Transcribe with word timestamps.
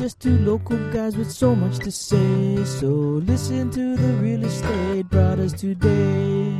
just 0.00 0.18
two 0.18 0.38
local 0.38 0.78
guys 0.92 1.14
with 1.14 1.30
so 1.30 1.54
much 1.54 1.78
to 1.78 1.92
say. 1.92 2.64
So 2.64 2.86
listen 2.88 3.70
to 3.72 3.96
the 3.98 4.12
real 4.14 4.42
estate 4.46 5.10
brothers 5.10 5.52
today. 5.52 6.56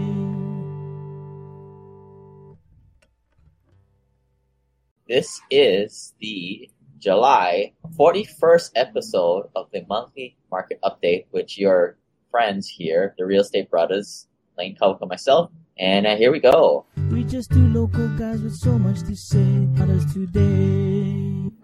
This 5.08 5.40
is 5.50 6.12
the 6.20 6.68
July 6.98 7.72
41st 7.98 8.72
episode 8.76 9.48
of 9.56 9.70
the 9.72 9.86
monthly 9.88 10.36
market 10.50 10.78
update, 10.84 11.24
which 11.30 11.56
your 11.56 11.96
friends 12.30 12.68
here, 12.68 13.14
the 13.16 13.24
Real 13.24 13.40
Estate 13.40 13.70
Brothers, 13.70 14.26
Lane 14.58 14.76
Kawaoka, 14.76 15.08
myself, 15.08 15.50
and 15.78 16.06
uh, 16.06 16.14
here 16.14 16.30
we 16.30 16.40
go. 16.40 16.84
We 17.10 17.24
just 17.24 17.50
two 17.50 17.66
local 17.68 18.06
guys 18.18 18.42
with 18.42 18.54
so 18.54 18.78
much 18.78 19.00
to 19.08 19.16
say. 19.16 19.66
Brothers 19.74 20.12
today. 20.12 20.89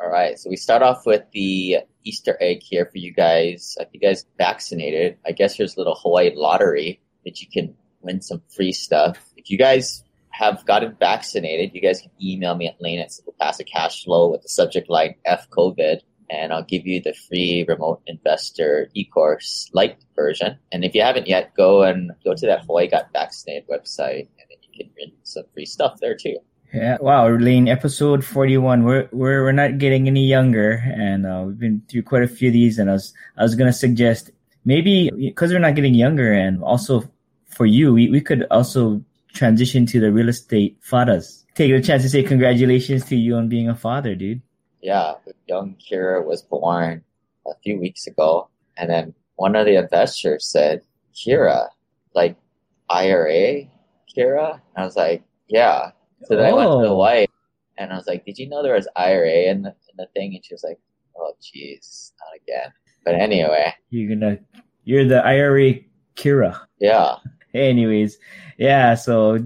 All 0.07 0.13
right, 0.13 0.39
so 0.39 0.49
we 0.49 0.55
start 0.55 0.83
off 0.83 1.05
with 1.05 1.25
the 1.33 1.79
Easter 2.05 2.39
egg 2.41 2.63
here 2.63 2.87
for 2.87 2.99
you 2.99 3.13
guys. 3.13 3.77
If 3.81 3.89
you 3.93 3.99
guys 3.99 4.25
vaccinated, 4.39 5.19
I 5.27 5.33
guess 5.33 5.57
there's 5.57 5.75
a 5.75 5.81
little 5.81 5.99
Hawaii 6.01 6.31
lottery 6.33 7.01
that 7.25 7.41
you 7.43 7.49
can 7.53 7.75
win 8.03 8.23
some 8.23 8.41
free 8.55 8.71
stuff. 8.71 9.19
If 9.37 9.51
you 9.51 9.59
guys 9.59 10.05
have 10.31 10.65
gotten 10.65 10.95
vaccinated, 11.01 11.75
you 11.75 11.81
guys 11.81 12.03
can 12.03 12.13
email 12.23 12.55
me 12.55 12.69
at 12.69 12.81
lane 12.81 13.01
at 13.01 13.11
with 13.27 14.43
the 14.43 14.49
subject 14.49 14.89
line 14.89 15.17
F 15.25 15.51
COVID, 15.51 16.03
and 16.31 16.53
I'll 16.53 16.63
give 16.63 16.87
you 16.87 17.03
the 17.03 17.13
free 17.29 17.65
remote 17.67 18.01
investor 18.07 18.89
e-course 18.95 19.69
light 19.73 19.97
version. 20.15 20.57
And 20.71 20.85
if 20.85 20.95
you 20.95 21.03
haven't 21.03 21.27
yet, 21.27 21.53
go 21.57 21.83
and 21.83 22.13
go 22.23 22.33
to 22.33 22.47
that 22.47 22.65
Hawaii 22.65 22.87
Got 22.87 23.13
Vaccinated 23.13 23.69
website, 23.69 24.29
and 24.39 24.47
then 24.49 24.59
you 24.63 24.85
can 24.85 24.93
win 24.97 25.15
some 25.25 25.47
free 25.53 25.67
stuff 25.67 25.99
there 26.01 26.15
too. 26.15 26.37
Yeah, 26.77 26.99
wow, 27.01 27.27
Lane, 27.29 27.69
episode 27.69 28.23
forty-one. 28.23 28.85
We're 28.85 29.09
we're 29.11 29.45
we're 29.45 29.53
not 29.53 29.79
getting 29.79 30.09
any 30.09 30.27
younger, 30.27 30.85
and 30.95 31.25
uh, 31.25 31.45
we've 31.47 31.59
been 31.59 31.81
through 31.89 32.03
quite 32.03 32.23
a 32.23 32.29
few 32.29 32.49
of 32.49 32.53
these. 32.53 32.79
And 32.79 32.91
I 32.91 32.93
was 32.93 33.15
I 33.39 33.45
was 33.45 33.55
gonna 33.55 33.73
suggest 33.73 34.31
maybe 34.67 35.11
because 35.17 35.53
we're 35.53 35.59
not 35.59 35.75
getting 35.75 35.95
younger, 35.95 36.35
and 36.35 36.63
also 36.63 37.11
for 37.49 37.65
you, 37.65 37.95
we, 37.95 38.11
we 38.11 38.21
could 38.21 38.45
also 38.51 39.03
transition 39.33 39.87
to 39.87 40.01
the 40.01 40.13
real 40.13 40.29
estate 40.29 40.77
fathers. 40.83 41.47
Take 41.55 41.73
a 41.73 41.81
chance 41.81 42.03
to 42.03 42.11
say 42.11 42.23
congratulations 42.23 43.07
to 43.07 43.17
you 43.17 43.37
on 43.37 43.49
being 43.49 43.71
a 43.71 43.75
father, 43.75 44.15
dude. 44.15 44.43
Yeah, 44.83 45.15
young 45.47 45.77
Kira 45.77 46.23
was 46.23 46.43
born 46.43 47.03
a 47.47 47.55
few 47.65 47.81
weeks 47.81 48.07
ago, 48.07 48.51
and 48.77 48.91
then 48.91 49.15
one 49.37 49.57
of 49.57 49.65
the 49.65 49.77
investors 49.77 50.47
said, 50.47 50.83
"Kira, 51.15 51.69
like 52.15 52.37
IRA, 52.91 53.65
Kira," 54.15 54.53
and 54.53 54.77
I 54.77 54.85
was 54.85 54.97
like, 54.97 55.23
"Yeah." 55.49 55.93
So 56.25 56.37
then 56.37 56.47
I 56.47 56.53
went 56.53 56.71
to 56.71 56.79
the 56.83 56.89
Oh. 56.93 56.97
wife, 56.97 57.29
and 57.79 57.93
I 57.93 57.97
was 57.97 58.07
like, 58.07 58.25
"Did 58.25 58.39
you 58.39 58.49
know 58.49 58.63
there 58.63 58.75
was 58.75 58.89
IRA 58.97 59.51
in 59.51 59.63
the, 59.63 59.71
in 59.71 59.97
the 59.99 60.07
thing?" 60.15 60.35
And 60.35 60.45
she 60.45 60.55
was 60.55 60.65
like, 60.65 60.79
"Oh, 61.17 61.33
jeez, 61.43 62.13
not 62.21 62.37
again." 62.43 62.73
But 63.05 63.15
anyway, 63.15 63.73
You're 63.91 64.15
gonna 64.17 64.39
you're 64.85 65.05
the 65.07 65.25
IRA 65.25 65.81
Kira. 66.17 66.59
yeah, 66.81 67.17
Anyways, 67.55 68.19
yeah, 68.59 68.95
so 68.95 69.39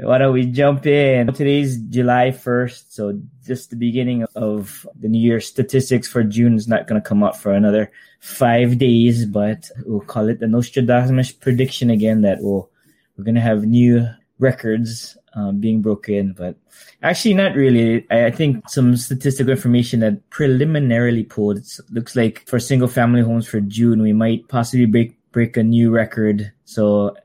why 0.00 0.18
don't 0.18 0.32
we 0.34 0.46
jump 0.46 0.86
in? 0.86 1.32
Today's 1.32 1.76
July 1.82 2.30
1st, 2.30 2.92
so 2.92 3.20
just 3.46 3.70
the 3.70 3.76
beginning 3.76 4.24
of 4.34 4.86
the 4.98 5.08
New 5.08 5.20
Year 5.20 5.40
statistics 5.40 6.08
for 6.08 6.24
June 6.24 6.54
is 6.56 6.66
not 6.66 6.88
going 6.88 7.00
to 7.00 7.06
come 7.08 7.22
out 7.22 7.36
for 7.36 7.52
another 7.52 7.92
five 8.20 8.78
days, 8.78 9.24
but 9.26 9.70
we'll 9.86 10.00
call 10.00 10.28
it 10.28 10.40
the 10.40 10.48
Nostradamus 10.48 11.30
prediction 11.32 11.90
again 11.90 12.22
that 12.22 12.38
we'll, 12.40 12.68
we're 13.16 13.24
going 13.24 13.36
to 13.36 13.40
have 13.40 13.64
new 13.64 14.04
records 14.40 15.16
um, 15.34 15.60
being 15.60 15.82
broken, 15.82 16.32
but 16.32 16.56
actually 17.02 17.34
not 17.34 17.54
really. 17.54 18.06
I, 18.10 18.26
I 18.26 18.30
think 18.30 18.68
some 18.68 18.96
statistical 18.96 19.50
information 19.50 20.00
that 20.00 20.28
preliminarily 20.30 21.24
pulled 21.24 21.64
looks 21.90 22.16
like 22.16 22.46
for 22.46 22.58
single 22.58 22.88
family 22.88 23.22
homes 23.22 23.46
for 23.46 23.60
June, 23.60 24.02
we 24.02 24.12
might 24.12 24.48
possibly 24.48 24.86
break 24.86 25.18
break 25.32 25.56
a 25.56 25.62
new 25.62 25.90
record. 25.90 26.52
So 26.64 27.16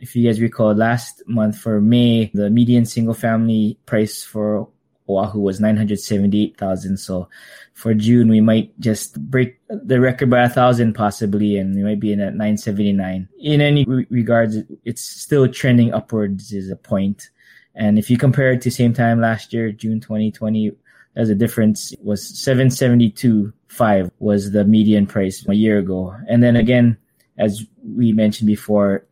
if 0.00 0.16
you 0.16 0.26
guys 0.26 0.40
recall 0.40 0.74
last 0.74 1.22
month 1.26 1.58
for 1.58 1.80
May, 1.80 2.30
the 2.34 2.50
median 2.50 2.86
single 2.86 3.14
family 3.14 3.78
price 3.86 4.24
for 4.24 4.68
Oahu 5.08 5.40
was 5.40 5.60
978,000. 5.60 6.96
So 6.98 7.28
for 7.74 7.94
June, 7.94 8.28
we 8.28 8.40
might 8.40 8.78
just 8.80 9.20
break 9.30 9.58
the 9.68 10.00
record 10.00 10.30
by 10.30 10.42
a 10.42 10.48
thousand 10.48 10.94
possibly, 10.94 11.56
and 11.56 11.74
we 11.74 11.82
might 11.82 12.00
be 12.00 12.12
in 12.12 12.20
at 12.20 12.34
979. 12.34 13.28
In 13.40 13.60
any 13.60 13.84
re- 13.84 14.06
regards, 14.10 14.58
it's 14.84 15.02
still 15.02 15.48
trending 15.48 15.92
upwards 15.92 16.52
is 16.52 16.70
a 16.70 16.76
point. 16.76 17.30
And 17.78 17.96
if 17.96 18.10
you 18.10 18.18
compare 18.18 18.52
it 18.52 18.60
to 18.62 18.70
same 18.70 18.92
time 18.92 19.20
last 19.20 19.52
year, 19.52 19.70
June 19.70 20.00
2020, 20.00 20.72
as 21.14 21.30
a 21.30 21.34
difference 21.34 21.94
was 22.02 22.22
772.5 22.22 24.10
was 24.18 24.50
the 24.50 24.64
median 24.64 25.06
price 25.06 25.46
a 25.48 25.54
year 25.54 25.78
ago. 25.78 26.14
And 26.28 26.42
then 26.42 26.56
again, 26.56 26.98
as 27.38 27.64
we 27.82 28.12
mentioned 28.12 28.48
before, 28.48 29.06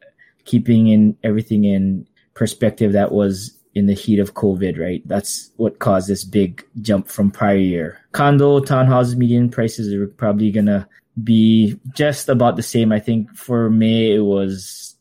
keeping 0.44 0.88
in 0.88 1.16
everything 1.22 1.64
in 1.64 2.06
perspective, 2.34 2.92
that 2.92 3.12
was 3.12 3.56
in 3.74 3.86
the 3.86 3.94
heat 3.94 4.18
of 4.18 4.34
COVID, 4.34 4.78
right? 4.80 5.02
That's 5.06 5.50
what 5.56 5.78
caused 5.78 6.08
this 6.08 6.24
big 6.24 6.66
jump 6.80 7.06
from 7.08 7.30
prior 7.30 7.56
year. 7.56 8.00
Condo, 8.12 8.58
townhouses, 8.60 9.16
median 9.16 9.48
prices 9.48 9.94
are 9.94 10.08
probably 10.08 10.50
gonna 10.50 10.88
be 11.22 11.78
just 11.94 12.28
about 12.28 12.56
the 12.56 12.62
same. 12.62 12.90
I 12.90 12.98
think 12.98 13.32
for 13.36 13.70
May 13.70 14.12
it 14.12 14.24
was 14.24 14.96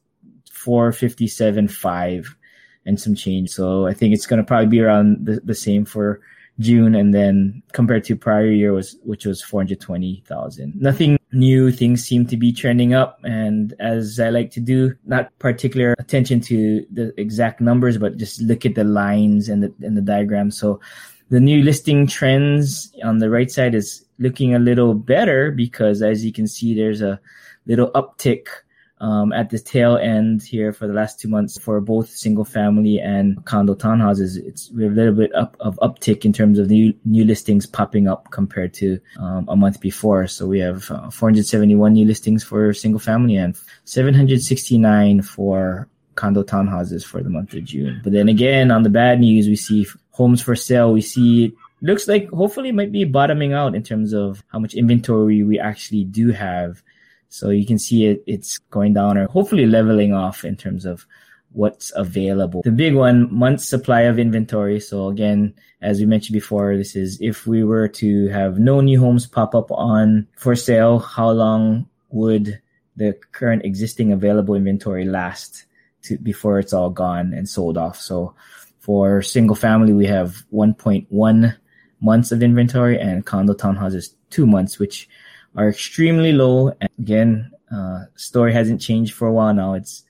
457.5 0.52 2.28
and 2.86 3.00
some 3.00 3.16
change. 3.16 3.50
So 3.50 3.88
I 3.88 3.94
think 3.94 4.14
it's 4.14 4.28
gonna 4.28 4.44
probably 4.44 4.68
be 4.68 4.82
around 4.82 5.26
the, 5.26 5.42
the 5.44 5.56
same 5.56 5.86
for 5.86 6.22
June 6.60 6.96
and 6.96 7.14
then 7.14 7.62
compared 7.74 8.06
to 8.06 8.16
prior 8.16 8.50
year 8.50 8.72
was 8.72 8.96
which 9.04 9.26
was 9.26 9.42
420,000. 9.42 10.74
Nothing 10.80 11.18
new 11.34 11.72
things 11.72 12.04
seem 12.04 12.26
to 12.28 12.38
be 12.38 12.54
trending 12.54 12.94
up 12.94 13.20
and 13.24 13.74
as 13.80 14.20
I 14.20 14.30
like 14.30 14.52
to 14.52 14.62
do 14.62 14.96
not 15.06 15.38
particular 15.40 15.96
attention 16.00 16.40
to 16.42 16.86
the 16.92 17.14
exact 17.20 17.60
numbers 17.60 17.98
but 17.98 18.16
just 18.16 18.42
look 18.42 18.66
at 18.66 18.76
the 18.76 18.86
lines 18.86 19.50
and 19.50 19.64
the 19.64 19.74
and 19.82 19.98
the 19.98 20.02
diagram. 20.02 20.50
So 20.50 20.80
the 21.30 21.42
new 21.42 21.62
listing 21.62 22.08
trends 22.08 22.94
on 23.04 23.18
the 23.18 23.30
right 23.30 23.52
side 23.52 23.76
is 23.76 24.06
looking 24.20 24.56
a 24.56 24.60
little 24.60 24.94
better 24.94 25.52
because 25.52 26.02
as 26.02 26.24
you 26.24 26.32
can 26.32 26.48
see 26.48 26.74
there's 26.74 27.02
a 27.02 27.20
little 27.66 27.92
uptick 27.92 28.48
um, 29.06 29.32
at 29.34 29.52
the 29.52 29.60
tail 29.60 29.98
end 29.98 30.42
here 30.42 30.74
for 30.74 30.88
the 30.88 30.94
last 30.94 31.20
two 31.20 31.28
months 31.28 31.60
for 31.60 31.80
both 31.80 32.10
single 32.10 32.44
family 32.44 33.00
and 33.00 33.46
condo 33.46 33.76
townhouses. 33.76 34.36
It's 34.38 34.72
we 34.72 34.84
have 34.84 34.94
a 34.94 34.96
little 34.96 35.14
bit 35.14 35.36
up 35.36 35.56
of 35.60 35.78
uptick 35.78 36.26
in 36.26 36.34
terms 36.34 36.58
of 36.58 36.72
new 36.72 36.92
new 37.06 37.24
listings 37.24 37.68
popping 37.68 38.08
up 38.08 38.32
compared 38.32 38.74
to 38.76 39.00
um, 39.20 39.46
a 39.48 39.56
month 39.56 39.80
before. 39.80 40.26
So 40.26 40.48
we 40.48 40.60
have 40.60 40.90
uh, 40.90 41.12
471 41.12 41.94
new 41.94 42.06
listings 42.06 42.44
for 42.44 42.74
single 42.74 43.00
family 43.00 43.36
and 43.36 43.56
769 43.84 45.22
for 45.22 45.88
condo 46.16 46.42
townhouses 46.42 47.06
for 47.06 47.22
the 47.22 47.30
month 47.30 47.54
of 47.54 47.64
June. 47.64 48.02
But 48.04 48.14
then 48.14 48.28
again, 48.28 48.72
on 48.72 48.82
the 48.82 48.90
bad 48.90 49.20
news, 49.20 49.48
we 49.48 49.56
see 49.56 49.86
homes 50.10 50.42
for 50.42 50.56
sale. 50.56 50.92
We 50.92 51.02
see 51.02 51.54
looks 51.82 52.08
like 52.08 52.28
hopefully 52.32 52.70
it 52.70 52.76
might 52.76 52.92
be 52.92 53.04
bottoming 53.04 53.54
out 53.54 53.76
in 53.76 53.84
terms 53.84 54.14
of 54.14 54.44
how 54.48 54.58
much 54.58 54.74
inventory 54.74 55.44
we 55.44 55.60
actually 55.60 56.06
do 56.06 56.32
have. 56.32 56.82
So 57.30 57.50
you 57.50 57.66
can 57.66 57.80
see 57.80 58.06
it, 58.06 58.24
it's 58.28 58.58
going 58.58 58.94
down 58.94 59.18
or 59.18 59.28
hopefully 59.28 59.66
leveling 59.66 60.14
off 60.14 60.46
in 60.46 60.56
terms 60.56 60.86
of 60.86 61.06
what's 61.52 61.92
available. 61.96 62.62
The 62.64 62.72
big 62.72 62.96
one, 62.96 63.34
month's 63.34 63.68
supply 63.68 64.02
of 64.02 64.20
inventory. 64.20 64.80
So 64.80 65.08
again, 65.08 65.54
as 65.82 66.00
we 66.00 66.06
mentioned 66.06 66.34
before, 66.34 66.76
this 66.76 66.96
is 66.96 67.18
if 67.22 67.48
we 67.48 67.64
were 67.64 67.88
to 67.88 68.28
have 68.28 68.60
no 68.60 68.82
new 68.82 69.00
homes 69.00 69.26
pop 69.26 69.56
up 69.56 69.72
on 69.72 70.28
for 70.38 70.56
sale, 70.56 71.00
how 71.00 71.32
long 71.32 71.88
would 72.10 72.62
the 72.98 73.18
current 73.32 73.64
existing 73.66 74.12
available 74.12 74.56
inventory 74.56 75.06
last 75.06 75.66
to 76.04 76.18
before 76.18 76.60
it's 76.60 76.74
all 76.74 76.90
gone 76.90 77.34
and 77.34 77.48
sold 77.48 77.78
off? 77.78 78.00
So 78.00 78.36
for 78.80 79.22
single 79.22 79.56
family, 79.56 79.94
we 79.94 80.06
have 80.08 80.44
1.1 80.54 81.56
months 82.02 82.32
of 82.32 82.44
inventory 82.44 83.00
and 83.00 83.26
condo 83.26 83.54
townhouses 83.54 84.14
two 84.30 84.46
months, 84.46 84.78
which 84.78 85.08
are 85.56 85.70
extremely 85.70 86.34
low. 86.34 86.70
And 86.82 86.90
again, 87.00 87.52
uh, 87.72 88.06
story 88.16 88.54
hasn't 88.54 88.82
changed 88.82 89.14
for 89.14 89.28
a 89.28 89.34
while 89.34 89.54
now. 89.54 89.74
It's 89.74 90.04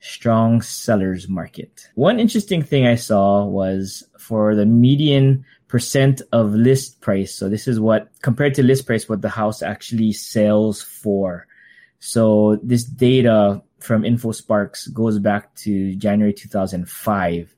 strong 0.00 0.62
sellers 0.62 1.28
market. 1.28 1.88
One 1.94 2.20
interesting 2.20 2.62
thing 2.62 2.86
I 2.86 2.94
saw 2.94 3.44
was 3.44 4.04
for 4.18 4.54
the 4.54 4.66
median 4.66 5.44
percent 5.68 6.22
of 6.32 6.54
list 6.54 7.00
price. 7.00 7.34
So 7.34 7.48
this 7.48 7.68
is 7.68 7.78
what 7.78 8.08
compared 8.22 8.54
to 8.54 8.62
list 8.62 8.86
price, 8.86 9.08
what 9.08 9.22
the 9.22 9.28
house 9.28 9.62
actually 9.62 10.12
sells 10.12 10.82
for. 10.82 11.46
So 12.00 12.58
this 12.62 12.84
data 12.84 13.62
from 13.80 14.02
InfoSparks 14.02 14.92
goes 14.92 15.18
back 15.18 15.54
to 15.56 15.94
January 15.96 16.32
2005. 16.32 17.54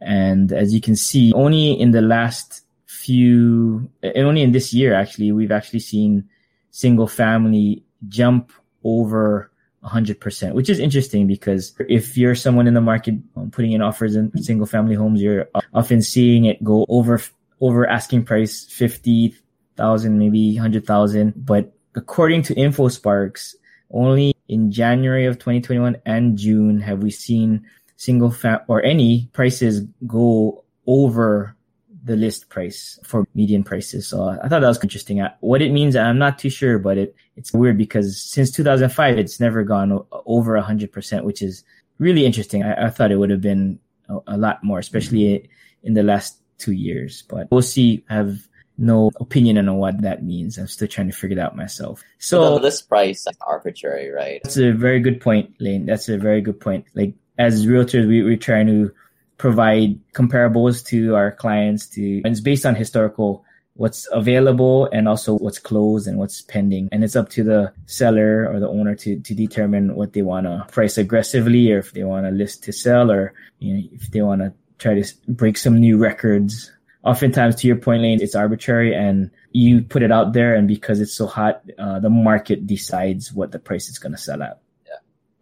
And 0.00 0.52
as 0.52 0.74
you 0.74 0.80
can 0.80 0.96
see, 0.96 1.32
only 1.34 1.72
in 1.72 1.92
the 1.92 2.02
last 2.02 2.62
few, 2.86 3.88
and 4.02 4.26
only 4.26 4.42
in 4.42 4.52
this 4.52 4.74
year, 4.74 4.94
actually, 4.94 5.30
we've 5.32 5.52
actually 5.52 5.80
seen 5.80 6.28
single 6.72 7.06
family 7.06 7.84
jump 8.08 8.52
over 8.82 9.50
100%, 9.84 10.52
which 10.54 10.68
is 10.68 10.80
interesting 10.80 11.28
because 11.28 11.72
if 11.88 12.16
you're 12.16 12.34
someone 12.34 12.66
in 12.66 12.74
the 12.74 12.80
market 12.80 13.14
um, 13.36 13.50
putting 13.50 13.72
in 13.72 13.80
offers 13.82 14.16
in 14.16 14.36
single 14.42 14.66
family 14.66 14.96
homes, 14.96 15.22
you're 15.22 15.48
often 15.72 16.02
seeing 16.02 16.44
it 16.44 16.62
go 16.64 16.84
over, 16.88 17.22
over 17.60 17.88
asking 17.88 18.24
price 18.24 18.64
50, 18.64 19.36
thousand, 19.76 20.18
maybe 20.18 20.54
hundred 20.56 20.86
thousand. 20.86 21.34
But 21.36 21.72
according 21.94 22.42
to 22.44 22.54
InfoSparks, 22.54 23.54
only 23.90 24.34
in 24.48 24.70
January 24.70 25.26
of 25.26 25.38
2021 25.38 25.96
and 26.06 26.36
June 26.36 26.80
have 26.80 27.02
we 27.02 27.10
seen 27.10 27.66
single 27.96 28.30
fam 28.30 28.60
or 28.68 28.82
any 28.82 29.28
prices 29.32 29.82
go 30.06 30.64
over 30.86 31.56
the 32.04 32.16
list 32.16 32.48
price 32.48 32.98
for 33.04 33.26
median 33.34 33.62
prices. 33.62 34.08
So 34.08 34.28
I 34.28 34.48
thought 34.48 34.60
that 34.60 34.68
was 34.68 34.82
interesting. 34.82 35.24
What 35.40 35.62
it 35.62 35.70
means, 35.70 35.94
I'm 35.94 36.18
not 36.18 36.38
too 36.38 36.50
sure, 36.50 36.78
but 36.78 36.98
it, 36.98 37.14
it's 37.36 37.52
weird 37.52 37.78
because 37.78 38.20
since 38.20 38.50
2005, 38.50 39.18
it's 39.18 39.38
never 39.38 39.62
gone 39.62 40.04
over 40.26 40.60
100%, 40.60 41.24
which 41.24 41.42
is 41.42 41.64
really 41.98 42.26
interesting. 42.26 42.64
I, 42.64 42.86
I 42.86 42.90
thought 42.90 43.12
it 43.12 43.16
would 43.16 43.30
have 43.30 43.40
been 43.40 43.78
a, 44.08 44.18
a, 44.26 44.36
lot 44.36 44.64
more, 44.64 44.78
especially 44.78 45.48
in 45.82 45.94
the 45.94 46.02
last 46.02 46.38
two 46.58 46.72
years, 46.72 47.22
but 47.22 47.48
we'll 47.50 47.62
see. 47.62 48.04
I 48.10 48.14
have 48.14 48.48
no 48.78 49.12
opinion 49.20 49.56
on 49.58 49.76
what 49.76 50.02
that 50.02 50.24
means. 50.24 50.58
I'm 50.58 50.66
still 50.66 50.88
trying 50.88 51.08
to 51.08 51.16
figure 51.16 51.38
it 51.38 51.40
out 51.40 51.56
myself. 51.56 52.02
So 52.18 52.56
the 52.56 52.62
list 52.62 52.88
price 52.88 53.26
is 53.26 53.36
arbitrary, 53.46 54.10
right? 54.10 54.40
That's 54.42 54.56
a 54.56 54.72
very 54.72 55.00
good 55.00 55.20
point, 55.20 55.54
Lane. 55.60 55.86
That's 55.86 56.08
a 56.08 56.18
very 56.18 56.40
good 56.40 56.58
point. 56.58 56.86
Like 56.94 57.14
as 57.38 57.66
realtors, 57.66 58.08
we, 58.08 58.22
we're 58.22 58.36
trying 58.36 58.66
to 58.66 58.92
provide 59.42 59.98
comparables 60.12 60.86
to 60.86 61.16
our 61.16 61.32
clients 61.32 61.88
to, 61.88 62.22
and 62.24 62.28
it's 62.28 62.40
based 62.40 62.64
on 62.64 62.76
historical 62.76 63.44
what's 63.74 64.06
available 64.12 64.88
and 64.92 65.08
also 65.08 65.36
what's 65.36 65.58
closed 65.58 66.06
and 66.06 66.16
what's 66.16 66.42
pending. 66.42 66.88
And 66.92 67.02
it's 67.02 67.16
up 67.16 67.28
to 67.30 67.42
the 67.42 67.72
seller 67.86 68.48
or 68.48 68.60
the 68.60 68.68
owner 68.68 68.94
to, 68.94 69.18
to 69.18 69.34
determine 69.34 69.96
what 69.96 70.12
they 70.12 70.22
want 70.22 70.46
to 70.46 70.64
price 70.70 70.96
aggressively 70.96 71.72
or 71.72 71.78
if 71.78 71.92
they 71.92 72.04
want 72.04 72.24
to 72.24 72.30
list 72.30 72.62
to 72.64 72.72
sell 72.72 73.10
or, 73.10 73.34
you 73.58 73.74
know, 73.74 73.82
if 73.90 74.12
they 74.12 74.22
want 74.22 74.42
to 74.42 74.52
try 74.78 74.94
to 74.94 75.12
break 75.26 75.58
some 75.58 75.76
new 75.76 75.98
records. 75.98 76.70
Oftentimes, 77.02 77.56
to 77.56 77.66
your 77.66 77.74
point, 77.74 78.02
Lane, 78.02 78.22
it's 78.22 78.36
arbitrary 78.36 78.94
and 78.94 79.28
you 79.50 79.82
put 79.82 80.04
it 80.04 80.12
out 80.12 80.34
there. 80.34 80.54
And 80.54 80.68
because 80.68 81.00
it's 81.00 81.14
so 81.14 81.26
hot, 81.26 81.68
uh, 81.80 81.98
the 81.98 82.10
market 82.10 82.64
decides 82.68 83.32
what 83.32 83.50
the 83.50 83.58
price 83.58 83.88
is 83.88 83.98
going 83.98 84.12
to 84.12 84.18
sell 84.18 84.40
at. 84.40 84.61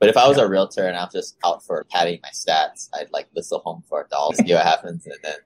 But 0.01 0.09
if 0.09 0.17
I 0.17 0.27
was 0.27 0.39
yeah. 0.39 0.45
a 0.45 0.49
realtor 0.49 0.87
and 0.87 0.97
I'm 0.97 1.11
just 1.13 1.37
out 1.45 1.65
for 1.65 1.85
padding 1.91 2.21
my 2.23 2.31
stats, 2.31 2.89
I'd 2.95 3.13
like 3.13 3.29
list 3.37 3.53
a 3.53 3.59
home 3.59 3.85
for 3.87 4.01
a 4.01 4.09
dollar, 4.09 4.35
see 4.35 4.53
what 4.55 4.65
happens, 4.65 5.07
and 5.07 5.17
then 5.23 5.37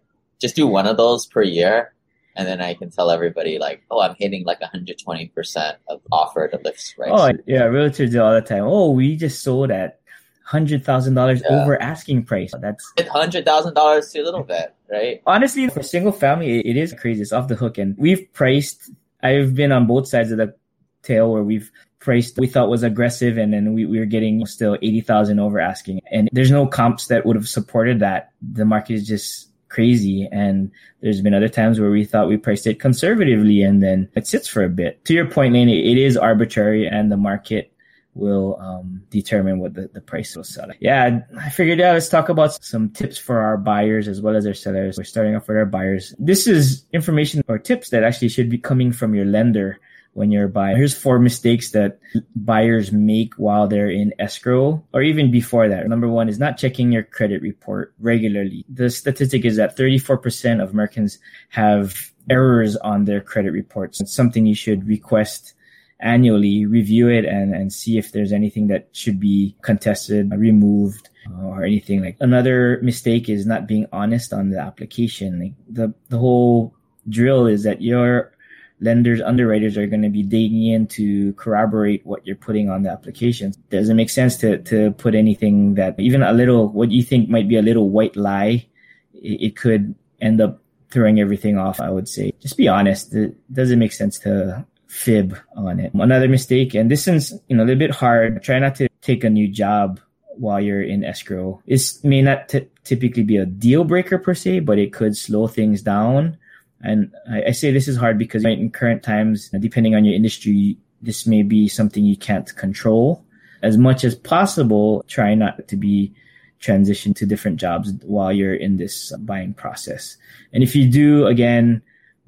just 0.40 0.54
do 0.54 0.66
one 0.66 0.86
of 0.86 0.96
those 0.96 1.26
per 1.26 1.42
year. 1.42 1.92
And 2.36 2.46
then 2.46 2.60
I 2.60 2.74
can 2.74 2.90
tell 2.90 3.10
everybody 3.10 3.58
like, 3.58 3.82
oh, 3.90 4.00
I'm 4.00 4.14
hitting 4.16 4.44
like 4.44 4.60
120% 4.60 5.74
of 5.88 6.00
offer 6.10 6.48
to 6.48 6.58
list 6.64 6.96
price. 6.96 7.10
Oh 7.12 7.32
yeah, 7.46 7.62
realtors 7.62 8.12
do 8.12 8.22
all 8.22 8.32
the 8.32 8.40
time. 8.40 8.62
Oh, 8.64 8.90
we 8.90 9.16
just 9.16 9.42
sold 9.42 9.70
at 9.72 10.00
hundred 10.44 10.84
thousand 10.84 11.14
dollars 11.14 11.42
over 11.48 11.80
asking 11.80 12.24
price. 12.24 12.52
That's 12.60 12.92
hundred 13.08 13.44
thousand 13.44 13.74
dollars 13.74 14.12
too 14.12 14.22
little 14.22 14.42
bit, 14.42 14.74
right? 14.90 15.20
Honestly, 15.26 15.68
for 15.68 15.82
single 15.82 16.12
family, 16.12 16.60
it 16.60 16.76
is 16.76 16.94
crazy. 16.94 17.22
It's 17.22 17.32
off 17.32 17.48
the 17.48 17.56
hook, 17.56 17.78
and 17.78 17.96
we've 17.98 18.32
priced. 18.32 18.90
I've 19.22 19.54
been 19.54 19.72
on 19.72 19.86
both 19.86 20.06
sides 20.06 20.30
of 20.30 20.38
the 20.38 20.54
tail 21.02 21.32
where 21.32 21.42
we've 21.42 21.70
priced 22.04 22.38
we 22.38 22.46
thought 22.46 22.68
was 22.68 22.82
aggressive 22.82 23.38
and 23.38 23.52
then 23.52 23.72
we, 23.72 23.86
we 23.86 23.98
were 23.98 24.04
getting 24.04 24.44
still 24.46 24.76
80,000 24.82 25.40
over 25.40 25.58
asking 25.58 26.00
and 26.12 26.28
there's 26.32 26.50
no 26.50 26.66
comps 26.66 27.06
that 27.06 27.24
would 27.24 27.34
have 27.34 27.48
supported 27.48 28.00
that. 28.00 28.30
The 28.42 28.66
market 28.66 28.94
is 28.94 29.08
just 29.08 29.50
crazy 29.70 30.28
and 30.30 30.70
there's 31.00 31.22
been 31.22 31.34
other 31.34 31.48
times 31.48 31.80
where 31.80 31.90
we 31.90 32.04
thought 32.04 32.28
we 32.28 32.36
priced 32.36 32.66
it 32.66 32.78
conservatively 32.78 33.62
and 33.62 33.82
then 33.82 34.08
it 34.14 34.26
sits 34.26 34.46
for 34.46 34.62
a 34.62 34.68
bit. 34.68 35.02
To 35.06 35.14
your 35.14 35.26
point, 35.26 35.54
Lane, 35.54 35.70
it 35.70 35.98
is 35.98 36.16
arbitrary 36.16 36.86
and 36.86 37.10
the 37.10 37.16
market 37.16 37.72
will 38.14 38.56
um, 38.60 39.02
determine 39.10 39.58
what 39.58 39.74
the, 39.74 39.90
the 39.92 40.00
price 40.00 40.36
will 40.36 40.44
sell. 40.44 40.68
Yeah, 40.78 41.20
I 41.40 41.48
figured 41.48 41.78
yeah, 41.78 41.92
let's 41.92 42.08
talk 42.08 42.28
about 42.28 42.62
some 42.62 42.90
tips 42.90 43.18
for 43.18 43.40
our 43.40 43.56
buyers 43.56 44.06
as 44.06 44.20
well 44.20 44.36
as 44.36 44.46
our 44.46 44.54
sellers. 44.54 44.98
We're 44.98 45.04
starting 45.04 45.34
off 45.34 45.48
with 45.48 45.56
our 45.56 45.66
buyers. 45.66 46.14
This 46.18 46.46
is 46.46 46.84
information 46.92 47.42
or 47.48 47.58
tips 47.58 47.88
that 47.90 48.04
actually 48.04 48.28
should 48.28 48.50
be 48.50 48.58
coming 48.58 48.92
from 48.92 49.14
your 49.14 49.24
lender 49.24 49.80
when 50.14 50.30
you're 50.30 50.48
buying. 50.48 50.76
Here's 50.76 50.96
four 50.96 51.18
mistakes 51.18 51.72
that 51.72 51.98
buyers 52.34 52.92
make 52.92 53.34
while 53.34 53.68
they're 53.68 53.90
in 53.90 54.14
escrow 54.18 54.82
or 54.92 55.02
even 55.02 55.30
before 55.30 55.68
that. 55.68 55.86
Number 55.88 56.08
one 56.08 56.28
is 56.28 56.38
not 56.38 56.56
checking 56.56 56.92
your 56.92 57.02
credit 57.02 57.42
report 57.42 57.92
regularly. 57.98 58.64
The 58.68 58.90
statistic 58.90 59.44
is 59.44 59.56
that 59.56 59.76
34% 59.76 60.62
of 60.62 60.70
Americans 60.70 61.18
have 61.50 62.10
errors 62.30 62.76
on 62.76 63.04
their 63.04 63.20
credit 63.20 63.50
reports. 63.50 64.00
It's 64.00 64.14
something 64.14 64.46
you 64.46 64.54
should 64.54 64.86
request 64.88 65.54
annually, 66.00 66.64
review 66.66 67.08
it 67.08 67.24
and, 67.24 67.54
and 67.54 67.72
see 67.72 67.98
if 67.98 68.12
there's 68.12 68.32
anything 68.32 68.68
that 68.68 68.88
should 68.92 69.18
be 69.18 69.56
contested, 69.62 70.30
removed 70.32 71.08
or 71.42 71.64
anything 71.64 72.02
like 72.02 72.16
another 72.20 72.78
mistake 72.82 73.30
is 73.30 73.46
not 73.46 73.66
being 73.66 73.86
honest 73.92 74.32
on 74.32 74.50
the 74.50 74.60
application. 74.60 75.40
Like 75.40 75.52
the, 75.68 75.94
the 76.10 76.18
whole 76.18 76.74
drill 77.08 77.46
is 77.46 77.62
that 77.64 77.80
you're 77.80 78.33
lenders, 78.80 79.20
underwriters 79.20 79.76
are 79.76 79.86
going 79.86 80.02
to 80.02 80.08
be 80.08 80.22
digging 80.22 80.66
in 80.66 80.86
to 80.86 81.32
corroborate 81.34 82.04
what 82.04 82.26
you're 82.26 82.36
putting 82.36 82.68
on 82.68 82.82
the 82.82 82.90
application. 82.90 83.52
Doesn't 83.70 83.96
make 83.96 84.10
sense 84.10 84.36
to, 84.38 84.58
to 84.64 84.92
put 84.92 85.14
anything 85.14 85.74
that 85.74 85.98
even 85.98 86.22
a 86.22 86.32
little, 86.32 86.68
what 86.68 86.90
you 86.90 87.02
think 87.02 87.28
might 87.28 87.48
be 87.48 87.56
a 87.56 87.62
little 87.62 87.90
white 87.90 88.16
lie, 88.16 88.66
it, 89.14 89.42
it 89.42 89.56
could 89.56 89.94
end 90.20 90.40
up 90.40 90.60
throwing 90.90 91.20
everything 91.20 91.58
off. 91.58 91.80
I 91.80 91.90
would 91.90 92.08
say 92.08 92.32
just 92.40 92.56
be 92.56 92.68
honest. 92.68 93.14
It 93.14 93.34
doesn't 93.52 93.78
make 93.78 93.92
sense 93.92 94.18
to 94.20 94.64
fib 94.86 95.36
on 95.56 95.80
it. 95.80 95.92
Another 95.94 96.28
mistake, 96.28 96.74
and 96.74 96.90
this 96.90 97.08
is, 97.08 97.32
you 97.48 97.56
know, 97.56 97.64
a 97.64 97.66
little 97.66 97.78
bit 97.78 97.90
hard. 97.90 98.42
Try 98.42 98.58
not 98.58 98.76
to 98.76 98.88
take 99.02 99.24
a 99.24 99.30
new 99.30 99.48
job 99.48 100.00
while 100.36 100.60
you're 100.60 100.82
in 100.82 101.04
escrow. 101.04 101.60
This 101.66 102.02
may 102.04 102.22
not 102.22 102.48
t- 102.48 102.68
typically 102.84 103.22
be 103.22 103.36
a 103.36 103.46
deal 103.46 103.84
breaker 103.84 104.18
per 104.18 104.34
se, 104.34 104.60
but 104.60 104.78
it 104.78 104.92
could 104.92 105.16
slow 105.16 105.46
things 105.46 105.82
down 105.82 106.38
and 106.84 107.12
I, 107.30 107.44
I 107.46 107.50
say 107.52 107.72
this 107.72 107.88
is 107.88 107.96
hard 107.96 108.18
because 108.18 108.44
in 108.44 108.70
current 108.70 109.02
times, 109.02 109.48
depending 109.48 109.94
on 109.94 110.04
your 110.04 110.14
industry, 110.14 110.76
this 111.00 111.26
may 111.26 111.42
be 111.42 111.66
something 111.68 112.04
you 112.04 112.16
can't 112.16 112.54
control. 112.56 113.24
As 113.62 113.78
much 113.78 114.04
as 114.04 114.14
possible, 114.14 115.04
try 115.08 115.34
not 115.34 115.66
to 115.68 115.76
be 115.76 116.14
transitioned 116.60 117.16
to 117.16 117.26
different 117.26 117.58
jobs 117.58 117.92
while 118.02 118.32
you're 118.32 118.54
in 118.54 118.76
this 118.76 119.12
buying 119.20 119.54
process. 119.54 120.16
And 120.52 120.62
if 120.62 120.76
you 120.76 120.88
do, 120.88 121.26
again, 121.26 121.82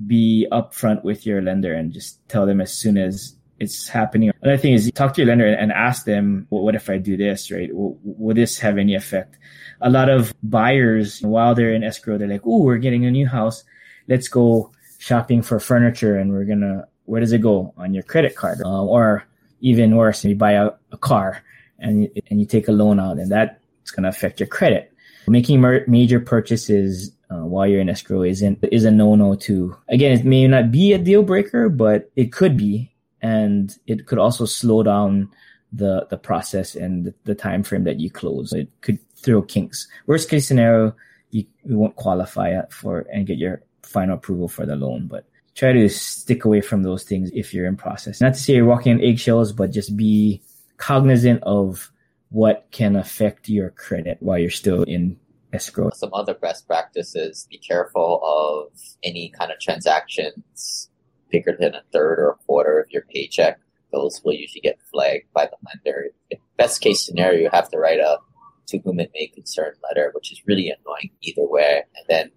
be 0.06 0.46
upfront 0.50 1.04
with 1.04 1.26
your 1.26 1.42
lender 1.42 1.74
and 1.74 1.92
just 1.92 2.26
tell 2.28 2.46
them 2.46 2.60
as 2.60 2.72
soon 2.72 2.96
as 2.96 3.34
it's 3.58 3.88
happening. 3.88 4.30
Another 4.42 4.58
thing 4.58 4.74
is 4.74 4.90
talk 4.94 5.14
to 5.14 5.22
your 5.22 5.28
lender 5.28 5.46
and 5.46 5.72
ask 5.72 6.04
them, 6.04 6.46
well, 6.50 6.62
what 6.62 6.74
if 6.74 6.90
I 6.90 6.98
do 6.98 7.16
this, 7.16 7.50
right? 7.50 7.74
Will, 7.74 7.98
will, 8.02 8.34
this 8.34 8.58
have 8.58 8.76
any 8.76 8.94
effect? 8.94 9.38
A 9.80 9.88
lot 9.88 10.10
of 10.10 10.34
buyers, 10.42 11.20
while 11.22 11.54
they're 11.54 11.72
in 11.72 11.84
escrow, 11.84 12.18
they're 12.18 12.28
like, 12.28 12.46
oh, 12.46 12.62
we're 12.62 12.76
getting 12.76 13.06
a 13.06 13.10
new 13.10 13.26
house 13.26 13.64
let's 14.08 14.28
go 14.28 14.70
shopping 14.98 15.42
for 15.42 15.60
furniture 15.60 16.16
and 16.16 16.32
we're 16.32 16.44
gonna 16.44 16.86
where 17.04 17.20
does 17.20 17.32
it 17.32 17.40
go? 17.40 17.72
On 17.76 17.94
your 17.94 18.02
credit 18.02 18.34
card 18.34 18.60
uh, 18.64 18.84
or 18.84 19.24
even 19.60 19.96
worse 19.96 20.24
you 20.24 20.34
buy 20.34 20.52
a, 20.52 20.70
a 20.92 20.98
car 20.98 21.42
and 21.78 22.08
and 22.28 22.40
you 22.40 22.46
take 22.46 22.68
a 22.68 22.72
loan 22.72 22.98
out 22.98 23.18
and 23.18 23.30
that's 23.30 23.92
to 23.92 24.08
affect 24.08 24.40
your 24.40 24.48
credit. 24.48 24.92
Making 25.28 25.60
mer- 25.60 25.84
major 25.86 26.20
purchases 26.20 27.12
uh, 27.30 27.44
while 27.44 27.66
you're 27.66 27.80
in 27.80 27.88
escrow 27.88 28.22
isn't 28.22 28.58
is 28.70 28.84
a 28.84 28.90
no-no 28.90 29.34
too. 29.34 29.76
Again 29.88 30.18
it 30.18 30.24
may 30.24 30.46
not 30.46 30.70
be 30.70 30.92
a 30.92 30.98
deal 30.98 31.22
breaker 31.22 31.68
but 31.68 32.10
it 32.16 32.32
could 32.32 32.56
be 32.56 32.92
and 33.22 33.76
it 33.86 34.06
could 34.06 34.18
also 34.18 34.44
slow 34.44 34.82
down 34.82 35.30
the 35.72 36.06
the 36.10 36.18
process 36.18 36.74
and 36.74 37.04
the, 37.04 37.14
the 37.24 37.34
time 37.34 37.62
frame 37.62 37.84
that 37.84 38.00
you 38.00 38.10
close. 38.10 38.52
It 38.52 38.68
could 38.80 38.98
throw 39.16 39.42
kinks. 39.42 39.88
Worst 40.06 40.28
case 40.28 40.46
scenario 40.46 40.94
you, 41.30 41.44
you 41.64 41.76
won't 41.76 41.96
qualify 41.96 42.60
for 42.70 43.06
and 43.12 43.26
get 43.26 43.38
your 43.38 43.62
final 43.86 44.16
approval 44.16 44.48
for 44.48 44.66
the 44.66 44.76
loan. 44.76 45.06
But 45.06 45.26
try 45.54 45.72
to 45.72 45.88
stick 45.88 46.44
away 46.44 46.60
from 46.60 46.82
those 46.82 47.04
things 47.04 47.30
if 47.34 47.54
you're 47.54 47.66
in 47.66 47.76
process. 47.76 48.20
Not 48.20 48.34
to 48.34 48.40
say 48.40 48.54
you're 48.54 48.66
walking 48.66 48.92
on 48.92 49.02
eggshells, 49.02 49.52
but 49.52 49.72
just 49.72 49.96
be 49.96 50.42
cognizant 50.76 51.42
of 51.42 51.90
what 52.30 52.66
can 52.70 52.96
affect 52.96 53.48
your 53.48 53.70
credit 53.70 54.18
while 54.20 54.38
you're 54.38 54.50
still 54.50 54.82
in 54.82 55.18
escrow. 55.52 55.90
Some 55.94 56.12
other 56.12 56.34
best 56.34 56.66
practices, 56.66 57.46
be 57.50 57.58
careful 57.58 58.20
of 58.22 58.78
any 59.02 59.30
kind 59.30 59.50
of 59.50 59.58
transactions 59.58 60.90
bigger 61.30 61.56
than 61.58 61.74
a 61.74 61.82
third 61.92 62.18
or 62.18 62.30
a 62.30 62.44
quarter 62.46 62.80
of 62.80 62.90
your 62.90 63.02
paycheck. 63.02 63.58
Those 63.92 64.20
will 64.24 64.34
usually 64.34 64.60
get 64.60 64.78
flagged 64.90 65.32
by 65.32 65.46
the 65.46 65.56
lender. 65.66 66.06
Best 66.56 66.80
case 66.80 67.04
scenario, 67.04 67.40
you 67.40 67.50
have 67.52 67.70
to 67.70 67.78
write 67.78 68.00
a 68.00 68.18
to 68.68 68.78
whom 68.78 69.00
it 69.00 69.10
may 69.14 69.28
concern 69.28 69.72
letter, 69.88 70.10
which 70.14 70.32
is 70.32 70.42
really 70.46 70.68
annoying 70.68 71.10
either 71.22 71.46
way. 71.46 71.84
And 71.96 72.06
then 72.08 72.30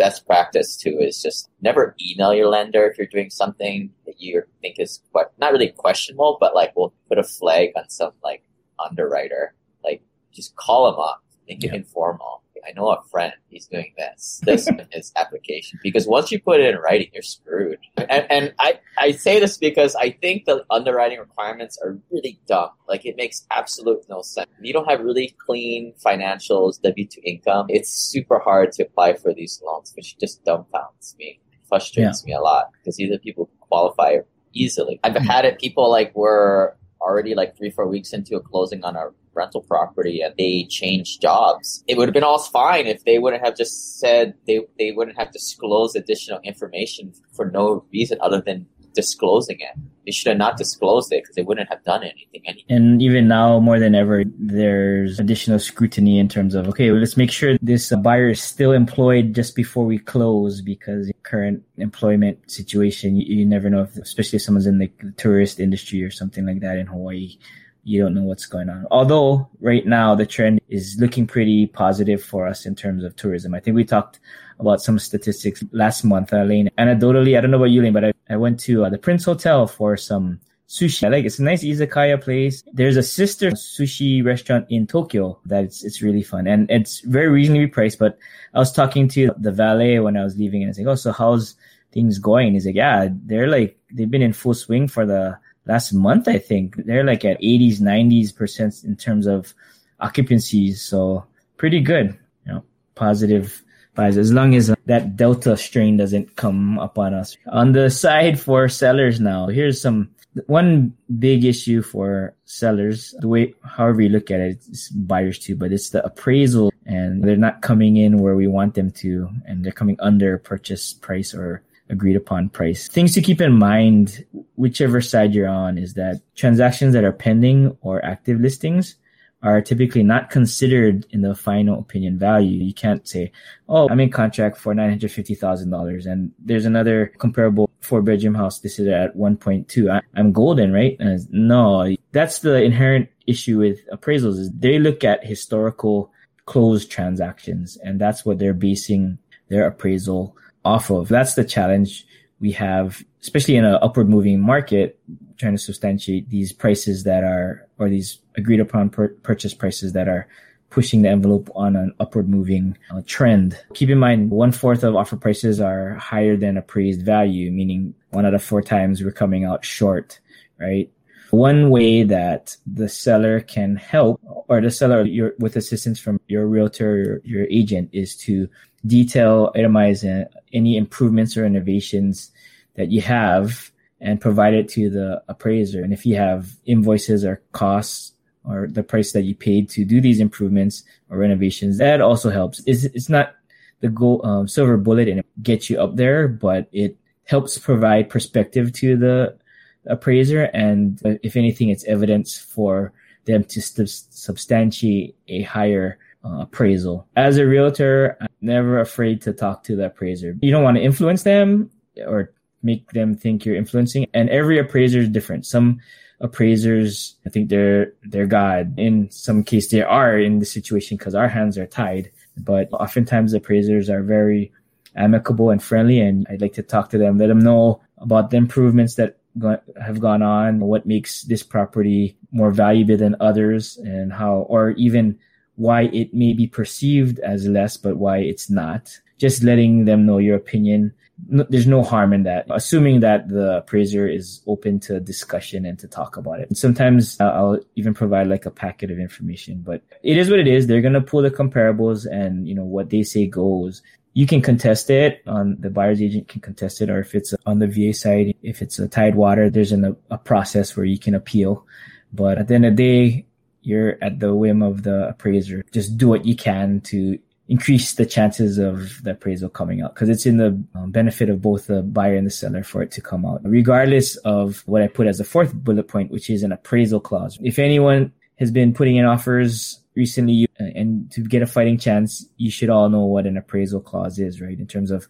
best 0.00 0.26
practice 0.26 0.76
too 0.76 0.96
is 0.98 1.22
just 1.22 1.50
never 1.60 1.94
email 2.00 2.32
your 2.32 2.48
lender 2.48 2.88
if 2.88 2.96
you're 2.96 3.06
doing 3.06 3.28
something 3.28 3.90
that 4.06 4.14
you 4.18 4.42
think 4.62 4.76
is 4.78 5.02
quite, 5.12 5.26
not 5.38 5.52
really 5.52 5.68
questionable, 5.68 6.38
but 6.40 6.54
like 6.54 6.72
we'll 6.74 6.94
put 7.08 7.18
a 7.18 7.22
flag 7.22 7.68
on 7.76 7.88
some 7.90 8.12
like 8.24 8.42
underwriter. 8.78 9.54
Like 9.84 10.02
just 10.32 10.56
call 10.56 10.90
them 10.90 10.98
up, 10.98 11.22
make 11.46 11.62
yeah. 11.62 11.74
it 11.74 11.76
informal. 11.76 12.42
I 12.66 12.72
know 12.72 12.88
a 12.88 13.02
friend, 13.10 13.32
he's 13.48 13.66
doing 13.66 13.92
this, 13.96 14.40
this 14.44 14.68
in 14.68 14.86
his 14.90 15.12
application. 15.16 15.78
Because 15.82 16.06
once 16.06 16.30
you 16.30 16.40
put 16.40 16.60
it 16.60 16.74
in 16.74 16.80
writing, 16.80 17.08
you're 17.12 17.22
screwed. 17.22 17.78
And, 17.96 18.26
and 18.30 18.54
I, 18.58 18.80
I 18.98 19.12
say 19.12 19.40
this 19.40 19.56
because 19.56 19.94
I 19.96 20.10
think 20.10 20.44
the 20.44 20.64
underwriting 20.70 21.18
requirements 21.18 21.78
are 21.82 21.98
really 22.10 22.40
dumb. 22.46 22.70
Like 22.88 23.06
it 23.06 23.16
makes 23.16 23.46
absolute 23.50 24.04
no 24.08 24.22
sense. 24.22 24.48
You 24.60 24.72
don't 24.72 24.88
have 24.88 25.00
really 25.00 25.34
clean 25.44 25.94
financials, 26.04 26.80
W2 26.80 27.18
income, 27.24 27.66
it's 27.68 27.90
super 27.90 28.38
hard 28.38 28.72
to 28.72 28.82
apply 28.82 29.14
for 29.14 29.32
these 29.32 29.60
loans, 29.64 29.92
which 29.96 30.18
just 30.18 30.44
dumbfounds 30.44 31.16
me. 31.18 31.40
It 31.52 31.58
frustrates 31.68 32.24
yeah. 32.26 32.32
me 32.32 32.38
a 32.38 32.40
lot 32.40 32.70
because 32.72 32.96
these 32.96 33.12
are 33.12 33.18
people 33.18 33.48
who 33.50 33.66
qualify 33.66 34.18
easily. 34.52 35.00
I've 35.04 35.16
hmm. 35.16 35.24
had 35.24 35.44
it. 35.44 35.58
People 35.58 35.90
like 35.90 36.14
were 36.14 36.76
already 37.00 37.34
like 37.34 37.56
three, 37.56 37.70
four 37.70 37.86
weeks 37.86 38.12
into 38.12 38.36
a 38.36 38.40
closing 38.40 38.84
on 38.84 38.96
a 38.96 39.08
rental 39.34 39.62
property 39.62 40.20
and 40.20 40.34
they 40.36 40.66
changed 40.68 41.20
jobs. 41.20 41.84
It 41.86 41.96
would 41.96 42.08
have 42.08 42.14
been 42.14 42.24
all 42.24 42.38
fine 42.38 42.86
if 42.86 43.04
they 43.04 43.18
wouldn't 43.18 43.44
have 43.44 43.56
just 43.56 43.98
said 43.98 44.34
they, 44.46 44.60
they 44.78 44.92
wouldn't 44.92 45.18
have 45.18 45.32
disclosed 45.32 45.96
additional 45.96 46.40
information 46.44 47.12
for 47.32 47.50
no 47.50 47.84
reason 47.92 48.18
other 48.20 48.40
than 48.40 48.66
disclosing 48.94 49.60
it. 49.60 49.78
They 50.04 50.12
should 50.12 50.28
have 50.30 50.38
not 50.38 50.56
disclosed 50.56 51.12
it 51.12 51.22
because 51.22 51.36
they 51.36 51.42
wouldn't 51.42 51.68
have 51.68 51.84
done 51.84 52.02
anything 52.02 52.42
anyway. 52.44 52.64
And 52.68 53.00
even 53.00 53.28
now, 53.28 53.60
more 53.60 53.78
than 53.78 53.94
ever, 53.94 54.24
there's 54.38 55.20
additional 55.20 55.58
scrutiny 55.58 56.18
in 56.18 56.28
terms 56.28 56.54
of, 56.54 56.68
okay, 56.68 56.90
well, 56.90 57.00
let's 57.00 57.16
make 57.16 57.30
sure 57.30 57.56
this 57.62 57.92
buyer 58.02 58.30
is 58.30 58.42
still 58.42 58.72
employed 58.72 59.34
just 59.34 59.54
before 59.54 59.84
we 59.84 59.98
close 59.98 60.60
because 60.60 61.10
current 61.22 61.62
employment 61.76 62.50
situation, 62.50 63.16
you, 63.16 63.36
you 63.38 63.46
never 63.46 63.70
know 63.70 63.82
if, 63.82 63.96
especially 63.96 64.38
if 64.38 64.42
someone's 64.42 64.66
in 64.66 64.78
the 64.78 64.90
tourist 65.16 65.60
industry 65.60 66.02
or 66.02 66.10
something 66.10 66.46
like 66.46 66.60
that 66.60 66.78
in 66.78 66.86
Hawaii 66.86 67.38
you 67.84 68.02
don't 68.02 68.14
know 68.14 68.22
what's 68.22 68.46
going 68.46 68.68
on. 68.68 68.86
Although 68.90 69.48
right 69.60 69.86
now 69.86 70.14
the 70.14 70.26
trend 70.26 70.60
is 70.68 70.96
looking 70.98 71.26
pretty 71.26 71.66
positive 71.66 72.22
for 72.22 72.46
us 72.46 72.66
in 72.66 72.74
terms 72.74 73.04
of 73.04 73.16
tourism. 73.16 73.54
I 73.54 73.60
think 73.60 73.74
we 73.74 73.84
talked 73.84 74.20
about 74.58 74.82
some 74.82 74.98
statistics 74.98 75.64
last 75.72 76.04
month, 76.04 76.32
Lane. 76.32 76.70
Anecdotally, 76.78 77.36
I 77.36 77.40
don't 77.40 77.50
know 77.50 77.56
about 77.56 77.70
you, 77.70 77.82
Lane, 77.82 77.92
but 77.92 78.04
I, 78.04 78.12
I 78.28 78.36
went 78.36 78.60
to 78.60 78.84
uh, 78.84 78.90
the 78.90 78.98
Prince 78.98 79.24
Hotel 79.24 79.66
for 79.66 79.96
some 79.96 80.40
sushi. 80.68 81.04
I 81.04 81.08
like 81.08 81.24
it's 81.24 81.38
a 81.38 81.42
nice 81.42 81.64
izakaya 81.64 82.22
place. 82.22 82.62
There's 82.72 82.96
a 82.96 83.02
sister 83.02 83.50
sushi 83.50 84.24
restaurant 84.24 84.66
in 84.70 84.86
Tokyo 84.86 85.38
that 85.46 85.64
it's 85.64 85.82
it's 85.82 86.00
really 86.00 86.22
fun 86.22 86.46
and 86.46 86.70
it's 86.70 87.00
very 87.00 87.28
reasonably 87.28 87.66
priced. 87.66 87.98
But 87.98 88.18
I 88.54 88.58
was 88.58 88.72
talking 88.72 89.08
to 89.08 89.30
the 89.38 89.52
valet 89.52 89.98
when 89.98 90.16
I 90.16 90.24
was 90.24 90.36
leaving 90.36 90.62
and 90.62 90.68
I 90.68 90.70
was 90.70 90.78
like, 90.78 90.86
"Oh, 90.86 90.94
so 90.94 91.12
how's 91.12 91.56
things 91.92 92.18
going?" 92.18 92.52
He's 92.52 92.66
like, 92.66 92.76
"Yeah, 92.76 93.08
they're 93.10 93.48
like 93.48 93.78
they've 93.92 94.10
been 94.10 94.22
in 94.22 94.32
full 94.32 94.54
swing 94.54 94.86
for 94.86 95.04
the 95.04 95.38
last 95.66 95.92
month, 95.92 96.28
I 96.28 96.38
think 96.38 96.76
they're 96.76 97.04
like 97.04 97.24
at 97.24 97.40
80s, 97.40 97.80
90s 97.80 98.34
percent 98.34 98.84
in 98.84 98.96
terms 98.96 99.26
of 99.26 99.54
occupancies. 100.00 100.78
So 100.78 101.24
pretty 101.56 101.80
good, 101.80 102.18
you 102.46 102.52
know, 102.52 102.64
positive 102.94 103.62
vibes 103.96 104.16
as 104.16 104.32
long 104.32 104.54
as 104.54 104.70
uh, 104.70 104.74
that 104.86 105.16
Delta 105.16 105.56
strain 105.56 105.96
doesn't 105.96 106.36
come 106.36 106.78
upon 106.78 107.14
us. 107.14 107.36
On 107.48 107.72
the 107.72 107.90
side 107.90 108.40
for 108.40 108.68
sellers 108.68 109.20
now, 109.20 109.48
here's 109.48 109.80
some, 109.80 110.10
one 110.46 110.94
big 111.18 111.44
issue 111.44 111.82
for 111.82 112.34
sellers, 112.44 113.14
the 113.18 113.28
way, 113.28 113.54
however 113.64 114.02
you 114.02 114.08
look 114.08 114.30
at 114.30 114.40
it, 114.40 114.62
it's 114.68 114.88
buyers 114.90 115.38
too, 115.38 115.56
but 115.56 115.72
it's 115.72 115.90
the 115.90 116.04
appraisal 116.04 116.72
and 116.86 117.24
they're 117.24 117.36
not 117.36 117.62
coming 117.62 117.96
in 117.96 118.18
where 118.18 118.36
we 118.36 118.46
want 118.46 118.74
them 118.74 118.90
to 118.90 119.28
and 119.46 119.64
they're 119.64 119.72
coming 119.72 119.96
under 119.98 120.38
purchase 120.38 120.94
price 120.94 121.34
or 121.34 121.62
agreed 121.90 122.16
upon 122.16 122.48
price. 122.48 122.88
Things 122.88 123.12
to 123.14 123.22
keep 123.22 123.40
in 123.40 123.52
mind, 123.52 124.24
whichever 124.56 125.00
side 125.00 125.34
you're 125.34 125.48
on, 125.48 125.76
is 125.76 125.94
that 125.94 126.22
transactions 126.36 126.94
that 126.94 127.04
are 127.04 127.12
pending 127.12 127.76
or 127.82 128.04
active 128.04 128.40
listings 128.40 128.96
are 129.42 129.62
typically 129.62 130.02
not 130.02 130.30
considered 130.30 131.06
in 131.10 131.22
the 131.22 131.34
final 131.34 131.78
opinion 131.78 132.18
value. 132.18 132.62
You 132.62 132.74
can't 132.74 133.06
say, 133.08 133.32
oh, 133.68 133.88
I'm 133.88 134.00
in 134.00 134.10
contract 134.10 134.58
for 134.58 134.74
$950,000 134.74 136.06
and 136.06 136.30
there's 136.38 136.66
another 136.66 137.06
comparable 137.18 137.70
four 137.80 138.02
bedroom 138.02 138.34
house 138.34 138.62
listed 138.62 138.88
at 138.88 139.16
1.2. 139.16 140.02
I'm 140.14 140.32
golden, 140.32 140.72
right? 140.72 140.96
No, 141.30 141.94
that's 142.12 142.40
the 142.40 142.62
inherent 142.62 143.08
issue 143.26 143.58
with 143.58 143.86
appraisals 143.88 144.38
is 144.38 144.50
they 144.52 144.78
look 144.78 145.04
at 145.04 145.24
historical 145.24 146.12
closed 146.44 146.90
transactions 146.90 147.78
and 147.82 148.00
that's 148.00 148.24
what 148.26 148.38
they're 148.38 148.52
basing 148.52 149.18
their 149.48 149.66
appraisal 149.66 150.36
off 150.64 150.90
of. 150.90 151.08
That's 151.08 151.34
the 151.34 151.44
challenge 151.44 152.06
we 152.40 152.52
have, 152.52 153.02
especially 153.20 153.56
in 153.56 153.64
an 153.64 153.78
upward 153.82 154.08
moving 154.08 154.40
market, 154.40 154.98
trying 155.36 155.52
to 155.54 155.58
substantiate 155.58 156.28
these 156.30 156.52
prices 156.52 157.04
that 157.04 157.24
are, 157.24 157.66
or 157.78 157.88
these 157.88 158.18
agreed 158.36 158.60
upon 158.60 158.90
purchase 158.90 159.54
prices 159.54 159.92
that 159.92 160.08
are 160.08 160.26
pushing 160.70 161.02
the 161.02 161.08
envelope 161.08 161.50
on 161.54 161.76
an 161.76 161.92
upward 161.98 162.28
moving 162.28 162.78
uh, 162.94 163.02
trend. 163.06 163.58
Keep 163.74 163.90
in 163.90 163.98
mind, 163.98 164.30
one 164.30 164.52
fourth 164.52 164.84
of 164.84 164.94
offer 164.94 165.16
prices 165.16 165.60
are 165.60 165.94
higher 165.94 166.36
than 166.36 166.56
appraised 166.56 167.04
value, 167.04 167.50
meaning 167.50 167.94
one 168.10 168.24
out 168.24 168.34
of 168.34 168.42
four 168.42 168.62
times 168.62 169.02
we're 169.02 169.10
coming 169.10 169.44
out 169.44 169.64
short, 169.64 170.20
right? 170.58 170.90
One 171.30 171.70
way 171.70 172.02
that 172.02 172.56
the 172.66 172.88
seller 172.88 173.40
can 173.40 173.76
help, 173.76 174.20
or 174.48 174.60
the 174.60 174.70
seller 174.70 175.04
your, 175.04 175.34
with 175.38 175.56
assistance 175.56 175.98
from 175.98 176.20
your 176.28 176.46
realtor, 176.46 176.96
your, 176.96 177.20
your 177.24 177.46
agent, 177.50 177.90
is 177.92 178.16
to 178.18 178.48
detail, 178.86 179.52
itemize 179.54 180.04
uh, 180.04 180.28
any 180.52 180.76
improvements 180.76 181.36
or 181.36 181.44
innovations 181.44 182.30
that 182.74 182.90
you 182.90 183.00
have 183.02 183.70
and 184.00 184.20
provide 184.20 184.54
it 184.54 184.68
to 184.70 184.90
the 184.90 185.22
appraiser. 185.28 185.82
And 185.82 185.92
if 185.92 186.06
you 186.06 186.16
have 186.16 186.56
invoices 186.64 187.24
or 187.24 187.42
costs 187.52 188.12
or 188.44 188.66
the 188.68 188.82
price 188.82 189.12
that 189.12 189.22
you 189.22 189.34
paid 189.34 189.68
to 189.70 189.84
do 189.84 190.00
these 190.00 190.20
improvements 190.20 190.82
or 191.10 191.18
renovations, 191.18 191.78
that 191.78 192.00
also 192.00 192.30
helps. 192.30 192.62
It's, 192.66 192.84
it's 192.84 193.08
not 193.08 193.34
the 193.80 194.20
um, 194.24 194.48
silver 194.48 194.76
bullet 194.76 195.08
and 195.08 195.20
it 195.20 195.26
gets 195.42 195.68
you 195.68 195.80
up 195.80 195.96
there, 195.96 196.28
but 196.28 196.68
it 196.72 196.96
helps 197.24 197.58
provide 197.58 198.08
perspective 198.08 198.72
to 198.72 198.96
the 198.96 199.38
appraiser. 199.86 200.44
And 200.54 201.00
if 201.22 201.36
anything, 201.36 201.70
it's 201.70 201.84
evidence 201.84 202.38
for 202.38 202.92
them 203.24 203.44
to 203.44 203.60
st- 203.60 203.88
substantiate 203.88 205.16
a 205.28 205.42
higher 205.42 205.98
uh, 206.24 206.40
appraisal. 206.40 207.06
As 207.16 207.38
a 207.38 207.46
realtor, 207.46 208.16
I'm 208.20 208.28
never 208.40 208.78
afraid 208.80 209.22
to 209.22 209.32
talk 209.32 209.62
to 209.64 209.76
the 209.76 209.86
appraiser. 209.86 210.36
You 210.40 210.50
don't 210.50 210.64
want 210.64 210.76
to 210.76 210.82
influence 210.82 211.22
them 211.22 211.70
or 212.06 212.32
make 212.62 212.90
them 212.90 213.14
think 213.14 213.44
you're 213.44 213.56
influencing. 213.56 214.06
And 214.14 214.28
every 214.30 214.58
appraiser 214.58 215.00
is 215.00 215.08
different. 215.08 215.46
Some 215.46 215.80
appraisers, 216.20 217.16
I 217.26 217.30
think 217.30 217.48
they're 217.48 217.92
they're 218.02 218.26
God. 218.26 218.78
In 218.78 219.10
some 219.10 219.42
case, 219.42 219.68
they 219.68 219.82
are 219.82 220.18
in 220.18 220.38
the 220.38 220.46
situation 220.46 220.96
because 220.98 221.14
our 221.14 221.28
hands 221.28 221.56
are 221.56 221.66
tied. 221.66 222.10
But 222.36 222.72
oftentimes, 222.72 223.32
appraisers 223.32 223.88
are 223.90 224.02
very 224.02 224.52
amicable 224.96 225.50
and 225.50 225.62
friendly, 225.62 226.00
and 226.00 226.26
I'd 226.30 226.42
like 226.42 226.54
to 226.54 226.62
talk 226.62 226.90
to 226.90 226.98
them, 226.98 227.18
let 227.18 227.28
them 227.28 227.40
know 227.40 227.80
about 227.98 228.30
the 228.30 228.36
improvements 228.36 228.96
that 228.96 229.18
go- 229.38 229.60
have 229.80 230.00
gone 230.00 230.22
on, 230.22 230.60
what 230.60 230.86
makes 230.86 231.22
this 231.22 231.42
property 231.42 232.16
more 232.32 232.50
valuable 232.50 232.96
than 232.96 233.16
others, 233.20 233.78
and 233.78 234.12
how, 234.12 234.46
or 234.48 234.70
even 234.72 235.18
why 235.56 235.82
it 235.92 236.14
may 236.14 236.32
be 236.32 236.46
perceived 236.46 237.18
as 237.20 237.46
less, 237.46 237.76
but 237.76 237.96
why 237.96 238.18
it's 238.18 238.48
not. 238.48 238.98
Just 239.18 239.42
letting 239.42 239.84
them 239.84 240.06
know 240.06 240.18
your 240.18 240.36
opinion. 240.36 240.94
No, 241.28 241.44
there's 241.50 241.66
no 241.66 241.82
harm 241.82 242.14
in 242.14 242.22
that, 242.22 242.46
assuming 242.48 243.00
that 243.00 243.28
the 243.28 243.58
appraiser 243.58 244.08
is 244.08 244.40
open 244.46 244.80
to 244.80 244.98
discussion 245.00 245.66
and 245.66 245.78
to 245.80 245.86
talk 245.86 246.16
about 246.16 246.40
it. 246.40 246.48
And 246.48 246.56
sometimes 246.56 247.20
uh, 247.20 247.24
I'll 247.24 247.60
even 247.76 247.92
provide 247.92 248.28
like 248.28 248.46
a 248.46 248.50
packet 248.50 248.90
of 248.90 248.98
information, 248.98 249.60
but 249.60 249.82
it 250.02 250.16
is 250.16 250.30
what 250.30 250.38
it 250.38 250.46
is. 250.46 250.66
They're 250.66 250.80
going 250.80 250.94
to 250.94 251.02
pull 251.02 251.20
the 251.20 251.30
comparables 251.30 252.06
and, 252.10 252.48
you 252.48 252.54
know, 252.54 252.64
what 252.64 252.88
they 252.88 253.02
say 253.02 253.26
goes. 253.26 253.82
You 254.12 254.26
can 254.26 254.42
contest 254.42 254.90
it 254.90 255.22
on 255.26 255.56
the 255.60 255.70
buyer's 255.70 256.02
agent 256.02 256.28
can 256.28 256.40
contest 256.40 256.80
it, 256.80 256.90
or 256.90 256.98
if 256.98 257.14
it's 257.14 257.34
on 257.46 257.60
the 257.60 257.68
VA 257.68 257.94
side, 257.94 258.34
if 258.42 258.60
it's 258.60 258.78
a 258.78 258.88
tidewater, 258.88 259.48
there's 259.48 259.72
an, 259.72 259.96
a 260.10 260.18
process 260.18 260.76
where 260.76 260.86
you 260.86 260.98
can 260.98 261.14
appeal. 261.14 261.64
But 262.12 262.38
at 262.38 262.48
the 262.48 262.54
end 262.54 262.66
of 262.66 262.76
the 262.76 262.82
day, 262.82 263.26
you're 263.62 263.98
at 264.02 264.18
the 264.18 264.34
whim 264.34 264.62
of 264.62 264.82
the 264.82 265.08
appraiser. 265.08 265.62
Just 265.70 265.96
do 265.96 266.08
what 266.08 266.24
you 266.24 266.34
can 266.34 266.80
to 266.82 267.18
increase 267.48 267.94
the 267.94 268.06
chances 268.06 268.58
of 268.58 269.02
the 269.02 269.10
appraisal 269.10 269.48
coming 269.48 269.82
out 269.82 269.92
because 269.92 270.08
it's 270.08 270.24
in 270.24 270.36
the 270.36 270.48
um, 270.76 270.92
benefit 270.92 271.28
of 271.28 271.42
both 271.42 271.66
the 271.66 271.82
buyer 271.82 272.14
and 272.14 272.24
the 272.24 272.30
seller 272.30 272.62
for 272.62 272.80
it 272.80 272.92
to 272.92 273.00
come 273.00 273.26
out, 273.26 273.40
regardless 273.42 274.16
of 274.18 274.62
what 274.66 274.82
I 274.82 274.86
put 274.86 275.08
as 275.08 275.18
a 275.18 275.24
fourth 275.24 275.52
bullet 275.52 275.88
point, 275.88 276.12
which 276.12 276.30
is 276.30 276.44
an 276.44 276.52
appraisal 276.52 277.00
clause. 277.00 277.38
If 277.42 277.58
anyone 277.58 278.12
has 278.38 278.52
been 278.52 278.72
putting 278.72 278.96
in 278.96 279.04
offers 279.04 279.80
recently 280.00 280.46
uh, 280.58 280.64
and 280.80 281.10
to 281.12 281.20
get 281.22 281.42
a 281.42 281.46
fighting 281.56 281.78
chance, 281.78 282.10
you 282.36 282.50
should 282.50 282.70
all 282.70 282.88
know 282.88 283.04
what 283.04 283.26
an 283.26 283.36
appraisal 283.36 283.80
clause 283.80 284.18
is, 284.18 284.40
right? 284.40 284.58
In 284.58 284.66
terms 284.66 284.90
of 284.90 285.06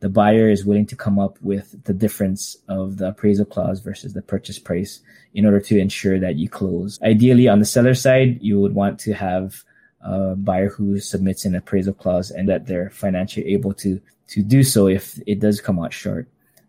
the 0.00 0.08
buyer 0.08 0.50
is 0.50 0.66
willing 0.66 0.86
to 0.86 0.96
come 0.96 1.18
up 1.24 1.34
with 1.40 1.66
the 1.84 1.94
difference 2.04 2.56
of 2.68 2.96
the 2.98 3.08
appraisal 3.08 3.46
clause 3.46 3.78
versus 3.80 4.12
the 4.12 4.22
purchase 4.34 4.58
price 4.58 5.00
in 5.32 5.46
order 5.46 5.60
to 5.60 5.78
ensure 5.78 6.18
that 6.18 6.36
you 6.36 6.48
close. 6.48 6.98
Ideally, 7.02 7.46
on 7.48 7.60
the 7.60 7.72
seller 7.76 7.94
side, 7.94 8.38
you 8.42 8.60
would 8.60 8.74
want 8.74 8.98
to 9.06 9.14
have 9.14 9.62
a 10.00 10.34
buyer 10.34 10.68
who 10.68 10.98
submits 10.98 11.44
an 11.44 11.54
appraisal 11.54 11.94
clause 11.94 12.32
and 12.32 12.48
that 12.48 12.66
they're 12.66 12.90
financially 12.90 13.46
able 13.56 13.72
to 13.84 14.00
to 14.32 14.42
do 14.42 14.62
so 14.62 14.88
if 14.88 15.20
it 15.26 15.38
does 15.40 15.60
come 15.60 15.78
out 15.78 15.92
short. 15.92 16.26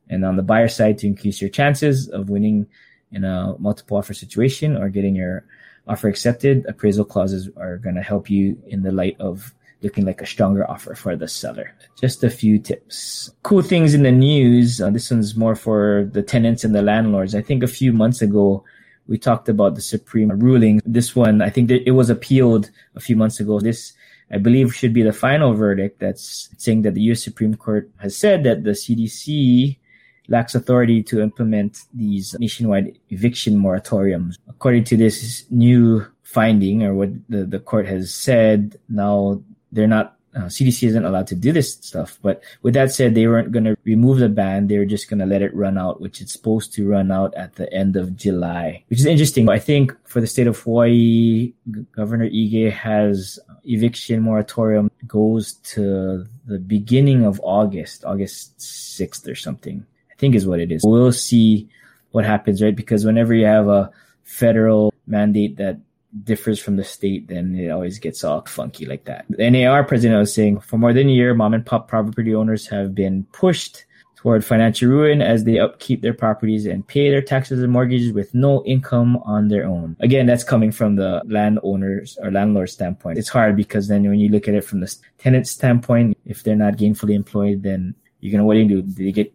And 0.09 0.25
on 0.25 0.35
the 0.35 0.49
buyer 0.51 0.67
side, 0.67 0.97
to 0.99 1.07
increase 1.07 1.41
your 1.41 1.49
chances 1.49 2.09
of 2.09 2.29
winning 2.29 2.67
in 3.13 3.23
a 3.23 3.55
multiple 3.57 3.97
offer 3.97 4.13
situation 4.13 4.75
or 4.75 4.89
getting 4.89 5.15
your 5.15 5.45
offer 5.87 6.07
accepted, 6.07 6.65
appraisal 6.67 7.05
clauses 7.05 7.49
are 7.57 7.77
going 7.77 7.95
to 7.95 8.01
help 8.01 8.29
you 8.29 8.61
in 8.67 8.83
the 8.83 8.91
light 8.91 9.17
of 9.19 9.53
looking 9.81 10.05
like 10.05 10.21
a 10.21 10.25
stronger 10.25 10.69
offer 10.69 10.95
for 10.95 11.15
the 11.15 11.27
seller. 11.27 11.75
Just 11.99 12.23
a 12.23 12.29
few 12.29 12.57
tips. 12.57 13.29
Cool 13.43 13.61
things 13.61 13.93
in 13.93 14.03
the 14.03 14.11
news. 14.11 14.81
Uh, 14.81 14.89
this 14.89 15.11
one's 15.11 15.35
more 15.35 15.55
for 15.55 16.09
the 16.11 16.23
tenants 16.23 16.63
and 16.63 16.73
the 16.73 16.81
landlords. 16.81 17.35
I 17.35 17.41
think 17.41 17.63
a 17.63 17.67
few 17.67 17.91
months 17.91 18.21
ago, 18.21 18.63
we 19.07 19.17
talked 19.17 19.49
about 19.49 19.75
the 19.75 19.81
Supreme 19.81 20.29
ruling. 20.29 20.81
This 20.85 21.15
one, 21.15 21.41
I 21.41 21.49
think 21.49 21.69
it 21.69 21.91
was 21.91 22.09
appealed 22.09 22.71
a 22.95 23.01
few 23.01 23.17
months 23.17 23.41
ago. 23.41 23.59
This, 23.59 23.91
I 24.31 24.37
believe, 24.37 24.73
should 24.73 24.93
be 24.93 25.03
the 25.03 25.11
final 25.11 25.53
verdict 25.53 25.99
that's 25.99 26.49
saying 26.57 26.83
that 26.83 26.93
the 26.93 27.01
U.S. 27.01 27.21
Supreme 27.21 27.55
Court 27.55 27.89
has 27.97 28.15
said 28.15 28.43
that 28.45 28.63
the 28.63 28.71
CDC 28.71 29.77
lacks 30.27 30.55
authority 30.55 31.03
to 31.03 31.21
implement 31.21 31.83
these 31.93 32.35
nationwide 32.39 32.97
eviction 33.09 33.57
moratoriums. 33.57 34.37
According 34.47 34.85
to 34.85 34.97
this 34.97 35.45
new 35.49 36.05
finding 36.23 36.83
or 36.83 36.93
what 36.93 37.09
the, 37.29 37.45
the 37.45 37.59
court 37.59 37.85
has 37.87 38.13
said, 38.13 38.77
now 38.89 39.41
they're 39.71 39.87
not 39.87 40.17
uh, 40.35 40.45
CDC 40.45 40.87
isn't 40.87 41.05
allowed 41.05 41.27
to 41.27 41.35
do 41.35 41.51
this 41.51 41.73
stuff. 41.73 42.17
But 42.21 42.41
with 42.61 42.73
that 42.73 42.91
said, 42.91 43.13
they 43.13 43.27
weren't 43.27 43.51
going 43.51 43.65
to 43.65 43.77
remove 43.83 44.19
the 44.19 44.29
ban. 44.29 44.67
They 44.67 44.77
were 44.77 44.85
just 44.85 45.09
going 45.09 45.19
to 45.19 45.25
let 45.25 45.41
it 45.41 45.55
run 45.55 45.77
out, 45.77 46.01
which 46.01 46.21
it's 46.21 46.33
supposed 46.33 46.73
to 46.73 46.87
run 46.87 47.11
out 47.11 47.33
at 47.35 47.55
the 47.55 47.71
end 47.71 47.95
of 47.95 48.15
July, 48.15 48.83
which 48.87 48.99
is 48.99 49.05
interesting. 49.05 49.49
I 49.49 49.59
think 49.59 49.93
for 50.07 50.21
the 50.21 50.27
state 50.27 50.47
of 50.47 50.59
Hawaii, 50.59 51.53
Governor 51.91 52.29
Ige 52.29 52.71
has 52.71 53.39
eviction 53.65 54.21
moratorium 54.21 54.89
goes 55.05 55.53
to 55.53 56.25
the 56.45 56.59
beginning 56.59 57.25
of 57.25 57.39
August, 57.43 58.03
August 58.05 58.57
6th 58.57 59.29
or 59.29 59.35
something, 59.35 59.85
I 60.13 60.15
think 60.17 60.35
is 60.35 60.47
what 60.47 60.59
it 60.59 60.71
is. 60.71 60.83
We'll 60.85 61.11
see 61.11 61.67
what 62.11 62.25
happens, 62.25 62.61
right? 62.61 62.75
Because 62.75 63.05
whenever 63.05 63.33
you 63.33 63.45
have 63.45 63.67
a 63.67 63.91
federal 64.23 64.93
mandate 65.07 65.57
that 65.57 65.79
differs 66.23 66.59
from 66.59 66.75
the 66.75 66.83
state, 66.83 67.27
then 67.27 67.55
it 67.55 67.69
always 67.69 67.99
gets 67.99 68.23
all 68.23 68.43
funky 68.45 68.85
like 68.85 69.05
that. 69.05 69.25
The 69.29 69.49
NAR 69.49 69.83
president 69.83 70.19
was 70.19 70.33
saying 70.33 70.59
for 70.59 70.77
more 70.77 70.93
than 70.93 71.09
a 71.09 71.11
year, 71.11 71.33
mom 71.33 71.53
and 71.53 71.65
pop 71.65 71.87
property 71.87 72.35
owners 72.35 72.67
have 72.67 72.93
been 72.93 73.23
pushed 73.31 73.85
toward 74.15 74.45
financial 74.45 74.87
ruin 74.87 75.21
as 75.21 75.43
they 75.43 75.59
upkeep 75.59 76.01
their 76.01 76.13
properties 76.13 76.65
and 76.65 76.87
pay 76.87 77.09
their 77.09 77.21
taxes 77.21 77.61
and 77.61 77.73
mortgages 77.73 78.13
with 78.13 78.33
no 78.33 78.63
income 78.63 79.17
on 79.25 79.49
their 79.49 79.65
own. 79.65 79.97
Again, 79.99 80.25
that's 80.25 80.45
coming 80.45 80.71
from 80.71 80.95
the 80.95 81.21
landowners 81.25 82.17
or 82.21 82.31
landlord 82.31 82.69
standpoint. 82.69 83.17
It's 83.17 83.27
hard 83.27 83.57
because 83.57 83.89
then 83.89 84.03
when 84.03 84.19
you 84.19 84.29
look 84.29 84.47
at 84.47 84.53
it 84.53 84.63
from 84.63 84.79
the 84.79 84.95
tenant 85.17 85.47
standpoint, 85.47 86.17
if 86.25 86.41
they're 86.43 86.55
not 86.55 86.77
gainfully 86.77 87.15
employed, 87.15 87.63
then 87.63 87.95
you're 88.21 88.31
gonna 88.31 88.45
what 88.45 88.53
do 88.53 88.61
you 88.61 88.69
do? 88.69 88.81
Do 88.81 89.03
they 89.03 89.11
get 89.11 89.33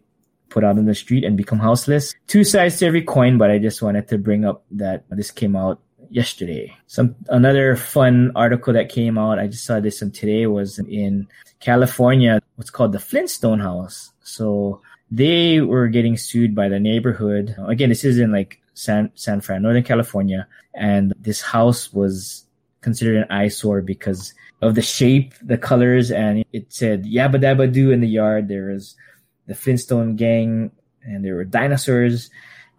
put 0.49 0.63
out 0.63 0.77
on 0.77 0.85
the 0.85 0.95
street 0.95 1.23
and 1.23 1.37
become 1.37 1.59
houseless? 1.59 2.13
Two 2.27 2.43
sides 2.43 2.77
to 2.79 2.85
every 2.85 3.03
coin, 3.03 3.37
but 3.37 3.51
I 3.51 3.59
just 3.59 3.81
wanted 3.81 4.07
to 4.09 4.17
bring 4.17 4.45
up 4.45 4.63
that 4.71 5.05
this 5.09 5.31
came 5.31 5.55
out 5.55 5.79
yesterday. 6.09 6.75
Some 6.87 7.15
another 7.29 7.75
fun 7.75 8.31
article 8.35 8.73
that 8.73 8.89
came 8.89 9.17
out. 9.17 9.39
I 9.39 9.47
just 9.47 9.65
saw 9.65 9.79
this 9.79 10.01
one 10.01 10.11
today 10.11 10.47
was 10.47 10.79
in 10.79 11.27
California. 11.59 12.41
What's 12.55 12.69
called 12.69 12.91
the 12.91 12.99
Flintstone 12.99 13.59
House. 13.59 14.11
So 14.21 14.81
they 15.11 15.61
were 15.61 15.87
getting 15.87 16.17
sued 16.17 16.55
by 16.55 16.69
the 16.69 16.79
neighborhood. 16.79 17.55
Again, 17.67 17.89
this 17.89 18.03
is 18.03 18.19
in 18.19 18.31
like 18.31 18.61
San 18.73 19.11
San 19.15 19.41
Fran, 19.41 19.61
Northern 19.61 19.83
California, 19.83 20.47
and 20.73 21.13
this 21.19 21.41
house 21.41 21.91
was 21.93 22.45
considered 22.81 23.17
an 23.17 23.29
eyesore 23.29 23.81
because 23.81 24.33
of 24.61 24.75
the 24.75 24.81
shape, 24.81 25.33
the 25.41 25.57
colors, 25.57 26.11
and 26.11 26.45
it 26.53 26.71
said 26.71 27.05
Yabba 27.05 27.35
Dabba 27.35 27.71
Doo 27.71 27.91
in 27.91 28.01
the 28.01 28.07
yard. 28.07 28.47
There 28.47 28.67
was 28.71 28.95
the 29.49 29.55
Flintstone 29.55 30.15
gang, 30.15 30.71
and 31.03 31.25
there 31.25 31.35
were 31.35 31.43
dinosaurs 31.43 32.29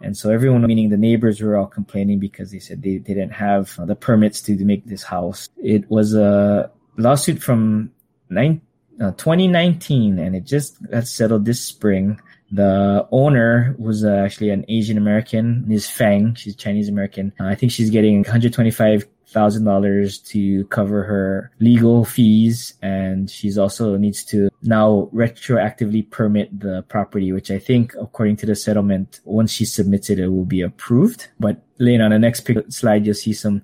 and 0.02 0.16
so 0.16 0.30
everyone, 0.30 0.66
meaning 0.66 0.88
the 0.88 0.96
neighbors, 0.96 1.40
were 1.40 1.56
all 1.56 1.66
complaining 1.66 2.18
because 2.18 2.50
they 2.50 2.58
said 2.58 2.82
they, 2.82 2.98
they 2.98 3.14
didn't 3.14 3.32
have 3.32 3.74
the 3.86 3.94
permits 3.94 4.40
to, 4.42 4.56
to 4.56 4.64
make 4.64 4.86
this 4.86 5.02
house. 5.02 5.48
It 5.58 5.90
was 5.90 6.14
a 6.14 6.70
lawsuit 6.96 7.42
from 7.42 7.92
nine, 8.30 8.62
uh, 9.00 9.12
2019 9.12 10.18
and 10.18 10.34
it 10.34 10.44
just 10.44 10.82
got 10.90 11.06
settled 11.06 11.44
this 11.44 11.60
spring. 11.60 12.20
The 12.50 13.06
owner 13.12 13.76
was 13.78 14.04
uh, 14.04 14.22
actually 14.24 14.50
an 14.50 14.64
Asian 14.68 14.96
American, 14.96 15.64
Ms. 15.68 15.88
Fang. 15.88 16.34
She's 16.34 16.56
Chinese 16.56 16.88
American. 16.88 17.32
Uh, 17.38 17.44
I 17.44 17.54
think 17.54 17.70
she's 17.70 17.90
getting 17.90 18.18
125 18.22 19.06
thousand 19.30 19.64
dollars 19.64 20.18
to 20.18 20.64
cover 20.66 21.04
her 21.04 21.50
legal 21.60 22.04
fees, 22.04 22.74
and 22.82 23.30
she's 23.30 23.56
also 23.56 23.96
needs 23.96 24.24
to 24.24 24.50
now 24.62 25.08
retroactively 25.14 26.08
permit 26.10 26.58
the 26.58 26.82
property, 26.88 27.32
which 27.32 27.50
I 27.50 27.58
think, 27.58 27.94
according 28.00 28.36
to 28.36 28.46
the 28.46 28.54
settlement, 28.54 29.20
once 29.24 29.52
she 29.52 29.64
submits 29.64 30.10
it, 30.10 30.18
it 30.18 30.28
will 30.28 30.44
be 30.44 30.60
approved. 30.60 31.28
But 31.38 31.62
later 31.78 32.04
on 32.04 32.10
the 32.10 32.18
next 32.18 32.40
pic- 32.40 32.70
slide, 32.70 33.06
you'll 33.06 33.14
see 33.14 33.32
some 33.32 33.62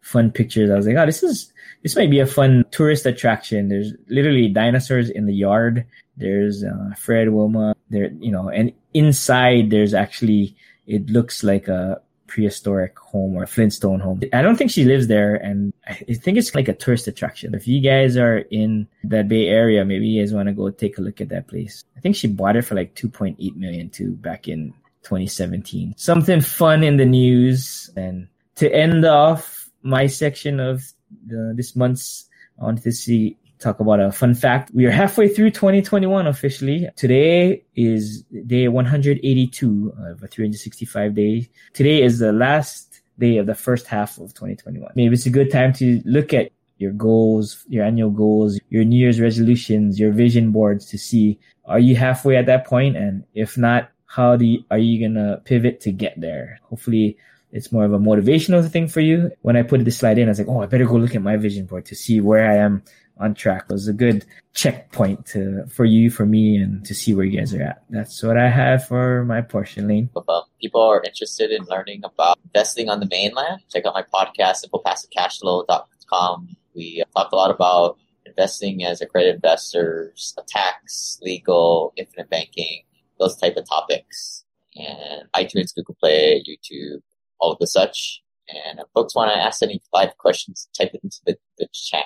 fun 0.00 0.30
pictures. 0.30 0.70
I 0.70 0.76
was 0.76 0.86
like, 0.86 0.96
oh, 0.96 1.06
this 1.06 1.22
is 1.22 1.52
this 1.82 1.96
might 1.96 2.10
be 2.10 2.20
a 2.20 2.26
fun 2.26 2.64
tourist 2.70 3.06
attraction. 3.06 3.68
There's 3.68 3.92
literally 4.08 4.48
dinosaurs 4.48 5.10
in 5.10 5.26
the 5.26 5.34
yard. 5.34 5.84
There's 6.16 6.64
uh, 6.64 6.90
Fred 6.96 7.30
Wilma. 7.30 7.74
There, 7.90 8.10
you 8.18 8.32
know, 8.32 8.48
and 8.48 8.72
inside 8.94 9.70
there's 9.70 9.94
actually 9.94 10.56
it 10.86 11.08
looks 11.10 11.42
like 11.42 11.68
a 11.68 12.00
prehistoric 12.26 12.98
home 12.98 13.34
or 13.34 13.46
Flintstone 13.46 14.00
home. 14.00 14.20
I 14.32 14.42
don't 14.42 14.56
think 14.56 14.70
she 14.70 14.84
lives 14.84 15.06
there, 15.06 15.36
and 15.36 15.72
I 15.86 15.94
think 15.94 16.38
it's 16.38 16.54
like 16.54 16.68
a 16.68 16.74
tourist 16.74 17.06
attraction. 17.08 17.54
If 17.54 17.66
you 17.66 17.80
guys 17.80 18.16
are 18.16 18.38
in 18.38 18.88
that 19.04 19.28
Bay 19.28 19.48
Area, 19.48 19.84
maybe 19.84 20.06
you 20.06 20.22
guys 20.22 20.32
want 20.32 20.48
to 20.48 20.52
go 20.52 20.70
take 20.70 20.98
a 20.98 21.02
look 21.02 21.20
at 21.20 21.28
that 21.30 21.48
place. 21.48 21.84
I 21.96 22.00
think 22.00 22.16
she 22.16 22.28
bought 22.28 22.56
it 22.56 22.62
for 22.62 22.74
like 22.74 22.94
2.8 22.94 23.56
million 23.56 23.90
too 23.90 24.12
back 24.12 24.48
in 24.48 24.74
2017. 25.02 25.94
Something 25.96 26.40
fun 26.40 26.82
in 26.82 26.96
the 26.96 27.06
news, 27.06 27.90
and 27.96 28.28
to 28.56 28.72
end 28.72 29.04
off 29.04 29.70
my 29.82 30.06
section 30.06 30.60
of 30.60 30.92
the, 31.26 31.52
this 31.56 31.76
month's, 31.76 32.28
wanted 32.58 32.82
to 32.84 32.92
see 32.92 33.36
talk 33.58 33.80
about 33.80 34.00
a 34.00 34.12
fun 34.12 34.34
fact. 34.34 34.70
We 34.74 34.86
are 34.86 34.90
halfway 34.90 35.28
through 35.28 35.50
2021 35.50 36.26
officially. 36.26 36.88
Today 36.96 37.62
is 37.74 38.22
day 38.46 38.68
182 38.68 39.94
of 39.98 40.22
a 40.22 40.26
365 40.26 41.14
day. 41.14 41.48
Today 41.72 42.02
is 42.02 42.18
the 42.18 42.32
last 42.32 43.00
day 43.18 43.38
of 43.38 43.46
the 43.46 43.54
first 43.54 43.86
half 43.86 44.18
of 44.18 44.34
2021. 44.34 44.92
Maybe 44.94 45.14
it's 45.14 45.26
a 45.26 45.30
good 45.30 45.50
time 45.50 45.72
to 45.74 46.02
look 46.04 46.34
at 46.34 46.50
your 46.78 46.92
goals, 46.92 47.64
your 47.68 47.84
annual 47.84 48.10
goals, 48.10 48.60
your 48.68 48.84
New 48.84 48.98
Year's 48.98 49.20
resolutions, 49.20 49.98
your 49.98 50.12
vision 50.12 50.52
boards 50.52 50.86
to 50.86 50.98
see 50.98 51.38
are 51.66 51.80
you 51.80 51.96
halfway 51.96 52.36
at 52.36 52.46
that 52.46 52.64
point, 52.64 52.96
and 52.96 53.24
if 53.34 53.58
not, 53.58 53.90
how 54.06 54.36
do 54.36 54.44
you, 54.44 54.64
are 54.70 54.78
you 54.78 55.06
gonna 55.06 55.40
pivot 55.44 55.80
to 55.80 55.92
get 55.92 56.14
there? 56.20 56.60
Hopefully, 56.62 57.16
it's 57.52 57.72
more 57.72 57.84
of 57.84 57.92
a 57.92 57.98
motivational 57.98 58.68
thing 58.68 58.86
for 58.86 59.00
you. 59.00 59.30
When 59.42 59.56
I 59.56 59.62
put 59.62 59.84
this 59.84 59.98
slide 59.98 60.18
in, 60.18 60.28
I 60.28 60.30
was 60.30 60.38
like, 60.38 60.48
oh, 60.48 60.62
I 60.62 60.66
better 60.66 60.86
go 60.86 60.94
look 60.94 61.14
at 61.14 61.22
my 61.22 61.36
vision 61.36 61.66
board 61.66 61.86
to 61.86 61.94
see 61.94 62.20
where 62.20 62.48
I 62.48 62.56
am 62.56 62.82
on 63.18 63.34
track. 63.34 63.68
Was 63.68 63.88
a 63.88 63.92
good 63.92 64.24
checkpoint 64.54 65.26
to 65.26 65.66
for 65.66 65.84
you, 65.84 66.10
for 66.10 66.26
me, 66.26 66.56
and 66.56 66.84
to 66.86 66.94
see 66.94 67.14
where 67.14 67.24
you 67.24 67.38
guys 67.38 67.54
are 67.54 67.62
at. 67.62 67.84
That's 67.90 68.22
what 68.22 68.36
I 68.36 68.48
have 68.48 68.86
for 68.86 69.24
my 69.24 69.40
portion, 69.40 69.88
Lane. 69.88 70.10
Uh, 70.16 70.42
people 70.60 70.80
are 70.80 71.02
interested 71.02 71.50
in 71.50 71.64
learning 71.64 72.02
about 72.04 72.38
investing 72.44 72.88
on 72.88 73.00
the 73.00 73.08
mainland, 73.10 73.62
check 73.72 73.84
out 73.86 73.94
my 73.94 74.02
podcast, 74.02 74.64
simplepassivecashflow.com. 74.66 76.56
We 76.74 77.02
talk 77.14 77.32
a 77.32 77.36
lot 77.36 77.50
about 77.50 77.98
investing 78.24 78.84
as 78.84 79.00
accredited 79.00 79.36
investors, 79.36 80.34
tax, 80.46 81.18
legal, 81.22 81.92
infinite 81.96 82.28
banking, 82.28 82.82
those 83.18 83.36
type 83.36 83.56
of 83.56 83.68
topics. 83.68 84.44
And 84.76 85.30
iTunes, 85.34 85.74
Google 85.74 85.96
Play, 85.98 86.44
YouTube, 86.46 87.00
all 87.38 87.52
of 87.52 87.58
the 87.58 87.66
such. 87.66 88.22
And 88.48 88.78
if 88.78 88.86
folks 88.94 89.14
want 89.14 89.32
to 89.32 89.38
ask 89.38 89.62
any 89.62 89.80
live 89.92 90.16
questions, 90.18 90.68
type 90.76 90.90
it 90.94 91.00
into 91.02 91.18
the, 91.24 91.36
the 91.58 91.66
chat, 91.72 92.04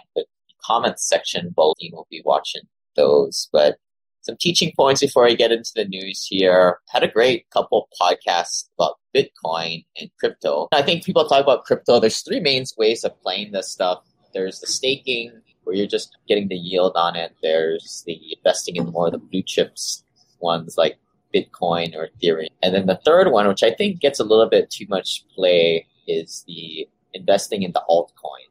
comments 0.64 1.08
section. 1.08 1.52
Both 1.54 1.76
will 1.92 2.06
be 2.10 2.22
watching 2.24 2.62
those. 2.96 3.48
But 3.52 3.78
some 4.22 4.36
teaching 4.38 4.72
points 4.76 5.00
before 5.00 5.26
I 5.26 5.34
get 5.34 5.52
into 5.52 5.70
the 5.74 5.86
news 5.86 6.26
here. 6.28 6.78
Had 6.88 7.02
a 7.02 7.08
great 7.08 7.48
couple 7.50 7.88
podcasts 8.00 8.68
about 8.78 8.96
Bitcoin 9.14 9.84
and 9.98 10.10
crypto. 10.18 10.68
I 10.72 10.82
think 10.82 11.04
people 11.04 11.26
talk 11.26 11.42
about 11.42 11.64
crypto. 11.64 12.00
There's 12.00 12.20
three 12.20 12.40
main 12.40 12.64
ways 12.76 13.04
of 13.04 13.20
playing 13.22 13.52
this 13.52 13.70
stuff. 13.70 14.02
There's 14.34 14.60
the 14.60 14.66
staking, 14.66 15.32
where 15.64 15.74
you're 15.74 15.86
just 15.86 16.16
getting 16.28 16.48
the 16.48 16.56
yield 16.56 16.92
on 16.96 17.16
it. 17.16 17.34
There's 17.42 18.04
the 18.06 18.18
investing 18.36 18.76
in 18.76 18.86
more 18.86 19.06
of 19.06 19.12
the 19.12 19.18
blue 19.18 19.42
chips 19.42 20.04
ones 20.40 20.76
like 20.76 20.98
Bitcoin 21.34 21.94
or 21.94 22.08
Ethereum. 22.08 22.48
And 22.62 22.74
then 22.74 22.86
the 22.86 23.00
third 23.04 23.30
one, 23.30 23.48
which 23.48 23.62
I 23.62 23.72
think 23.72 24.00
gets 24.00 24.20
a 24.20 24.24
little 24.24 24.48
bit 24.48 24.70
too 24.70 24.86
much 24.88 25.24
play, 25.34 25.86
is 26.06 26.44
the 26.46 26.88
investing 27.12 27.62
in 27.62 27.72
the 27.72 27.82
altcoin 27.88 28.49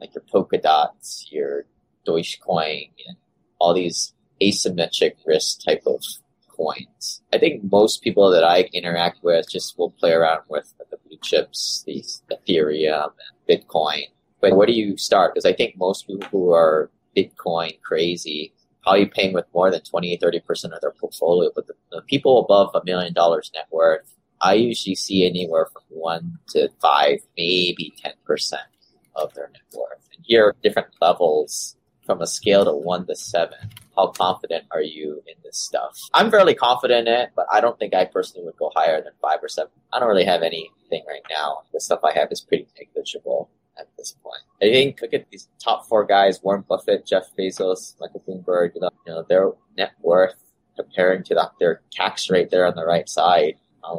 like 0.00 0.14
your 0.14 0.24
Polkadots, 0.32 1.24
your 1.30 1.64
Dogecoin, 2.06 2.90
and 3.06 3.16
all 3.58 3.74
these 3.74 4.14
asymmetric 4.40 5.14
risk 5.26 5.64
type 5.64 5.82
of 5.86 6.02
coins. 6.48 7.22
I 7.32 7.38
think 7.38 7.70
most 7.70 8.02
people 8.02 8.30
that 8.30 8.44
I 8.44 8.62
interact 8.72 9.22
with 9.22 9.48
just 9.48 9.78
will 9.78 9.90
play 9.90 10.12
around 10.12 10.42
with 10.48 10.72
the 10.90 10.96
blue 11.06 11.18
chips, 11.22 11.84
these 11.86 12.22
Ethereum 12.30 13.10
and 13.10 13.48
Bitcoin. 13.48 14.04
But 14.40 14.56
where 14.56 14.66
do 14.66 14.72
you 14.72 14.96
start? 14.96 15.34
Because 15.34 15.44
I 15.44 15.52
think 15.52 15.76
most 15.76 16.06
people 16.06 16.28
who 16.30 16.52
are 16.52 16.90
Bitcoin 17.16 17.80
crazy 17.82 18.52
probably 18.82 19.06
paying 19.06 19.34
with 19.34 19.44
more 19.52 19.70
than 19.70 19.82
20, 19.82 20.16
30% 20.18 20.72
of 20.72 20.80
their 20.80 20.92
portfolio. 20.92 21.50
But 21.54 21.66
the, 21.66 21.74
the 21.90 22.02
people 22.02 22.44
above 22.44 22.70
a 22.74 22.84
million 22.84 23.12
dollars 23.12 23.50
net 23.54 23.66
worth, 23.70 24.14
I 24.40 24.54
usually 24.54 24.94
see 24.94 25.26
anywhere 25.26 25.66
from 25.72 25.82
one 25.88 26.38
to 26.50 26.68
five, 26.80 27.18
maybe 27.36 27.92
10% 28.04 28.52
of 29.18 29.34
their 29.34 29.50
net 29.52 29.62
worth. 29.76 30.08
And 30.16 30.24
here, 30.26 30.46
are 30.46 30.56
different 30.62 30.88
levels 31.00 31.76
from 32.06 32.22
a 32.22 32.26
scale 32.26 32.64
to 32.64 32.72
one 32.72 33.06
to 33.06 33.14
seven. 33.14 33.58
How 33.96 34.08
confident 34.08 34.64
are 34.70 34.82
you 34.82 35.22
in 35.26 35.34
this 35.44 35.58
stuff? 35.58 35.98
I'm 36.14 36.30
fairly 36.30 36.54
confident 36.54 37.08
in 37.08 37.14
it, 37.14 37.30
but 37.36 37.46
I 37.52 37.60
don't 37.60 37.78
think 37.78 37.94
I 37.94 38.06
personally 38.06 38.46
would 38.46 38.56
go 38.56 38.70
higher 38.74 39.02
than 39.02 39.12
five 39.20 39.40
or 39.42 39.48
seven. 39.48 39.72
I 39.92 39.98
don't 39.98 40.08
really 40.08 40.24
have 40.24 40.42
anything 40.42 41.04
right 41.06 41.24
now. 41.30 41.62
The 41.72 41.80
stuff 41.80 42.00
I 42.04 42.18
have 42.18 42.28
is 42.30 42.40
pretty 42.40 42.66
negligible 42.78 43.50
at 43.78 43.88
this 43.98 44.14
point. 44.22 44.42
I 44.62 44.72
think 44.72 45.02
look 45.02 45.14
at 45.14 45.28
these 45.30 45.48
top 45.62 45.86
four 45.86 46.04
guys: 46.04 46.42
Warren 46.42 46.64
Buffett, 46.66 47.06
Jeff 47.06 47.24
Bezos, 47.38 47.94
Michael 48.00 48.22
Bloomberg. 48.26 48.74
You 48.74 48.90
know, 49.06 49.24
their 49.28 49.50
net 49.76 49.92
worth 50.00 50.36
comparing 50.76 51.24
to 51.24 51.34
the, 51.34 51.50
their 51.58 51.82
tax 51.92 52.30
rate 52.30 52.50
there 52.50 52.66
on 52.66 52.74
the 52.76 52.86
right 52.86 53.08
side. 53.08 53.54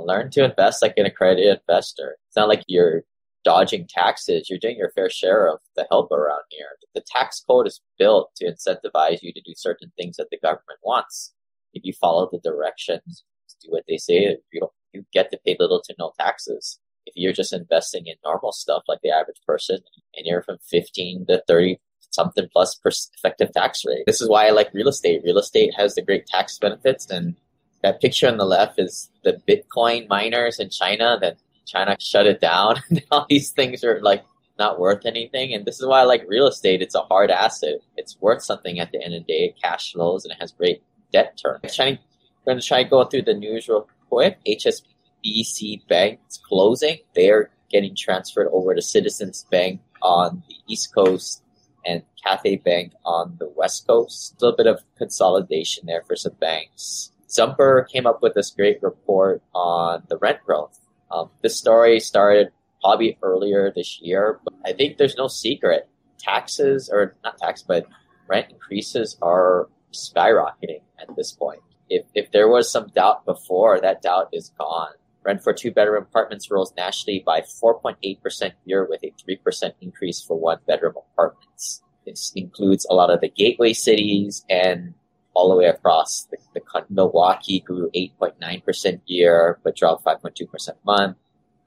Learn 0.05 0.29
to 0.31 0.43
invest 0.43 0.83
like 0.83 0.93
an 0.97 1.07
accredited 1.07 1.59
investor. 1.67 2.17
It's 2.27 2.35
not 2.35 2.47
like 2.47 2.63
you're 2.67 3.03
dodging 3.43 3.87
taxes. 3.87 4.49
You're 4.49 4.59
doing 4.59 4.77
your 4.77 4.91
fair 4.91 5.09
share 5.09 5.47
of 5.47 5.59
the 5.75 5.87
help 5.89 6.11
around 6.11 6.43
here. 6.49 6.67
The 6.93 7.03
tax 7.05 7.43
code 7.47 7.67
is 7.67 7.81
built 7.97 8.31
to 8.37 8.45
incentivize 8.45 9.19
you 9.21 9.33
to 9.33 9.41
do 9.41 9.53
certain 9.55 9.91
things 9.97 10.17
that 10.17 10.29
the 10.31 10.39
government 10.39 10.79
wants. 10.83 11.33
If 11.73 11.85
you 11.85 11.93
follow 11.93 12.29
the 12.31 12.39
directions, 12.39 13.23
do 13.61 13.71
what 13.71 13.83
they 13.87 13.97
say, 13.97 14.37
you 14.51 14.59
don't, 14.59 14.71
you 14.93 15.05
get 15.13 15.31
to 15.31 15.39
pay 15.45 15.55
little 15.59 15.81
to 15.85 15.95
no 15.99 16.13
taxes. 16.19 16.79
If 17.05 17.13
you're 17.15 17.33
just 17.33 17.53
investing 17.53 18.07
in 18.07 18.15
normal 18.23 18.51
stuff 18.51 18.83
like 18.87 18.99
the 19.01 19.11
average 19.11 19.41
person 19.45 19.79
and 20.15 20.25
you're 20.25 20.43
from 20.43 20.57
15 20.69 21.25
to 21.27 21.43
30 21.47 21.79
something 22.11 22.47
plus 22.51 22.79
effective 23.17 23.51
tax 23.53 23.83
rate. 23.85 24.03
This 24.07 24.21
is 24.21 24.29
why 24.29 24.47
I 24.47 24.51
like 24.51 24.73
real 24.73 24.87
estate. 24.87 25.21
Real 25.23 25.37
estate 25.37 25.73
has 25.77 25.95
the 25.95 26.01
great 26.01 26.25
tax 26.25 26.57
benefits 26.57 27.09
and 27.09 27.35
that 27.81 28.01
picture 28.01 28.27
on 28.27 28.37
the 28.37 28.45
left 28.45 28.79
is 28.79 29.09
the 29.23 29.41
Bitcoin 29.47 30.07
miners 30.09 30.59
in 30.59 30.69
China 30.69 31.17
that 31.21 31.37
China 31.69 31.95
shut 31.99 32.27
it 32.27 32.41
down. 32.41 32.81
all 33.11 33.25
these 33.29 33.51
things 33.51 33.83
are 33.83 34.01
like 34.01 34.23
not 34.57 34.79
worth 34.79 35.05
anything. 35.05 35.53
And 35.53 35.65
this 35.65 35.79
is 35.79 35.85
why 35.85 36.01
I 36.01 36.03
like 36.03 36.25
real 36.27 36.47
estate. 36.47 36.81
It's 36.81 36.95
a 36.95 37.01
hard 37.01 37.31
asset. 37.31 37.75
It's 37.95 38.19
worth 38.19 38.43
something 38.43 38.79
at 38.79 38.91
the 38.91 39.03
end 39.03 39.15
of 39.15 39.25
the 39.25 39.33
day. 39.33 39.45
It 39.45 39.61
cash 39.61 39.93
flows 39.93 40.25
and 40.25 40.33
it 40.33 40.41
has 40.41 40.51
great 40.51 40.83
debt 41.13 41.39
term. 41.41 41.59
I'm 41.63 41.97
going 42.45 42.59
to 42.59 42.65
try 42.65 42.83
to 42.83 42.89
go 42.89 43.05
through 43.05 43.23
the 43.23 43.33
news 43.33 43.67
real 43.67 43.87
quick. 44.09 44.39
HSBC 44.45 45.87
Bank 45.87 46.19
is 46.29 46.37
closing. 46.37 46.97
They're 47.15 47.51
getting 47.69 47.95
transferred 47.95 48.49
over 48.51 48.75
to 48.75 48.81
Citizens 48.81 49.45
Bank 49.49 49.81
on 50.01 50.43
the 50.47 50.55
East 50.67 50.93
Coast 50.93 51.43
and 51.85 52.03
Cathay 52.23 52.57
Bank 52.57 52.93
on 53.05 53.35
the 53.39 53.51
West 53.55 53.87
Coast. 53.87 54.33
A 54.33 54.45
little 54.45 54.57
bit 54.57 54.67
of 54.67 54.83
consolidation 54.97 55.85
there 55.85 56.03
for 56.03 56.15
some 56.15 56.33
banks. 56.39 57.11
Zumper 57.29 57.87
came 57.91 58.07
up 58.07 58.21
with 58.21 58.33
this 58.33 58.49
great 58.49 58.81
report 58.81 59.41
on 59.53 60.03
the 60.09 60.17
rent 60.17 60.39
growth. 60.45 60.79
Um, 61.11 61.29
this 61.41 61.57
story 61.57 61.99
started 61.99 62.49
probably 62.81 63.17
earlier 63.21 63.71
this 63.75 63.99
year, 64.01 64.39
but 64.43 64.53
I 64.65 64.73
think 64.73 64.97
there's 64.97 65.17
no 65.17 65.27
secret. 65.27 65.87
Taxes, 66.17 66.89
or 66.91 67.15
not 67.23 67.37
tax, 67.37 67.61
but 67.61 67.85
rent 68.27 68.47
increases 68.51 69.17
are 69.21 69.69
skyrocketing 69.93 70.81
at 70.99 71.15
this 71.15 71.31
point. 71.31 71.61
If, 71.89 72.05
if 72.13 72.31
there 72.31 72.47
was 72.47 72.71
some 72.71 72.87
doubt 72.89 73.25
before, 73.25 73.79
that 73.79 74.01
doubt 74.01 74.29
is 74.33 74.51
gone. 74.57 74.91
Rent 75.23 75.43
for 75.43 75.53
two 75.53 75.71
bedroom 75.71 76.03
apartments 76.03 76.51
rose 76.51 76.73
nationally 76.77 77.23
by 77.25 77.41
4.8% 77.41 78.51
year 78.65 78.87
with 78.89 79.03
a 79.03 79.13
3% 79.27 79.73
increase 79.81 80.21
for 80.21 80.37
one 80.37 80.59
bedroom 80.67 80.93
apartments. 81.13 81.81
This 82.05 82.31
includes 82.35 82.85
a 82.89 82.93
lot 82.93 83.09
of 83.09 83.21
the 83.21 83.29
gateway 83.29 83.73
cities 83.73 84.45
and 84.49 84.93
all 85.39 85.49
the 85.49 85.55
way 85.55 85.65
across 85.65 86.27
the, 86.31 86.37
the. 86.53 86.85
Milwaukee 86.89 87.61
grew 87.61 87.89
8.9% 87.95 88.99
year, 89.05 89.57
but 89.63 89.77
dropped 89.77 90.03
5.2% 90.03 90.69
month. 90.85 91.15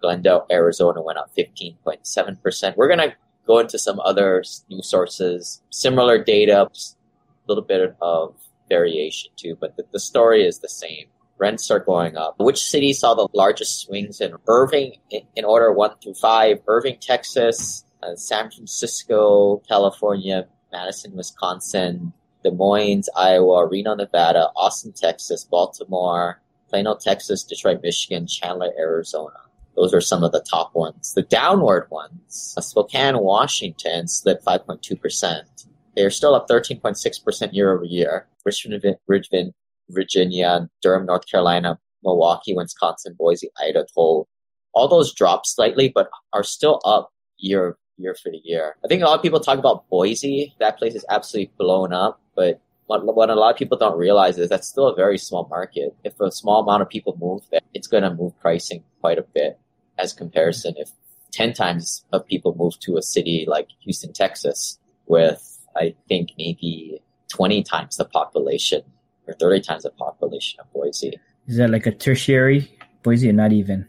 Glendale, 0.02 0.46
Arizona 0.50 1.00
went 1.00 1.18
up 1.18 1.30
15.7%. 1.34 2.76
We're 2.76 2.88
going 2.88 2.98
to 2.98 3.14
go 3.46 3.60
into 3.60 3.78
some 3.78 3.98
other 4.00 4.44
new 4.68 4.82
sources, 4.82 5.62
similar 5.70 6.22
data, 6.22 6.66
a 6.66 7.46
little 7.48 7.64
bit 7.64 7.96
of 8.02 8.34
variation 8.68 9.30
too, 9.36 9.56
but 9.58 9.74
the, 9.76 9.84
the 9.90 10.00
story 10.00 10.44
is 10.44 10.58
the 10.58 10.68
same. 10.68 11.06
Rents 11.38 11.70
are 11.70 11.80
going 11.80 12.18
up. 12.18 12.34
Which 12.38 12.62
city 12.62 12.92
saw 12.92 13.14
the 13.14 13.28
largest 13.32 13.80
swings 13.80 14.20
in 14.20 14.34
Irving 14.46 14.96
in, 15.10 15.44
order 15.46 15.72
one 15.72 15.92
through 16.02 16.14
five? 16.14 16.58
Irving, 16.68 16.98
Texas, 17.00 17.84
uh, 18.02 18.16
San 18.16 18.50
Francisco, 18.50 19.62
California, 19.66 20.46
Madison, 20.70 21.16
Wisconsin, 21.16 22.12
Des 22.42 22.50
Moines, 22.50 23.08
Iowa, 23.16 23.66
Reno, 23.66 23.94
Nevada, 23.94 24.50
Austin, 24.56 24.92
Texas, 24.92 25.44
Baltimore, 25.44 26.40
Plano, 26.68 26.96
Texas, 26.96 27.44
Detroit, 27.44 27.80
Michigan, 27.82 28.26
Chandler, 28.26 28.72
Arizona. 28.78 29.38
Those 29.76 29.94
are 29.94 30.00
some 30.00 30.22
of 30.22 30.32
the 30.32 30.44
top 30.48 30.74
ones. 30.74 31.14
The 31.14 31.22
downward 31.22 31.88
ones, 31.90 32.54
Spokane, 32.60 33.18
Washington 33.18 34.06
slipped 34.08 34.44
5.2%. 34.44 35.66
They're 35.96 36.10
still 36.10 36.34
up 36.34 36.48
13.6% 36.48 37.52
year 37.52 37.74
over 37.74 37.84
year. 37.84 38.26
Richmond, 38.44 38.84
Richmond, 39.06 39.54
Virginia, 39.90 40.68
Durham, 40.82 41.06
North 41.06 41.26
Carolina, 41.30 41.78
Milwaukee, 42.02 42.54
Wisconsin, 42.54 43.14
Boise, 43.18 43.50
Idaho. 43.58 44.26
All 44.74 44.88
those 44.88 45.14
dropped 45.14 45.46
slightly, 45.46 45.90
but 45.94 46.10
are 46.32 46.44
still 46.44 46.80
up 46.84 47.12
year 47.38 47.76
year 47.98 48.14
for 48.14 48.30
the 48.30 48.40
year. 48.42 48.76
I 48.84 48.88
think 48.88 49.02
a 49.02 49.04
lot 49.04 49.16
of 49.16 49.22
people 49.22 49.40
talk 49.40 49.58
about 49.58 49.88
Boise. 49.88 50.54
That 50.58 50.78
place 50.78 50.94
is 50.94 51.04
absolutely 51.10 51.52
blown 51.58 51.92
up, 51.92 52.20
but 52.34 52.60
what, 52.86 53.04
what 53.14 53.30
a 53.30 53.34
lot 53.34 53.52
of 53.52 53.56
people 53.56 53.78
don't 53.78 53.96
realize 53.96 54.38
is 54.38 54.48
that's 54.48 54.68
still 54.68 54.88
a 54.88 54.94
very 54.94 55.18
small 55.18 55.46
market. 55.48 55.94
If 56.04 56.18
a 56.20 56.30
small 56.30 56.62
amount 56.62 56.82
of 56.82 56.88
people 56.88 57.16
move 57.20 57.42
there, 57.50 57.60
it's 57.74 57.86
going 57.86 58.02
to 58.02 58.12
move 58.14 58.38
pricing 58.40 58.82
quite 59.00 59.18
a 59.18 59.22
bit 59.22 59.58
as 59.98 60.12
comparison. 60.12 60.74
If 60.76 60.90
10 61.32 61.54
times 61.54 62.04
of 62.12 62.26
people 62.26 62.54
move 62.58 62.78
to 62.80 62.96
a 62.96 63.02
city 63.02 63.44
like 63.48 63.68
Houston, 63.80 64.12
Texas, 64.12 64.78
with 65.06 65.58
I 65.76 65.94
think 66.08 66.30
maybe 66.38 67.00
20 67.28 67.62
times 67.62 67.96
the 67.96 68.04
population 68.04 68.82
or 69.26 69.34
30 69.34 69.60
times 69.60 69.82
the 69.84 69.90
population 69.90 70.60
of 70.60 70.70
Boise. 70.72 71.18
Is 71.46 71.56
that 71.56 71.70
like 71.70 71.86
a 71.86 71.92
tertiary 71.92 72.76
Boise 73.02 73.28
or 73.28 73.32
not 73.32 73.52
even? 73.52 73.86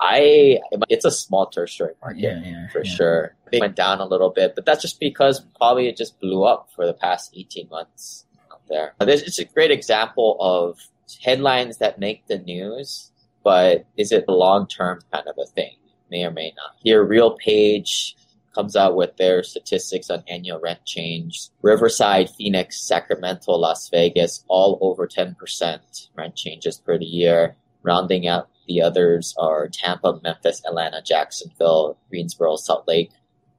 I 0.00 0.58
it's 0.88 1.04
a 1.04 1.10
small 1.10 1.46
tertiary 1.46 1.94
market 2.02 2.20
Yeah, 2.20 2.40
yeah, 2.44 2.68
for 2.68 2.82
yeah. 2.84 2.90
sure. 2.92 3.34
It 3.52 3.60
went 3.60 3.76
down 3.76 4.00
a 4.00 4.06
little 4.06 4.30
bit, 4.30 4.54
but 4.54 4.64
that's 4.64 4.82
just 4.82 4.98
because 4.98 5.40
probably 5.56 5.88
it 5.88 5.96
just 5.96 6.18
blew 6.20 6.44
up 6.44 6.68
for 6.74 6.86
the 6.86 6.94
past 6.94 7.32
18 7.36 7.68
months 7.68 8.24
out 8.50 8.62
there. 8.68 8.94
This 9.00 9.22
it's 9.22 9.38
a 9.38 9.44
great 9.44 9.70
example 9.70 10.36
of 10.40 10.78
headlines 11.22 11.78
that 11.78 11.98
make 11.98 12.26
the 12.26 12.38
news, 12.38 13.10
but 13.44 13.84
is 13.96 14.12
it 14.12 14.24
a 14.28 14.32
long 14.32 14.66
term 14.66 15.00
kind 15.12 15.26
of 15.28 15.36
a 15.42 15.46
thing? 15.46 15.76
May 16.10 16.24
or 16.24 16.30
may 16.30 16.52
not. 16.56 16.76
Here, 16.82 17.02
Real 17.02 17.36
Page 17.36 18.16
comes 18.54 18.76
out 18.76 18.96
with 18.96 19.16
their 19.16 19.42
statistics 19.42 20.10
on 20.10 20.22
annual 20.28 20.60
rent 20.60 20.84
change. 20.84 21.48
Riverside, 21.62 22.28
Phoenix, 22.30 22.86
Sacramento, 22.86 23.52
Las 23.52 23.88
Vegas, 23.88 24.44
all 24.48 24.78
over 24.80 25.06
10% 25.06 26.08
rent 26.14 26.36
changes 26.36 26.78
per 26.78 26.98
the 26.98 27.04
year. 27.04 27.56
Rounding 27.82 28.28
out 28.28 28.48
the 28.68 28.82
others 28.82 29.34
are 29.38 29.68
Tampa, 29.68 30.20
Memphis, 30.22 30.62
Atlanta, 30.66 31.02
Jacksonville, 31.02 31.98
Greensboro, 32.10 32.56
Salt 32.56 32.86
Lake, 32.86 33.10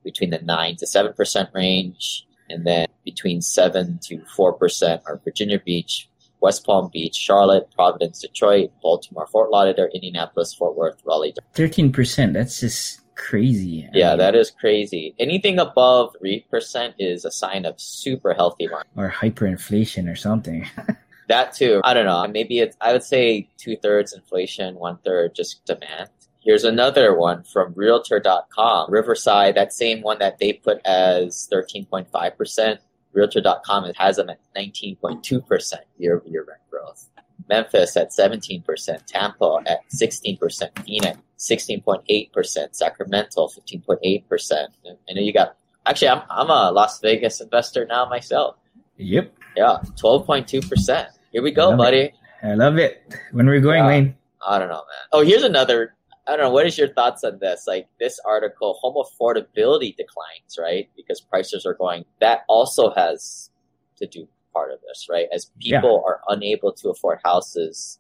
between 0.04 0.30
the 0.30 0.40
9 0.40 0.76
to 0.78 0.86
7% 0.86 1.54
range. 1.54 2.26
And 2.50 2.66
then 2.68 2.88
between 3.06 3.42
7 3.42 4.00
to 4.04 4.18
4% 4.38 5.02
are 5.06 5.22
Virginia 5.24 5.60
Beach, 5.64 6.10
West 6.42 6.66
Palm 6.66 6.90
Beach, 6.92 7.16
Charlotte, 7.16 7.70
Providence, 7.74 8.20
Detroit, 8.22 8.72
Baltimore, 8.82 9.28
Fort 9.28 9.50
Lauderdale, 9.50 9.88
Indianapolis, 9.94 10.54
Fort 10.54 10.76
Worth, 10.76 11.02
Raleigh. 11.06 11.34
Thirteen 11.54 11.92
percent. 11.92 12.34
That's 12.34 12.60
just 12.60 13.00
crazy. 13.16 13.86
I 13.86 13.98
Yeah, 13.98 14.10
mean, 14.10 14.18
that 14.20 14.36
is 14.36 14.52
crazy. 14.52 15.16
Anything 15.20 15.58
above 15.60 16.16
3% 16.22 16.94
is 17.00 17.24
a 17.26 17.32
sign 17.32 17.66
of 17.66 17.80
super 17.80 18.34
healthy 18.34 18.68
market. 18.68 18.90
or 18.98 19.10
hyperinflation 19.10 20.12
or 20.12 20.16
something. 20.16 20.68
That 21.30 21.54
too. 21.54 21.80
I 21.86 21.94
don't 21.94 22.06
know. 22.06 22.28
Maybe 22.28 22.60
it's, 22.60 22.76
I 22.82 22.92
would 22.92 23.02
say 23.02 23.48
two 23.58 23.78
thirds 23.78 24.12
inflation, 24.12 24.76
one 24.76 24.98
third 25.06 25.34
just 25.34 25.64
demand. 25.66 26.10
Here's 26.44 26.64
another 26.66 27.16
one 27.16 27.44
from 27.44 27.74
Realtor.com. 27.76 28.92
Riverside, 28.92 29.56
that 29.56 29.72
same 29.74 30.02
one 30.02 30.20
that 30.20 30.40
they 30.40 30.54
put 30.54 30.82
as 30.86 31.48
13.5%. 31.52 32.78
Realtor.com 33.14 33.86
it 33.86 33.96
has 33.98 34.18
them 34.18 34.30
at 34.30 34.40
19.2% 34.56 35.74
year 35.98 36.18
over 36.18 36.28
year 36.28 36.46
rent 36.48 36.60
growth. 36.70 37.08
Memphis 37.50 37.96
at 37.98 38.10
17%, 38.12 39.06
Tampa 39.06 39.60
at 39.68 39.80
16%, 39.90 40.86
Phoenix 40.86 41.18
16.8%, 41.38 42.76
Sacramento 42.76 43.48
15.8%. 43.48 44.68
I 45.10 45.14
know 45.14 45.22
you 45.22 45.34
got, 45.34 45.58
actually, 45.86 46.10
I'm, 46.10 46.22
I'm 46.30 46.50
a 46.50 46.72
Las 46.72 47.00
Vegas 47.02 47.42
investor 47.42 47.86
now 47.86 48.08
myself. 48.08 48.56
yep, 48.98 49.34
Yeah, 49.58 49.78
twelve 49.98 50.26
point 50.26 50.48
two 50.48 50.62
percent. 50.62 51.10
Here 51.32 51.42
we 51.44 51.52
go, 51.52 51.70
Love 51.70 51.78
buddy. 51.80 52.14
I 52.42 52.54
love 52.56 52.78
it. 52.78 53.04
When 53.32 53.48
are 53.48 53.52
we're 53.52 53.60
going, 53.60 53.80
Yeah. 53.84 53.88
Lane. 53.88 54.16
I 54.46 54.58
don't 54.60 54.70
know, 54.70 54.76
man. 54.76 55.08
Oh, 55.12 55.22
here's 55.24 55.44
another. 55.44 55.96
I 56.28 56.32
don't 56.32 56.40
know. 56.40 56.52
What 56.52 56.66
is 56.66 56.78
your 56.78 56.88
thoughts 56.88 57.24
on 57.24 57.40
this? 57.40 57.66
Like 57.68 57.88
this 58.00 58.20
article, 58.26 58.80
home 58.82 58.96
affordability 58.96 59.96
declines, 59.96 60.58
right? 60.58 60.90
Because 60.96 61.20
prices 61.20 61.66
are 61.66 61.74
going. 61.74 62.06
That 62.22 62.42
also 62.48 62.92
has 62.92 63.50
to 63.98 64.08
do 64.08 64.28
part 64.54 64.72
of 64.72 64.80
this, 64.88 65.08
right? 65.10 65.28
As 65.34 65.52
people 65.60 66.04
are 66.06 66.22
unable 66.30 66.72
to 66.74 66.90
afford 66.90 67.20
houses, 67.26 68.00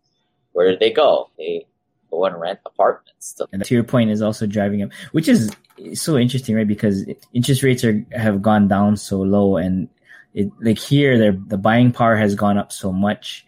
where 0.53 0.71
do 0.71 0.77
they 0.77 0.91
go? 0.91 1.31
They 1.37 1.65
go 2.09 2.25
and 2.25 2.39
rent 2.39 2.59
apartments. 2.65 3.35
So, 3.37 3.47
And 3.51 3.65
to 3.65 3.73
your 3.73 3.83
point, 3.83 4.11
is 4.11 4.21
also 4.21 4.45
driving 4.45 4.83
up, 4.83 4.93
which 5.11 5.27
is 5.27 5.51
so 5.93 6.17
interesting, 6.17 6.55
right? 6.55 6.67
Because 6.67 7.05
interest 7.33 7.63
rates 7.63 7.83
are 7.83 8.05
have 8.13 8.41
gone 8.41 8.67
down 8.67 8.95
so 8.95 9.19
low, 9.19 9.57
and 9.57 9.89
it 10.33 10.49
like 10.61 10.77
here, 10.77 11.17
the 11.17 11.43
the 11.47 11.57
buying 11.57 11.91
power 11.91 12.15
has 12.15 12.35
gone 12.35 12.57
up 12.57 12.71
so 12.71 12.93
much, 12.93 13.45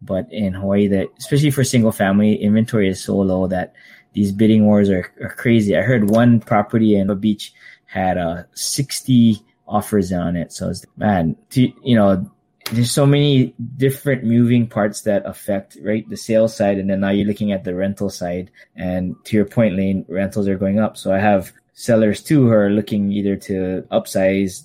but 0.00 0.32
in 0.32 0.54
Hawaii, 0.54 0.88
that 0.88 1.08
especially 1.18 1.50
for 1.50 1.64
single 1.64 1.92
family, 1.92 2.36
inventory 2.36 2.88
is 2.88 3.02
so 3.02 3.16
low 3.16 3.48
that 3.48 3.74
these 4.14 4.32
bidding 4.32 4.64
wars 4.64 4.88
are, 4.90 5.12
are 5.20 5.34
crazy. 5.36 5.76
I 5.76 5.82
heard 5.82 6.10
one 6.10 6.40
property 6.40 6.96
in 6.96 7.08
the 7.08 7.14
beach 7.14 7.52
had 7.86 8.16
uh, 8.18 8.44
60 8.54 9.38
offers 9.66 10.12
on 10.12 10.36
it, 10.36 10.52
so 10.52 10.70
it's 10.70 10.84
man, 10.96 11.36
to, 11.50 11.72
you 11.82 11.96
know, 11.96 12.30
there's 12.72 12.90
so 12.90 13.04
many 13.04 13.54
different 13.76 14.24
moving 14.24 14.66
parts 14.66 15.02
that 15.02 15.26
affect 15.26 15.76
right 15.82 16.08
the 16.08 16.16
sales 16.16 16.56
side 16.56 16.78
and 16.78 16.88
then 16.88 17.00
now 17.00 17.10
you're 17.10 17.26
looking 17.26 17.52
at 17.52 17.64
the 17.64 17.74
rental 17.74 18.08
side. 18.08 18.50
And 18.74 19.16
to 19.26 19.36
your 19.36 19.44
point 19.44 19.76
lane 19.76 20.04
rentals 20.08 20.48
are 20.48 20.56
going 20.56 20.78
up. 20.78 20.96
So 20.96 21.12
i 21.12 21.18
have 21.18 21.52
sellers 21.74 22.22
too 22.22 22.42
who 22.44 22.52
are 22.52 22.70
looking 22.70 23.12
either 23.12 23.36
to 23.36 23.86
upsize 23.90 24.64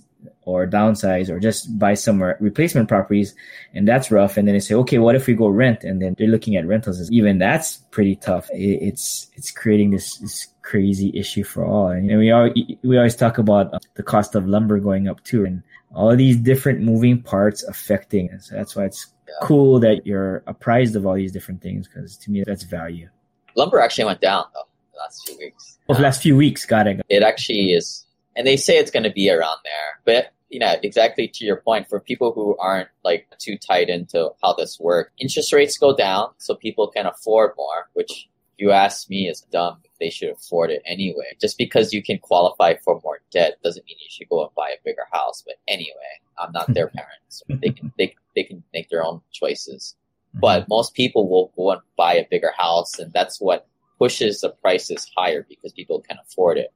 or 0.49 0.67
downsize 0.67 1.29
or 1.29 1.39
just 1.39 1.77
buy 1.77 1.93
somewhere 1.93 2.37
replacement 2.39 2.87
properties 2.87 3.35
and 3.73 3.87
that's 3.87 4.11
rough 4.11 4.37
and 4.37 4.47
then 4.47 4.55
they 4.55 4.59
say 4.59 4.75
okay 4.75 4.97
what 4.97 5.15
if 5.15 5.27
we 5.27 5.33
go 5.33 5.47
rent 5.47 5.83
and 5.83 6.01
then 6.01 6.15
they're 6.17 6.27
looking 6.27 6.55
at 6.55 6.65
rentals 6.65 7.11
even 7.11 7.37
that's 7.37 7.77
pretty 7.91 8.15
tough 8.15 8.47
it's 8.51 9.29
it's 9.35 9.51
creating 9.51 9.91
this, 9.91 10.17
this 10.17 10.47
crazy 10.61 11.11
issue 11.15 11.43
for 11.43 11.65
all 11.65 11.87
and 11.87 12.07
we 12.17 12.31
are 12.31 12.51
we 12.83 12.97
always 12.97 13.15
talk 13.15 13.37
about 13.37 13.73
uh, 13.73 13.79
the 13.95 14.03
cost 14.03 14.35
of 14.35 14.47
lumber 14.47 14.79
going 14.79 15.07
up 15.07 15.23
too 15.23 15.45
and 15.45 15.63
all 15.93 16.15
these 16.15 16.37
different 16.37 16.81
moving 16.81 17.21
parts 17.21 17.63
affecting. 17.63 18.29
So 18.39 18.55
that's 18.55 18.75
why 18.75 18.85
it's 18.85 19.07
yeah. 19.27 19.33
cool 19.41 19.79
that 19.79 20.05
you're 20.05 20.43
apprised 20.47 20.95
of 20.95 21.05
all 21.05 21.15
these 21.15 21.31
different 21.31 21.61
things 21.61 21.87
because 21.87 22.17
to 22.17 22.31
me 22.31 22.43
that's 22.45 22.63
value. 22.63 23.09
Lumber 23.55 23.79
actually 23.79 24.05
went 24.05 24.21
down 24.21 24.45
though 24.53 24.67
the 24.93 24.99
last 24.99 25.27
few 25.27 25.37
weeks. 25.37 25.77
Oh, 25.87 25.93
the 25.95 26.01
last 26.01 26.21
few 26.21 26.35
weeks, 26.35 26.65
got 26.65 26.87
it. 26.87 27.01
It 27.09 27.23
actually 27.23 27.73
is, 27.73 28.05
and 28.35 28.45
they 28.45 28.57
say 28.57 28.77
it's 28.77 28.91
going 28.91 29.03
to 29.03 29.09
be 29.09 29.31
around 29.31 29.57
there. 29.63 29.99
But 30.05 30.33
you 30.49 30.59
know, 30.59 30.75
exactly 30.83 31.27
to 31.27 31.45
your 31.45 31.57
point, 31.57 31.87
for 31.87 31.99
people 31.99 32.31
who 32.33 32.57
aren't 32.57 32.89
like 33.03 33.27
too 33.37 33.57
tied 33.57 33.89
into 33.89 34.31
how 34.41 34.53
this 34.53 34.79
works, 34.79 35.11
interest 35.19 35.53
rates 35.53 35.77
go 35.77 35.95
down 35.95 36.29
so 36.37 36.55
people 36.55 36.87
can 36.87 37.05
afford 37.05 37.53
more, 37.57 37.89
which 37.93 38.27
you 38.57 38.71
ask 38.71 39.09
me 39.09 39.27
is 39.27 39.41
dumb 39.51 39.77
they 39.99 40.09
should 40.09 40.29
afford 40.29 40.71
it 40.71 40.81
anyway. 40.85 41.35
Just 41.39 41.57
because 41.57 41.93
you 41.93 42.01
can 42.01 42.17
qualify 42.19 42.75
for 42.83 42.99
more 43.03 43.19
debt 43.31 43.57
doesn't 43.63 43.85
mean 43.85 43.97
you 43.99 44.09
should 44.09 44.29
go 44.29 44.43
and 44.43 44.55
buy 44.55 44.69
a 44.69 44.83
bigger 44.83 45.05
house. 45.11 45.43
But 45.45 45.55
anyway, 45.67 46.19
I'm 46.37 46.51
not 46.51 46.73
their 46.73 46.87
parents. 46.95 47.43
They 47.47 47.69
can 47.69 47.91
they 47.97 48.15
they 48.35 48.43
can 48.43 48.63
make 48.73 48.89
their 48.89 49.03
own 49.03 49.21
choices. 49.31 49.95
Mm-hmm. 50.29 50.39
But 50.39 50.69
most 50.69 50.93
people 50.93 51.29
will 51.29 51.51
go 51.55 51.71
and 51.71 51.81
buy 51.97 52.13
a 52.13 52.27
bigger 52.29 52.51
house, 52.57 52.97
and 52.97 53.11
that's 53.13 53.39
what 53.39 53.67
pushes 53.97 54.41
the 54.41 54.49
prices 54.49 55.11
higher 55.17 55.45
because 55.47 55.73
people 55.73 55.99
can 55.99 56.17
afford 56.25 56.57
it. 56.57 56.73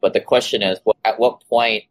But 0.00 0.12
the 0.12 0.20
question 0.20 0.62
is, 0.62 0.78
at 1.04 1.18
what 1.18 1.44
point 1.48 1.84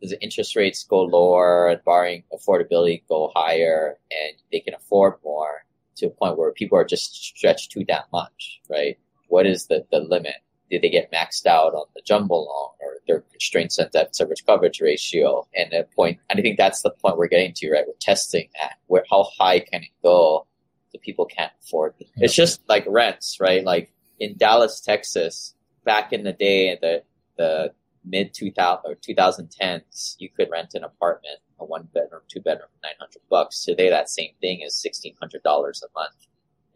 the 0.00 0.22
interest 0.22 0.56
rates 0.56 0.84
go 0.84 1.02
lower 1.02 1.68
and 1.68 1.82
borrowing 1.84 2.24
affordability 2.32 3.02
go 3.08 3.32
higher, 3.34 3.98
and 4.10 4.36
they 4.52 4.60
can 4.60 4.74
afford 4.74 5.14
more 5.24 5.64
to 5.96 6.06
a 6.06 6.10
point 6.10 6.38
where 6.38 6.52
people 6.52 6.78
are 6.78 6.84
just 6.84 7.14
stretched 7.14 7.72
too 7.72 7.84
damn 7.84 8.04
much, 8.12 8.60
right? 8.70 8.98
what 9.28 9.46
is 9.46 9.66
the, 9.66 9.86
the 9.92 10.00
limit? 10.00 10.34
Did 10.70 10.82
they 10.82 10.90
get 10.90 11.12
maxed 11.12 11.46
out 11.46 11.72
on 11.72 11.86
the 11.94 12.02
jumbo 12.04 12.34
loan 12.34 12.70
or 12.80 12.96
their 13.06 13.20
constraints 13.30 13.78
at 13.78 13.92
that 13.92 14.14
service 14.14 14.42
coverage 14.42 14.80
ratio? 14.80 15.46
And 15.54 15.70
the 15.70 15.86
point, 15.94 16.18
and 16.28 16.38
I 16.38 16.42
think 16.42 16.58
that's 16.58 16.82
the 16.82 16.90
point 16.90 17.16
we're 17.16 17.28
getting 17.28 17.54
to, 17.54 17.70
right? 17.70 17.84
We're 17.86 17.94
testing 18.00 18.48
that. 18.60 18.74
Where, 18.86 19.04
how 19.08 19.28
high 19.38 19.60
can 19.60 19.82
it 19.82 19.90
go 20.02 20.46
so 20.92 20.98
people 21.00 21.24
can't 21.24 21.52
afford 21.62 21.94
it? 22.00 22.08
It's 22.16 22.34
just 22.34 22.60
like 22.68 22.84
rents, 22.86 23.38
right? 23.40 23.64
Like 23.64 23.92
in 24.18 24.36
Dallas, 24.36 24.80
Texas, 24.80 25.54
back 25.84 26.12
in 26.12 26.22
the 26.22 26.34
day, 26.34 26.76
the, 26.80 27.02
the 27.38 27.72
mid 28.08 28.34
2000 28.34 28.90
or 28.90 28.94
2010s, 28.96 30.16
you 30.18 30.28
could 30.28 30.48
rent 30.50 30.74
an 30.74 30.84
apartment, 30.84 31.38
a 31.60 31.64
one 31.64 31.88
bedroom, 31.92 32.22
two 32.28 32.40
bedroom, 32.40 32.68
900 32.82 33.10
bucks. 33.30 33.64
Today, 33.64 33.90
that 33.90 34.08
same 34.08 34.30
thing 34.40 34.60
is 34.60 34.84
$1,600 34.86 35.12
a 35.44 35.98
month 35.98 36.14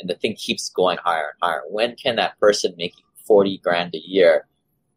and 0.02 0.10
the 0.10 0.14
thing 0.14 0.34
keeps 0.34 0.68
going 0.68 0.98
higher 1.02 1.30
and 1.30 1.38
higher. 1.40 1.62
When 1.68 1.96
can 1.96 2.16
that 2.16 2.38
person 2.38 2.74
making 2.76 3.04
40 3.24 3.58
grand 3.58 3.94
a 3.94 3.98
year 3.98 4.46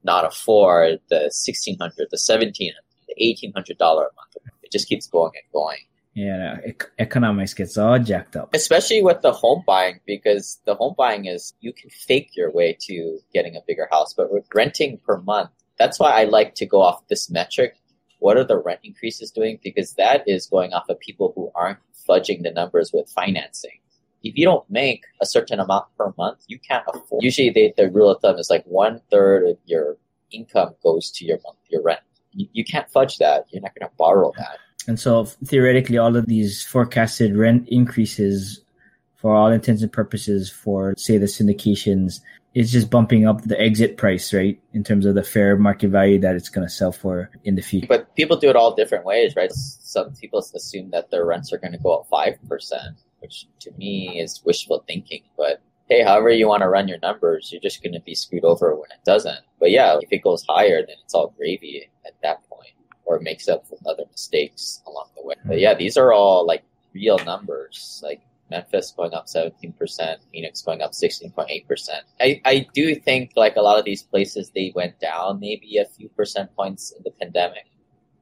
not 0.03 0.25
afford 0.25 0.99
the 1.09 1.31
1600 1.31 1.77
the 1.77 2.17
1700 2.17 2.75
the 3.07 3.15
$1,800 3.21 3.79
a 3.79 3.95
month? 3.95 4.35
It 4.63 4.71
just 4.71 4.89
keeps 4.89 5.07
going 5.07 5.31
and 5.35 5.53
going. 5.53 5.77
Yeah, 6.15 6.59
economics 6.97 7.53
gets 7.53 7.77
all 7.77 7.99
jacked 7.99 8.37
up. 8.37 8.53
Especially 8.53 9.03
with 9.03 9.21
the 9.21 9.33
home 9.33 9.63
buying, 9.67 9.99
because 10.05 10.59
the 10.65 10.73
home 10.73 10.95
buying 10.97 11.25
is 11.25 11.53
you 11.59 11.73
can 11.73 11.89
fake 11.89 12.31
your 12.37 12.51
way 12.51 12.77
to 12.81 13.19
getting 13.33 13.57
a 13.57 13.59
bigger 13.67 13.89
house, 13.91 14.13
but 14.13 14.31
with 14.31 14.45
renting 14.53 14.97
per 15.05 15.17
month, 15.21 15.49
that's 15.77 15.99
why 15.99 16.11
I 16.11 16.23
like 16.25 16.55
to 16.55 16.65
go 16.65 16.81
off 16.81 17.07
this 17.07 17.29
metric. 17.29 17.75
What 18.19 18.37
are 18.37 18.43
the 18.43 18.57
rent 18.57 18.79
increases 18.83 19.31
doing? 19.31 19.59
Because 19.63 19.93
that 19.93 20.23
is 20.27 20.47
going 20.47 20.73
off 20.73 20.89
of 20.89 20.99
people 20.99 21.33
who 21.35 21.51
aren't 21.53 21.79
fudging 22.07 22.43
the 22.43 22.51
numbers 22.51 22.91
with 22.93 23.09
financing 23.09 23.79
if 24.25 24.35
you 24.35 24.43
don't 24.43 24.67
make 24.69 25.05
a 25.21 25.25
certain 25.25 25.59
amount 25.59 25.85
per 25.97 26.11
month, 26.17 26.39
you 26.47 26.57
can't 26.59 26.83
afford. 26.87 27.23
Usually, 27.23 27.51
they, 27.51 27.73
the 27.77 27.89
rule 27.91 28.09
of 28.09 28.21
thumb 28.21 28.37
is 28.37 28.49
like 28.49 28.63
one 28.65 28.99
third 29.11 29.47
of 29.47 29.57
your 29.65 29.97
income 30.31 30.73
goes 30.81 31.11
to 31.11 31.25
your 31.25 31.37
month, 31.45 31.59
your 31.69 31.83
rent. 31.83 31.99
You, 32.33 32.47
you 32.51 32.65
can't 32.65 32.89
fudge 32.89 33.19
that. 33.19 33.45
You're 33.51 33.61
not 33.61 33.75
going 33.79 33.87
to 33.87 33.95
borrow 33.97 34.33
that. 34.37 34.57
And 34.87 34.99
so, 34.99 35.25
theoretically, 35.25 35.99
all 35.99 36.15
of 36.15 36.25
these 36.25 36.63
forecasted 36.63 37.37
rent 37.37 37.69
increases, 37.69 38.61
for 39.15 39.35
all 39.35 39.51
intents 39.51 39.83
and 39.83 39.93
purposes, 39.93 40.49
for 40.49 40.95
say 40.97 41.19
the 41.19 41.27
syndications, 41.27 42.19
is 42.55 42.71
just 42.71 42.89
bumping 42.89 43.27
up 43.27 43.43
the 43.43 43.59
exit 43.61 43.97
price, 43.97 44.33
right? 44.33 44.59
In 44.73 44.83
terms 44.83 45.05
of 45.05 45.13
the 45.13 45.23
fair 45.23 45.55
market 45.57 45.89
value 45.89 46.19
that 46.21 46.35
it's 46.35 46.49
going 46.49 46.65
to 46.65 46.73
sell 46.73 46.91
for 46.91 47.29
in 47.43 47.55
the 47.55 47.61
future. 47.61 47.87
But 47.87 48.15
people 48.15 48.37
do 48.37 48.49
it 48.49 48.55
all 48.55 48.73
different 48.73 49.05
ways, 49.05 49.35
right? 49.35 49.51
Some 49.51 50.15
people 50.15 50.39
assume 50.39 50.89
that 50.91 51.11
their 51.11 51.25
rents 51.25 51.53
are 51.53 51.59
going 51.59 51.73
to 51.73 51.77
go 51.77 51.97
up 51.97 52.07
five 52.09 52.39
percent 52.47 52.97
which 53.25 53.47
to 53.59 53.71
me 53.77 54.21
is 54.21 54.41
wishful 54.45 54.83
thinking. 54.87 55.23
But 55.35 55.61
hey, 55.89 56.03
however 56.03 56.29
you 56.29 56.47
want 56.47 56.61
to 56.61 56.69
run 56.69 56.87
your 56.87 56.99
numbers, 56.99 57.51
you're 57.51 57.61
just 57.61 57.81
going 57.81 57.93
to 57.93 57.99
be 57.99 58.13
screwed 58.13 58.45
over 58.45 58.75
when 58.75 58.91
it 58.91 59.03
doesn't. 59.03 59.39
But 59.59 59.71
yeah, 59.71 59.97
if 59.99 60.11
it 60.11 60.23
goes 60.23 60.45
higher, 60.47 60.85
then 60.85 60.95
it's 61.03 61.15
all 61.15 61.33
gravy 61.35 61.89
at 62.05 62.13
that 62.21 62.47
point, 62.49 62.75
or 63.05 63.19
makes 63.19 63.47
up 63.47 63.67
for 63.67 63.77
other 63.87 64.03
mistakes 64.11 64.81
along 64.85 65.09
the 65.15 65.23
way. 65.23 65.35
But 65.45 65.59
yeah, 65.59 65.73
these 65.73 65.97
are 65.97 66.13
all 66.13 66.45
like 66.45 66.63
real 66.93 67.17
numbers. 67.25 67.99
Like 68.03 68.21
Memphis 68.49 68.93
going 68.95 69.13
up 69.13 69.25
17%, 69.25 69.73
Phoenix 70.31 70.61
going 70.61 70.81
up 70.81 70.91
16.8%. 70.91 71.89
I, 72.19 72.41
I 72.45 72.67
do 72.73 72.95
think 72.95 73.31
like 73.35 73.55
a 73.55 73.61
lot 73.61 73.79
of 73.79 73.85
these 73.85 74.03
places, 74.03 74.51
they 74.53 74.71
went 74.75 74.99
down 74.99 75.39
maybe 75.39 75.77
a 75.77 75.85
few 75.85 76.09
percent 76.09 76.55
points 76.55 76.93
in 76.95 77.03
the 77.03 77.11
pandemic 77.11 77.65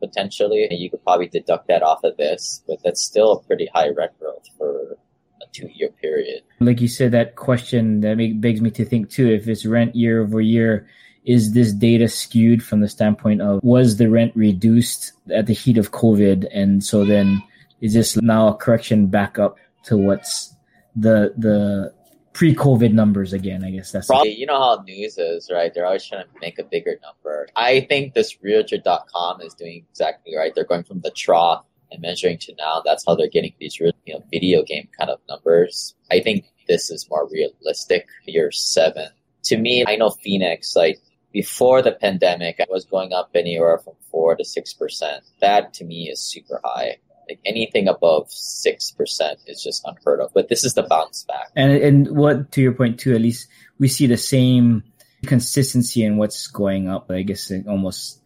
potentially. 0.04 0.68
And 0.70 0.80
you 0.80 0.90
could 0.90 1.04
probably 1.04 1.28
deduct 1.28 1.68
that 1.68 1.82
off 1.82 2.04
of 2.04 2.18
this, 2.18 2.64
but 2.68 2.80
that's 2.84 3.02
still 3.02 3.32
a 3.34 3.44
pretty 3.44 3.70
high 3.74 3.90
rent 3.90 4.12
growth 4.20 4.48
for 4.58 4.98
a 5.42 5.46
two 5.54 5.70
year 5.74 5.90
period. 6.02 6.44
Like 6.60 6.82
you 6.82 6.88
said, 6.88 7.12
that 7.12 7.36
question 7.36 8.02
that 8.02 8.18
make, 8.18 8.42
begs 8.42 8.62
me 8.62 8.72
to 8.72 8.86
think 8.86 9.10
too 9.10 9.30
if 9.30 9.48
it's 9.48 9.66
rent 9.66 9.96
year 9.96 10.22
over 10.22 10.42
year, 10.42 10.88
is 11.26 11.54
this 11.54 11.72
data 11.72 12.10
skewed 12.10 12.62
from 12.62 12.82
the 12.82 12.90
standpoint 12.90 13.42
of 13.42 13.64
was 13.64 13.96
the 13.96 14.10
rent 14.10 14.34
reduced 14.36 15.14
at 15.34 15.46
the 15.46 15.54
heat 15.54 15.78
of 15.78 15.92
COVID? 15.92 16.48
And 16.54 16.84
so 16.84 17.06
then 17.06 17.42
is 17.80 17.94
this 17.94 18.18
now 18.18 18.50
a 18.50 18.56
correction 18.56 19.08
back 19.08 19.40
up 19.40 19.58
to 19.86 19.98
what's 19.98 20.56
the 20.96 21.34
the 21.38 21.94
pre-COVID 22.34 22.94
numbers 22.94 23.32
again. 23.32 23.64
I 23.64 23.72
guess 23.72 23.92
that's 23.92 24.08
probably 24.08 24.36
you 24.36 24.46
know 24.46 24.60
how 24.60 24.84
news 24.84 25.18
is, 25.18 25.50
right? 25.52 25.72
They're 25.74 25.86
always 25.86 26.06
trying 26.06 26.26
to 26.26 26.40
make 26.42 26.60
a 26.60 26.64
bigger 26.64 27.00
number. 27.04 27.48
I 27.56 27.82
think 27.82 28.14
this 28.14 28.38
Realtor.com 28.42 29.42
is 29.42 29.54
doing 29.54 29.86
exactly 29.90 30.36
right. 30.36 30.54
They're 30.54 30.66
going 30.66 30.84
from 30.84 31.02
the 31.02 31.12
trough 31.12 31.64
and 31.92 32.02
measuring 32.02 32.40
to 32.40 32.56
now. 32.58 32.82
That's 32.84 33.06
how 33.06 33.16
they're 33.16 33.30
getting 33.30 33.54
these 33.60 33.80
you 33.80 33.94
know 34.08 34.24
video 34.32 34.64
game 34.64 34.90
kind 34.98 35.10
of 35.10 35.20
numbers. 35.30 35.96
I 36.12 36.20
think 36.20 36.46
this 36.68 36.90
is 36.90 37.08
more 37.10 37.30
realistic. 37.32 38.08
Year 38.26 38.52
seven. 38.52 39.10
To 39.44 39.58
me, 39.58 39.86
I 39.88 39.96
know 39.96 40.10
Phoenix 40.10 40.76
like 40.76 41.00
before 41.32 41.82
the 41.82 41.92
pandemic 41.92 42.60
I 42.60 42.66
was 42.70 42.86
going 42.86 43.12
up 43.14 43.32
anywhere 43.36 43.80
from 43.80 43.94
four 44.12 44.36
to 44.36 44.44
six 44.44 44.74
percent. 44.74 45.24
That 45.40 45.74
to 45.76 45.86
me 45.86 46.10
is 46.10 46.20
super 46.20 46.60
high. 46.64 46.98
Like 47.28 47.40
anything 47.46 47.88
above 47.88 48.32
six 48.32 48.92
percent 48.92 49.40
is 49.48 49.64
just 49.64 49.84
unheard 49.86 50.20
of. 50.20 50.32
But 50.34 50.50
this 50.50 50.64
is 50.64 50.74
the 50.74 50.84
bounce 50.84 51.24
back. 51.24 51.50
And 51.56 51.72
and 51.72 52.18
what 52.18 52.52
to 52.54 52.62
your 52.62 52.74
point 52.74 53.00
too, 53.00 53.14
at 53.14 53.22
least 53.22 53.48
we 53.80 53.88
see 53.88 54.08
the 54.08 54.18
same 54.18 54.84
consistency 55.26 56.04
in 56.04 56.18
what's 56.18 56.48
going 56.48 56.90
up. 56.90 57.10
I 57.10 57.22
guess 57.22 57.50
it 57.50 57.68
almost 57.68 58.22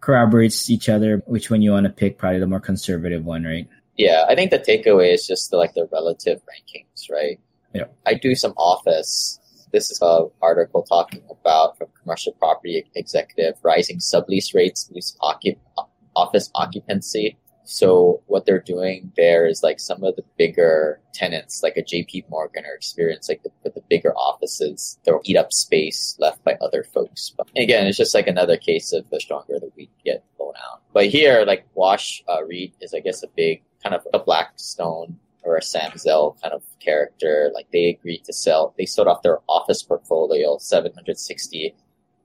corroborates 0.00 0.70
each 0.70 0.88
other. 0.88 1.22
Which 1.26 1.50
one 1.50 1.62
you 1.62 1.72
want 1.72 1.84
to 1.84 1.92
pick? 1.92 2.18
Probably 2.18 2.40
the 2.40 2.46
more 2.46 2.60
conservative 2.60 3.24
one, 3.24 3.44
right? 3.44 3.68
Yeah, 3.96 4.24
I 4.28 4.34
think 4.34 4.52
the 4.52 4.58
takeaway 4.58 5.12
is 5.12 5.26
just 5.26 5.50
the, 5.50 5.56
like 5.56 5.74
the 5.74 5.88
relative 5.90 6.40
rankings, 6.42 7.10
right? 7.10 7.40
Yeah. 7.74 7.86
I 8.06 8.14
do 8.14 8.34
some 8.34 8.52
office. 8.52 9.40
This 9.72 9.90
is 9.90 10.00
a 10.00 10.26
article 10.40 10.82
talking 10.84 11.22
about 11.30 11.76
from 11.76 11.88
commercial 12.00 12.32
property 12.32 12.86
executive 12.94 13.56
rising 13.62 13.98
sublease 13.98 14.54
rates, 14.54 14.88
occup- 15.20 15.58
office 16.16 16.50
occupancy 16.54 17.36
so 17.70 18.22
what 18.28 18.46
they're 18.46 18.62
doing 18.62 19.12
there 19.14 19.46
is 19.46 19.62
like 19.62 19.78
some 19.78 20.02
of 20.02 20.16
the 20.16 20.24
bigger 20.38 21.02
tenants, 21.12 21.62
like 21.62 21.76
a 21.76 21.82
JP 21.82 22.30
Morgan 22.30 22.64
or 22.64 22.78
Experian, 22.78 23.20
like 23.28 23.42
the, 23.42 23.50
the 23.62 23.82
bigger 23.90 24.14
offices, 24.16 24.98
they'll 25.04 25.20
eat 25.24 25.36
up 25.36 25.52
space 25.52 26.16
left 26.18 26.42
by 26.44 26.56
other 26.62 26.82
folks. 26.82 27.30
But 27.36 27.50
again, 27.58 27.86
it's 27.86 27.98
just 27.98 28.14
like 28.14 28.26
another 28.26 28.56
case 28.56 28.94
of 28.94 29.10
the 29.10 29.20
stronger 29.20 29.58
the 29.60 29.70
weak 29.76 29.90
get 30.02 30.24
blown 30.38 30.54
out. 30.56 30.80
But 30.94 31.08
here, 31.08 31.44
like 31.46 31.66
Wash 31.74 32.24
uh, 32.26 32.42
REIT 32.42 32.72
is, 32.80 32.94
I 32.94 33.00
guess, 33.00 33.22
a 33.22 33.28
big 33.36 33.62
kind 33.82 33.94
of 33.94 34.06
a 34.14 34.18
Blackstone 34.18 35.18
or 35.42 35.56
a 35.58 35.62
Sam 35.62 35.92
Zell 35.98 36.38
kind 36.42 36.54
of 36.54 36.62
character. 36.80 37.50
Like 37.52 37.66
they 37.70 37.90
agreed 37.90 38.24
to 38.24 38.32
sell, 38.32 38.72
they 38.78 38.86
sold 38.86 39.08
off 39.08 39.22
their 39.22 39.40
office 39.46 39.82
portfolio, 39.82 40.56
760 40.56 41.74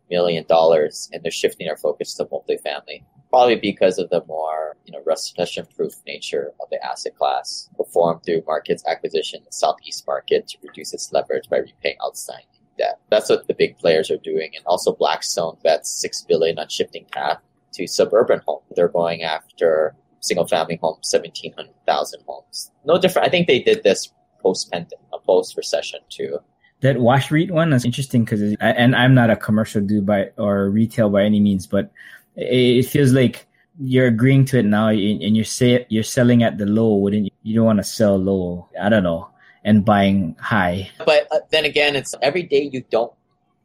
million 0.09 0.45
dollars, 0.47 1.09
and 1.11 1.21
they're 1.21 1.31
shifting 1.33 1.67
their 1.67 1.75
focus 1.75 2.13
to 2.13 2.23
multifamily 2.23 3.03
probably 3.33 3.55
because 3.55 3.97
of 3.97 4.07
the 4.11 4.23
more 4.27 4.77
you 4.85 4.91
know 4.93 5.01
recession-proof 5.07 5.95
nature 6.05 6.51
of 6.61 6.69
the 6.69 6.79
asset 6.85 7.15
class, 7.17 7.67
performed 7.75 8.21
through 8.23 8.43
markets 8.45 8.83
acquisition 8.87 9.39
in 9.39 9.45
the 9.45 9.51
southeast 9.51 10.05
market 10.05 10.47
to 10.47 10.55
reduce 10.61 10.93
its 10.93 11.11
leverage 11.11 11.49
by 11.49 11.57
repaying 11.57 11.97
outstanding 12.05 12.45
debt. 12.77 12.99
That's 13.09 13.31
what 13.31 13.47
the 13.47 13.55
big 13.55 13.79
players 13.79 14.11
are 14.11 14.17
doing, 14.17 14.51
and 14.55 14.63
also 14.67 14.93
Blackstone 14.93 15.57
bets 15.63 15.89
six 15.89 16.21
billion 16.21 16.59
on 16.59 16.69
shifting 16.69 17.05
path 17.11 17.39
to 17.73 17.87
suburban 17.87 18.39
homes. 18.45 18.65
They're 18.75 18.87
going 18.87 19.23
after 19.23 19.95
single-family 20.19 20.77
homes, 20.79 21.09
seventeen 21.09 21.53
hundred 21.53 21.73
thousand 21.87 22.21
homes. 22.27 22.69
No 22.85 22.99
different. 22.99 23.27
I 23.27 23.31
think 23.31 23.47
they 23.47 23.63
did 23.63 23.81
this 23.81 24.13
post-pandemic, 24.43 24.99
a 25.11 25.17
post-recession 25.17 26.01
too. 26.09 26.37
That 26.81 26.99
wash 26.99 27.31
REIT 27.31 27.49
one 27.49 27.73
is 27.73 27.83
interesting 27.83 28.25
because, 28.25 28.55
and 28.59 28.95
I'm 28.95 29.15
not 29.15 29.31
a 29.31 29.37
commercial 29.37 29.81
dude 29.81 30.05
by 30.05 30.31
or 30.37 30.69
retail 30.69 31.09
by 31.09 31.23
any 31.23 31.39
means, 31.39 31.65
but 31.65 31.89
it 32.35 32.83
feels 32.83 33.11
like 33.11 33.47
you're 33.79 34.07
agreeing 34.07 34.45
to 34.45 34.59
it 34.59 34.65
now 34.65 34.89
and 34.89 35.35
you're 35.35 35.45
say 35.45 35.85
you're 35.89 36.03
selling 36.03 36.43
at 36.43 36.57
the 36.57 36.65
low 36.65 36.95
wouldn't 36.95 37.25
you, 37.25 37.31
you 37.41 37.55
don't 37.55 37.65
want 37.65 37.79
to 37.79 37.83
sell 37.83 38.17
low. 38.17 38.69
I 38.79 38.89
don't 38.89 39.03
know. 39.03 39.29
And 39.65 39.85
buying 39.85 40.35
high. 40.39 40.89
But 41.05 41.27
uh, 41.31 41.39
then 41.49 41.65
again 41.65 41.95
it's 41.95 42.13
every 42.21 42.43
day 42.43 42.69
you 42.71 42.83
don't 42.89 43.13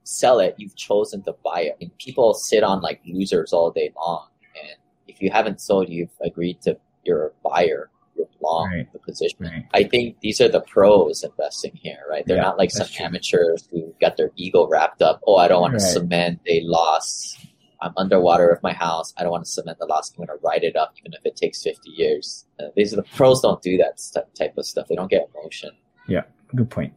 sell 0.05 0.39
it 0.39 0.55
you've 0.59 0.77
chosen 0.77 1.23
to 1.25 1.35
buy 1.45 1.63
it. 1.63 1.77
And 1.81 1.97
people 1.99 2.35
sit 2.35 2.63
on 2.63 2.81
like 2.81 3.01
losers 3.07 3.53
all 3.53 3.71
day 3.71 3.93
long. 3.97 4.29
And 4.63 4.77
if 5.07 5.21
you 5.21 5.31
haven't 5.31 5.61
sold 5.61 5.89
you've 5.89 6.11
agreed 6.23 6.63
to 6.63 6.79
you're 7.05 7.33
buyer 7.45 7.91
you're 8.17 8.29
long 8.41 8.69
right. 8.71 8.93
the 8.93 8.99
position. 8.99 9.37
Right. 9.41 9.67
i 9.75 9.83
think 9.85 10.21
these 10.21 10.41
are 10.41 10.49
the 10.49 10.61
pros 10.61 11.23
investing 11.23 11.73
here 11.75 12.03
right? 12.11 12.25
They're 12.27 12.37
yeah, 12.37 12.43
not 12.43 12.59
like 12.59 12.71
some 12.71 12.89
true. 12.89 13.05
amateurs 13.05 13.69
who 13.71 13.95
got 14.01 14.17
their 14.17 14.31
ego 14.37 14.67
wrapped 14.67 15.03
up. 15.03 15.21
Oh 15.27 15.37
i 15.37 15.49
don't 15.49 15.61
want 15.61 15.75
right. 15.75 15.81
to 15.81 15.87
cement 15.87 16.41
a 16.47 16.63
lost 16.63 17.48
I'm 17.81 17.93
underwater 17.97 18.51
with 18.51 18.63
my 18.63 18.73
house. 18.73 19.15
I 19.17 19.23
don't 19.23 19.31
want 19.31 19.45
to 19.45 19.51
cement 19.51 19.79
the 19.79 19.87
loss. 19.87 20.11
I'm 20.11 20.17
going 20.17 20.29
to 20.29 20.45
write 20.45 20.65
it 20.65 20.77
up, 20.77 20.95
even 20.99 21.13
if 21.15 21.25
it 21.25 21.37
takes 21.37 21.63
50 21.63 21.91
years. 21.91 22.47
Uh, 22.59 22.67
these 22.77 22.93
are 22.93 22.97
the 22.97 23.05
pros 23.15 23.41
don't 23.41 23.63
do 23.63 23.77
that 23.79 24.01
type 24.37 24.59
of 24.59 24.67
stuff. 24.67 24.89
They 24.89 24.97
don't 24.97 25.11
get 25.11 25.29
emotion. 25.35 25.71
Yeah, 26.09 26.23
good 26.55 26.71
point. 26.71 26.93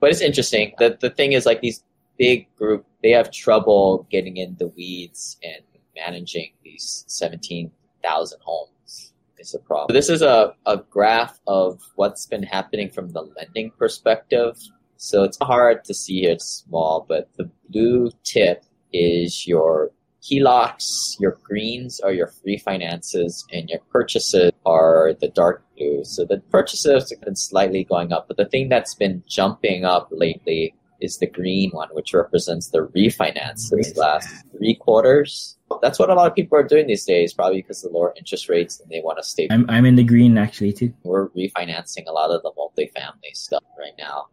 But 0.00 0.10
it's 0.10 0.20
interesting. 0.20 0.74
The 0.78 0.96
the 1.00 1.10
thing 1.10 1.32
is, 1.32 1.46
like 1.46 1.60
these 1.60 1.84
big 2.18 2.54
group, 2.56 2.84
they 3.02 3.10
have 3.10 3.30
trouble 3.30 4.06
getting 4.10 4.36
in 4.36 4.56
the 4.58 4.68
weeds 4.68 5.38
and 5.42 5.62
managing 5.96 6.52
these 6.62 7.04
17,000 7.08 8.38
homes. 8.42 9.12
It's 9.38 9.54
a 9.54 9.58
problem. 9.58 9.94
This 9.94 10.10
is 10.10 10.20
a, 10.20 10.54
a 10.66 10.76
graph 10.76 11.40
of 11.46 11.80
what's 11.94 12.26
been 12.26 12.42
happening 12.42 12.90
from 12.90 13.08
the 13.10 13.22
lending 13.22 13.70
perspective. 13.70 14.58
So 14.98 15.22
it's 15.22 15.38
hard 15.40 15.82
to 15.84 15.94
see 15.94 16.20
here. 16.20 16.32
It's 16.32 16.64
small, 16.66 17.06
but 17.08 17.30
the 17.38 17.50
blue 17.70 18.10
tip 18.22 18.64
is 18.92 19.46
your 19.46 19.92
HELOCs, 20.22 21.18
your 21.18 21.38
greens 21.42 22.00
are 22.00 22.12
your 22.12 22.32
refinances, 22.46 23.44
and 23.52 23.68
your 23.70 23.80
purchases 23.90 24.52
are 24.66 25.14
the 25.20 25.28
dark 25.28 25.64
blue. 25.76 26.04
So 26.04 26.24
the 26.24 26.38
purchases 26.50 27.10
have 27.10 27.20
been 27.22 27.36
slightly 27.36 27.84
going 27.84 28.12
up, 28.12 28.28
but 28.28 28.36
the 28.36 28.44
thing 28.44 28.68
that's 28.68 28.94
been 28.94 29.22
jumping 29.26 29.84
up 29.84 30.08
lately 30.10 30.74
is 31.00 31.18
the 31.18 31.26
green 31.26 31.70
one, 31.70 31.88
which 31.92 32.12
represents 32.12 32.68
the 32.68 32.86
refinances 32.88 33.96
last 33.96 34.28
three 34.56 34.74
quarters. 34.74 35.56
That's 35.80 35.98
what 35.98 36.10
a 36.10 36.14
lot 36.14 36.26
of 36.26 36.34
people 36.34 36.58
are 36.58 36.62
doing 36.62 36.86
these 36.86 37.04
days, 37.04 37.32
probably 37.32 37.62
because 37.62 37.84
of 37.84 37.92
the 37.92 37.96
lower 37.96 38.12
interest 38.16 38.48
rates 38.48 38.80
and 38.80 38.90
they 38.90 39.00
want 39.02 39.18
to 39.18 39.24
stay. 39.24 39.48
I'm, 39.50 39.68
I'm 39.70 39.86
in 39.86 39.96
the 39.96 40.04
green 40.04 40.36
actually 40.36 40.72
too. 40.72 40.92
We're 41.02 41.28
refinancing 41.30 42.06
a 42.06 42.12
lot 42.12 42.30
of 42.30 42.42
the 42.42 42.52
multifamily 42.52 43.34
stuff 43.34 43.64
right 43.78 43.94
now. 43.98 44.26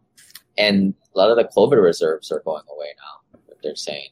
And 0.58 0.94
a 1.14 1.18
lot 1.18 1.30
of 1.30 1.36
the 1.36 1.44
COVID 1.44 1.82
reserves 1.82 2.30
are 2.32 2.40
going 2.40 2.64
away 2.70 2.88
now, 2.98 3.40
they're 3.62 3.76
saying. 3.76 4.08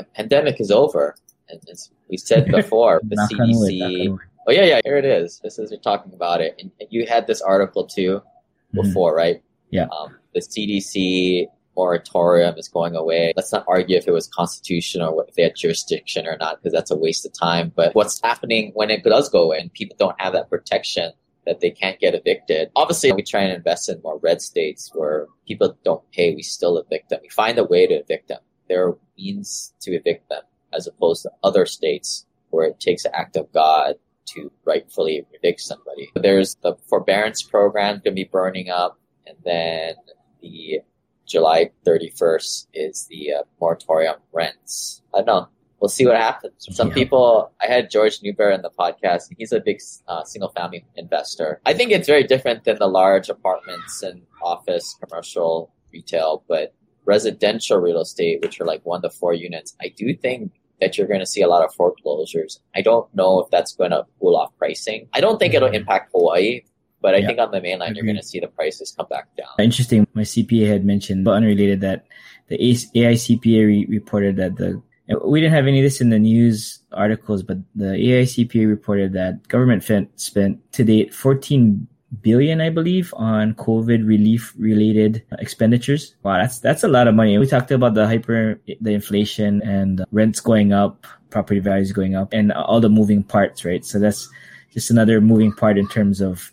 The 0.00 0.14
pandemic 0.14 0.60
is 0.60 0.70
over 0.70 1.14
and 1.50 1.60
as 1.70 1.90
we 2.08 2.16
said 2.16 2.46
before, 2.50 3.00
the 3.04 3.16
CDC. 3.16 4.18
Oh 4.46 4.52
yeah, 4.52 4.64
yeah. 4.64 4.80
Here 4.84 4.96
it 4.96 5.04
is. 5.04 5.40
This 5.42 5.58
is 5.58 5.70
you're 5.70 5.80
talking 5.80 6.12
about 6.14 6.40
it, 6.40 6.54
and 6.58 6.70
you 6.90 7.06
had 7.06 7.26
this 7.26 7.40
article 7.40 7.86
too 7.86 8.20
mm-hmm. 8.20 8.82
before, 8.82 9.12
mm-hmm. 9.12 9.18
right? 9.18 9.42
Yeah. 9.70 9.86
Um, 9.86 10.16
the 10.34 10.40
CDC 10.40 11.46
moratorium 11.76 12.56
is 12.56 12.68
going 12.68 12.96
away. 12.96 13.32
Let's 13.36 13.52
not 13.52 13.64
argue 13.68 13.96
if 13.96 14.08
it 14.08 14.12
was 14.12 14.26
constitutional 14.28 15.14
or 15.14 15.26
if 15.28 15.34
they 15.34 15.42
had 15.42 15.56
jurisdiction 15.56 16.26
or 16.26 16.36
not, 16.38 16.58
because 16.58 16.72
that's 16.72 16.90
a 16.90 16.96
waste 16.96 17.24
of 17.26 17.32
time. 17.32 17.72
But 17.74 17.94
what's 17.94 18.20
happening 18.22 18.72
when 18.74 18.90
it 18.90 19.04
does 19.04 19.28
go 19.28 19.44
away 19.44 19.58
and 19.58 19.72
people 19.72 19.96
don't 19.98 20.20
have 20.20 20.32
that 20.32 20.50
protection 20.50 21.12
that 21.46 21.60
they 21.60 21.70
can't 21.70 22.00
get 22.00 22.14
evicted? 22.14 22.70
Obviously, 22.74 23.12
we 23.12 23.22
try 23.22 23.42
and 23.42 23.52
invest 23.52 23.88
in 23.88 24.00
more 24.02 24.18
red 24.18 24.42
states 24.42 24.90
where 24.94 25.26
people 25.46 25.76
don't 25.84 26.02
pay. 26.10 26.34
We 26.34 26.42
still 26.42 26.76
evict 26.78 27.10
them. 27.10 27.20
We 27.22 27.28
find 27.28 27.58
a 27.58 27.64
way 27.64 27.86
to 27.86 27.94
evict 27.94 28.28
them. 28.28 28.40
There 28.70 28.86
are 28.86 28.98
means 29.18 29.74
to 29.80 29.92
evict 29.92 30.28
them 30.28 30.42
as 30.72 30.86
opposed 30.86 31.24
to 31.24 31.32
other 31.42 31.66
states 31.66 32.24
where 32.50 32.68
it 32.68 32.78
takes 32.78 33.04
an 33.04 33.10
act 33.12 33.36
of 33.36 33.52
God 33.52 33.96
to 34.26 34.52
rightfully 34.64 35.26
evict 35.32 35.60
somebody. 35.60 36.08
There's 36.14 36.54
the 36.62 36.76
forbearance 36.88 37.42
program 37.42 37.94
going 37.94 38.02
to 38.02 38.10
be 38.12 38.30
burning 38.30 38.70
up, 38.70 38.96
and 39.26 39.36
then 39.44 39.96
the 40.40 40.82
July 41.26 41.70
31st 41.84 42.68
is 42.72 43.08
the 43.10 43.32
uh, 43.34 43.42
moratorium 43.60 44.16
rents. 44.32 45.02
I 45.12 45.18
don't 45.18 45.26
know. 45.26 45.48
We'll 45.80 45.88
see 45.88 46.06
what 46.06 46.16
happens. 46.16 46.68
Some 46.70 46.88
yeah. 46.88 46.94
people, 46.94 47.52
I 47.60 47.66
had 47.66 47.90
George 47.90 48.20
Newberry 48.22 48.54
on 48.54 48.62
the 48.62 48.70
podcast, 48.70 49.30
and 49.30 49.36
he's 49.36 49.50
a 49.50 49.58
big 49.58 49.80
uh, 50.06 50.22
single 50.22 50.50
family 50.50 50.84
investor. 50.94 51.60
I 51.66 51.72
think 51.72 51.90
it's 51.90 52.06
very 52.06 52.22
different 52.22 52.62
than 52.62 52.78
the 52.78 52.86
large 52.86 53.30
apartments 53.30 54.02
and 54.04 54.22
office, 54.42 54.94
commercial, 55.02 55.72
retail, 55.92 56.44
but 56.46 56.74
residential 57.04 57.78
real 57.78 58.00
estate, 58.00 58.40
which 58.42 58.60
are 58.60 58.64
like 58.64 58.84
one 58.84 59.02
to 59.02 59.10
four 59.10 59.34
units, 59.34 59.74
I 59.80 59.92
do 59.96 60.14
think 60.14 60.52
that 60.80 60.96
you're 60.96 61.06
going 61.06 61.20
to 61.20 61.26
see 61.26 61.42
a 61.42 61.48
lot 61.48 61.64
of 61.64 61.74
foreclosures. 61.74 62.60
I 62.74 62.82
don't 62.82 63.12
know 63.14 63.40
if 63.40 63.50
that's 63.50 63.74
going 63.74 63.90
to 63.90 64.06
cool 64.18 64.36
off 64.36 64.52
pricing. 64.58 65.08
I 65.12 65.20
don't 65.20 65.38
think 65.38 65.54
it'll 65.54 65.68
mm-hmm. 65.68 65.76
impact 65.76 66.10
Hawaii, 66.14 66.62
but 67.02 67.14
I 67.14 67.18
yeah. 67.18 67.26
think 67.26 67.38
on 67.38 67.50
the 67.50 67.60
mainland, 67.60 67.96
you're 67.96 68.04
going 68.04 68.16
to 68.16 68.22
see 68.22 68.40
the 68.40 68.48
prices 68.48 68.94
come 68.96 69.06
back 69.10 69.28
down. 69.36 69.48
Interesting. 69.58 70.06
My 70.14 70.22
CPA 70.22 70.68
had 70.68 70.84
mentioned, 70.84 71.24
but 71.24 71.32
unrelated, 71.32 71.80
that 71.82 72.06
the 72.48 72.58
AICPA 72.58 73.66
re- 73.66 73.86
reported 73.88 74.36
that 74.36 74.56
the 74.56 74.82
we 75.24 75.40
didn't 75.40 75.54
have 75.54 75.66
any 75.66 75.80
of 75.80 75.84
this 75.84 76.00
in 76.00 76.10
the 76.10 76.20
news 76.20 76.78
articles, 76.92 77.42
but 77.42 77.58
the 77.74 77.96
AICPA 77.96 78.68
reported 78.68 79.12
that 79.14 79.48
government 79.48 79.82
spent 80.16 80.72
to 80.72 80.84
date 80.84 81.12
14 81.12 81.88
billion, 82.22 82.60
I 82.60 82.70
believe, 82.70 83.14
on 83.16 83.54
COVID 83.54 84.06
relief 84.06 84.52
related 84.58 85.22
expenditures. 85.38 86.14
Wow, 86.22 86.38
that's 86.38 86.58
that's 86.58 86.84
a 86.84 86.88
lot 86.88 87.08
of 87.08 87.14
money. 87.14 87.38
We 87.38 87.46
talked 87.46 87.70
about 87.70 87.94
the 87.94 88.06
hyper 88.06 88.60
the 88.80 88.92
inflation 88.92 89.62
and 89.62 90.04
rents 90.10 90.40
going 90.40 90.72
up, 90.72 91.06
property 91.30 91.60
values 91.60 91.92
going 91.92 92.14
up, 92.14 92.32
and 92.32 92.52
all 92.52 92.80
the 92.80 92.88
moving 92.88 93.22
parts, 93.22 93.64
right? 93.64 93.84
So 93.84 93.98
that's 93.98 94.28
just 94.72 94.90
another 94.90 95.20
moving 95.20 95.52
part 95.52 95.78
in 95.78 95.88
terms 95.88 96.20
of 96.20 96.52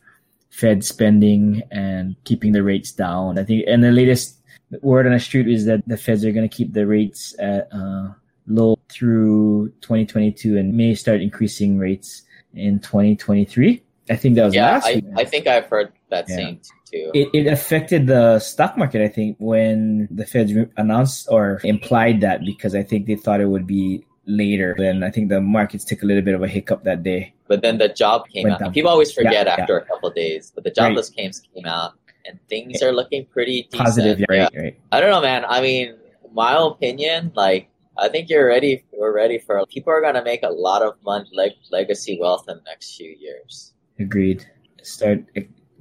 Fed 0.49 0.83
spending 0.83 1.63
and 1.71 2.15
keeping 2.23 2.51
the 2.51 2.63
rates 2.63 2.91
down. 2.91 3.37
I 3.37 3.43
think, 3.43 3.65
and 3.67 3.83
the 3.83 3.91
latest 3.91 4.37
word 4.81 5.05
on 5.05 5.13
the 5.13 5.19
street 5.19 5.47
is 5.47 5.65
that 5.65 5.87
the 5.87 5.97
Feds 5.97 6.25
are 6.25 6.31
going 6.31 6.47
to 6.47 6.55
keep 6.55 6.73
the 6.73 6.85
rates 6.85 7.35
at 7.39 7.67
uh, 7.71 8.09
low 8.47 8.77
through 8.89 9.69
2022 9.81 10.57
and 10.57 10.75
may 10.75 10.93
start 10.95 11.21
increasing 11.21 11.77
rates 11.77 12.23
in 12.53 12.79
2023. 12.79 13.83
I 14.09 14.15
think 14.15 14.35
that 14.35 14.45
was 14.45 14.55
yeah, 14.55 14.71
last 14.71 14.87
I, 14.87 14.95
week. 14.95 15.05
I 15.15 15.25
think 15.25 15.47
I've 15.47 15.65
heard 15.67 15.91
that 16.09 16.25
yeah. 16.29 16.35
same 16.35 16.61
too. 16.91 17.11
It, 17.13 17.29
it 17.33 17.47
affected 17.47 18.07
the 18.07 18.39
stock 18.39 18.77
market, 18.77 19.01
I 19.01 19.07
think, 19.07 19.37
when 19.39 20.07
the 20.09 20.25
Fed 20.25 20.71
announced 20.77 21.27
or 21.29 21.59
implied 21.63 22.21
that 22.21 22.41
because 22.45 22.75
I 22.75 22.83
think 22.83 23.07
they 23.07 23.15
thought 23.15 23.41
it 23.41 23.49
would 23.49 23.67
be 23.67 24.05
later. 24.25 24.75
Then 24.77 25.03
I 25.03 25.09
think 25.09 25.29
the 25.29 25.41
markets 25.41 25.83
took 25.83 26.03
a 26.03 26.05
little 26.05 26.23
bit 26.23 26.35
of 26.35 26.43
a 26.43 26.47
hiccup 26.47 26.83
that 26.83 27.03
day. 27.03 27.33
But 27.47 27.61
then 27.61 27.77
the 27.77 27.89
job 27.89 28.27
came 28.27 28.43
Went 28.43 28.55
out. 28.55 28.59
Down. 28.59 28.73
People 28.73 28.91
always 28.91 29.11
forget 29.11 29.47
yeah, 29.47 29.55
after 29.55 29.77
a 29.77 29.85
couple 29.85 30.09
days, 30.11 30.51
but 30.53 30.63
the 30.63 30.71
jobless 30.71 31.09
right. 31.09 31.15
claims 31.15 31.41
came 31.53 31.65
out 31.65 31.93
and 32.25 32.39
things 32.49 32.81
are 32.81 32.91
looking 32.91 33.25
pretty 33.25 33.63
decent. 33.63 33.85
Positive, 33.85 34.25
right, 34.29 34.49
right. 34.55 34.79
I 34.91 34.99
don't 34.99 35.09
know, 35.09 35.21
man. 35.21 35.45
I 35.47 35.61
mean, 35.61 35.95
my 36.33 36.57
opinion, 36.57 37.31
like, 37.35 37.69
I 37.97 38.09
think 38.09 38.29
you're 38.29 38.45
ready. 38.45 38.83
We're 38.93 39.15
ready 39.15 39.39
for 39.39 39.65
people 39.65 39.91
are 39.91 40.01
gonna 40.01 40.23
make 40.23 40.43
a 40.43 40.49
lot 40.49 40.83
of 40.83 41.01
money, 41.03 41.27
like 41.33 41.53
legacy 41.71 42.19
wealth 42.21 42.45
in 42.47 42.57
the 42.57 42.63
next 42.63 42.95
few 42.95 43.15
years. 43.17 43.73
Agreed. 43.99 44.45
Start 44.83 45.23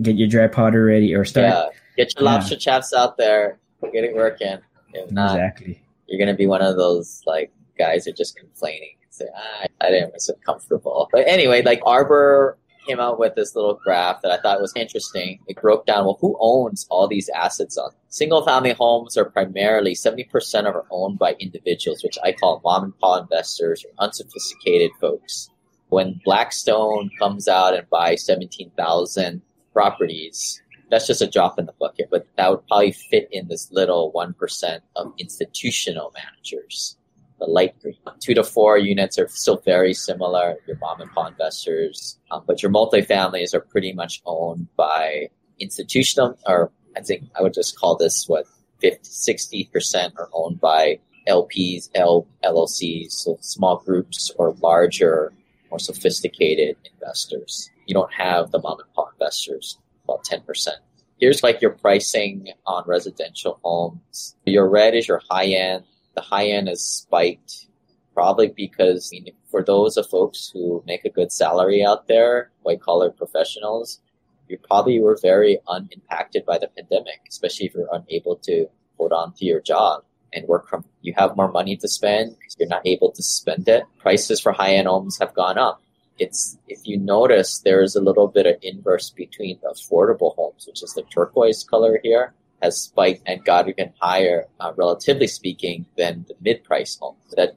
get 0.03 0.17
your 0.17 0.29
dry 0.29 0.47
powder 0.47 0.85
ready, 0.85 1.15
or 1.15 1.25
start. 1.25 1.47
Yeah, 1.47 1.69
get 1.97 2.15
your 2.15 2.25
lobster 2.25 2.55
yeah. 2.55 2.61
chaps 2.61 2.93
out 2.93 3.17
there. 3.17 3.59
Get 3.93 4.05
it 4.05 4.15
working. 4.15 4.59
If 4.93 5.11
not, 5.11 5.37
exactly. 5.37 5.83
You're 6.07 6.19
gonna 6.19 6.37
be 6.37 6.47
one 6.47 6.63
of 6.63 6.77
those 6.77 7.23
like 7.27 7.53
guys 7.79 8.05
that 8.05 8.17
just 8.17 8.37
complaining 8.37 8.97
and 9.03 9.15
say, 9.15 9.27
ah, 9.35 9.67
I 9.81 9.91
didn't 9.91 10.13
was 10.13 10.27
so 10.27 10.35
comfortable. 10.45 11.09
But 11.13 11.27
anyway, 11.29 11.63
like 11.63 11.81
Arbor 11.85 12.59
came 12.87 13.01
out 13.01 13.19
with 13.19 13.35
this 13.35 13.55
little 13.57 13.75
graph 13.75 14.23
that 14.23 14.31
I 14.31 14.41
thought 14.41 14.61
was 14.61 14.73
interesting. 14.77 15.41
It 15.49 15.61
broke 15.61 15.87
down, 15.87 16.05
well, 16.05 16.19
who 16.21 16.37
owns 16.41 16.87
all 16.89 17.09
these 17.09 17.29
assets 17.31 17.77
on 17.77 17.91
single 18.09 18.45
family 18.45 18.73
homes 18.73 19.17
are 19.17 19.25
primarily 19.25 19.95
70% 19.95 20.61
of 20.61 20.75
are 20.77 20.87
owned 20.91 21.19
by 21.19 21.35
individuals, 21.41 22.03
which 22.05 22.17
I 22.23 22.33
call 22.33 22.61
mom 22.65 22.85
and 22.85 22.99
pop 22.99 23.23
investors 23.23 23.85
or 23.85 23.91
unsophisticated 23.99 24.93
folks 25.01 25.51
when 25.89 26.21
Blackstone 26.25 27.11
comes 27.19 27.49
out 27.49 27.75
and 27.75 27.89
buys 27.91 28.25
17,000 28.25 29.43
properties, 29.73 30.61
that's 30.91 31.07
just 31.07 31.23
a 31.23 31.27
drop 31.31 31.59
in 31.59 31.67
the 31.67 31.75
bucket, 31.81 32.09
but 32.11 32.27
that 32.37 32.51
would 32.51 32.67
probably 32.69 32.93
fit 32.93 33.29
in 33.33 33.49
this 33.49 33.71
little 33.73 34.13
1% 34.13 34.81
of 34.97 35.13
institutional 35.19 36.13
managers. 36.15 36.97
the 37.39 37.47
light 37.47 37.79
green. 37.81 37.97
Two 38.21 38.35
to 38.35 38.43
four 38.43 38.79
units 38.79 39.19
are 39.19 39.29
still 39.29 39.61
very 39.65 39.93
similar. 39.93 40.57
Your 40.67 40.79
mom 40.79 41.01
and 41.03 41.11
pop 41.13 41.31
investors, 41.33 42.19
um, 42.31 42.43
but 42.47 42.63
your 42.63 42.73
multifamilies 42.73 43.53
are 43.55 43.61
pretty 43.61 43.93
much 43.93 44.23
owned 44.25 44.69
by 44.77 45.29
institutional, 45.61 46.39
or 46.47 46.71
I 46.97 47.01
think 47.03 47.25
I 47.39 47.43
would 47.43 47.53
just 47.55 47.79
call 47.79 47.97
this 47.97 48.27
what 48.27 48.47
50, 48.81 49.01
60 49.03 49.65
percent 49.73 50.15
are 50.17 50.31
owned 50.33 50.61
by 50.61 50.99
LPs, 51.29 51.91
L, 51.95 52.27
LLCs, 52.45 53.13
so 53.13 53.37
small 53.41 53.77
groups 53.85 54.31
or 54.39 54.55
larger, 54.63 55.33
more 55.71 55.79
sophisticated 55.79 56.77
investors. 56.93 57.71
You 57.87 57.95
don't 57.95 58.13
have 58.13 58.51
the 58.51 58.61
mom 58.61 58.81
and 58.81 58.93
pop 58.95 59.13
investors, 59.15 59.79
about 60.05 60.25
10%. 60.25 60.69
Here's 61.19 61.43
like 61.43 61.61
your 61.63 61.73
pricing 61.73 62.49
on 62.67 62.85
residential 62.87 63.59
homes. 63.63 64.37
Your 64.45 64.69
red 64.69 64.95
is 64.95 65.09
your 65.09 65.23
high 65.31 65.47
end. 65.47 65.85
The 66.15 66.21
high 66.21 66.47
end 66.47 66.69
is 66.69 66.85
spiked 66.85 67.67
probably 68.15 68.49
because 68.49 69.15
for 69.51 69.63
those 69.63 69.99
of 69.99 70.09
folks 70.09 70.51
who 70.53 70.83
make 70.87 71.05
a 71.05 71.11
good 71.11 71.31
salary 71.31 71.85
out 71.85 72.09
there, 72.09 72.51
white 72.63 72.81
collar 72.81 73.11
professionals, 73.11 74.01
you 74.49 74.59
probably 74.59 75.01
were 75.01 75.19
very 75.21 75.59
unimpacted 75.69 76.47
by 76.47 76.57
the 76.57 76.69
pandemic, 76.69 77.21
especially 77.29 77.67
if 77.67 77.75
you're 77.75 77.89
unable 77.93 78.37
to 78.37 78.67
hold 78.97 79.13
on 79.13 79.35
to 79.35 79.45
your 79.45 79.61
job 79.61 80.03
and 80.33 80.47
work 80.49 80.69
from 80.69 80.85
you 81.03 81.15
have 81.17 81.37
more 81.37 81.51
money 81.51 81.77
to 81.77 81.89
spend 81.89 82.37
because 82.39 82.57
you're 82.59 82.69
not 82.69 82.87
able 82.87 83.13
to 83.13 83.23
spend 83.23 83.69
it. 83.69 83.85
Prices 83.99 84.41
for 84.41 84.53
high 84.53 84.75
end 84.75 84.89
homes 84.89 85.19
have 85.19 85.35
gone 85.35 85.59
up. 85.59 85.83
It's 86.19 86.59
if 86.69 86.81
you 86.85 86.99
notice 86.99 87.61
there 87.61 87.83
is 87.83 87.95
a 87.95 88.01
little 88.01 88.29
bit 88.29 88.47
of 88.47 88.57
inverse 88.63 89.11
between 89.11 89.59
the 89.63 89.69
affordable 89.69 90.35
homes, 90.35 90.67
which 90.67 90.83
is 90.83 90.95
the 90.95 91.03
turquoise 91.03 91.63
color 91.65 92.01
here, 92.03 92.33
has 92.63 92.81
spiked 92.81 93.23
and 93.27 93.45
got 93.45 93.69
even 93.69 93.93
higher, 94.01 94.47
uh, 94.61 94.73
relatively 94.77 95.27
speaking, 95.27 95.87
than 95.97 96.25
the 96.29 96.35
mid 96.41 96.65
price 96.65 96.97
homes. 97.01 97.19
That 97.37 97.57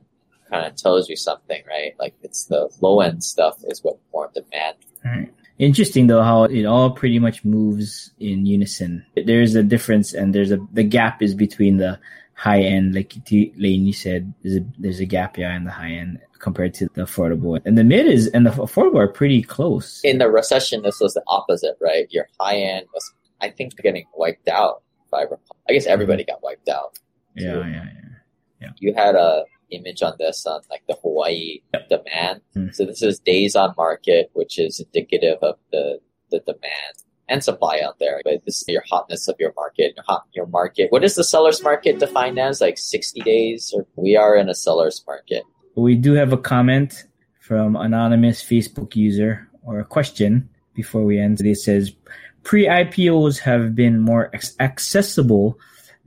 kind 0.50 0.66
of 0.66 0.76
tells 0.76 1.10
you 1.10 1.16
something, 1.16 1.62
right? 1.68 1.94
Like 2.00 2.16
it's 2.22 2.46
the 2.46 2.70
low 2.82 3.02
end 3.02 3.24
stuff 3.24 3.58
is 3.64 3.84
what 3.84 3.98
more 4.14 4.30
demand. 4.34 4.78
Interesting 5.58 6.08
though 6.08 6.24
how 6.24 6.46
it 6.46 6.66
all 6.66 6.92
pretty 6.92 7.20
much 7.20 7.44
moves 7.44 8.12
in 8.20 8.46
unison. 8.46 9.06
There's 9.16 9.56
a 9.56 9.64
difference 9.64 10.14
and 10.14 10.34
there's 10.34 10.52
a 10.52 10.60
the 10.72 10.84
gap 10.84 11.22
is 11.22 11.36
between 11.36 11.78
the 11.78 12.00
high 12.40 12.62
end, 12.62 12.96
like 12.96 13.14
Lane 13.30 13.86
you 13.86 13.92
said, 13.92 14.34
there's 14.44 14.56
a, 14.56 14.66
there's 14.78 15.00
a 15.02 15.06
gap 15.06 15.38
yeah 15.38 15.56
in 15.58 15.66
the 15.66 15.72
high 15.72 15.92
end 15.92 16.20
compared 16.40 16.74
to 16.76 16.86
the 16.94 17.04
affordable. 17.04 17.60
And 17.66 17.78
the 17.78 17.84
mid 17.84 18.08
is 18.08 18.28
and 18.28 18.46
the 18.46 18.52
affordable 18.52 19.00
are 19.00 19.10
pretty 19.10 19.44
close. 19.44 20.00
In 20.06 20.20
the 20.20 20.32
recession, 20.32 20.82
this 20.82 21.02
was 21.02 21.14
the 21.14 21.24
opposite, 21.28 21.76
right? 21.82 22.08
Your 22.12 22.30
high 22.40 22.56
end 22.56 22.88
was, 22.94 23.12
I 23.42 23.50
think, 23.50 23.76
getting 23.76 24.06
wiped 24.16 24.48
out. 24.48 24.84
By, 25.12 25.26
I 25.68 25.74
guess 25.74 25.86
everybody 25.86 26.24
got 26.24 26.42
wiped 26.42 26.70
out. 26.70 26.98
Yeah, 27.36 27.58
yeah, 27.58 27.68
yeah, 27.68 27.84
yeah. 28.62 28.70
You 28.78 28.94
had 28.94 29.16
a 29.16 29.44
image 29.72 30.02
on 30.02 30.14
this 30.18 30.46
on 30.46 30.62
like 30.70 30.84
the 30.88 30.96
Hawaii 31.02 31.60
yep. 31.74 31.90
demand. 31.90 32.42
Mm. 32.56 32.74
So 32.74 32.86
this 32.86 33.02
is 33.02 33.20
days 33.20 33.56
on 33.56 33.74
market, 33.76 34.30
which 34.34 34.60
is 34.60 34.80
indicative 34.80 35.40
of 35.42 35.58
the 35.74 36.00
the 36.32 36.40
demand 36.40 36.96
and 37.30 37.44
supply 37.44 37.80
out 37.80 38.00
there. 38.00 38.22
But 38.26 38.44
this 38.46 38.62
is 38.62 38.68
your 38.68 38.84
hotness 38.90 39.28
of 39.28 39.36
your 39.40 39.54
market, 39.56 39.98
hot 40.06 40.26
your 40.34 40.48
market. 40.48 40.92
What 40.92 41.04
is 41.04 41.16
the 41.16 41.24
seller's 41.24 41.64
market 41.64 42.00
defined 42.00 42.40
as? 42.40 42.60
Like 42.60 42.78
sixty 42.78 43.22
days, 43.22 43.72
or 43.74 43.86
we 43.96 44.18
are 44.18 44.36
in 44.36 44.50
a 44.50 44.56
seller's 44.56 45.04
market. 45.08 45.44
We 45.76 45.96
do 45.96 46.14
have 46.14 46.34
a 46.34 46.38
comment 46.38 47.06
from 47.40 47.76
anonymous 47.76 48.44
Facebook 48.44 48.96
user 48.96 49.48
or 49.64 49.80
a 49.80 49.86
question 49.86 50.50
before 50.74 51.04
we 51.04 51.20
end. 51.20 51.40
It 51.42 51.58
says 51.58 51.94
pre-IPOs 52.44 53.40
have 53.40 53.76
been 53.76 54.00
more 54.00 54.32
accessible 54.60 55.58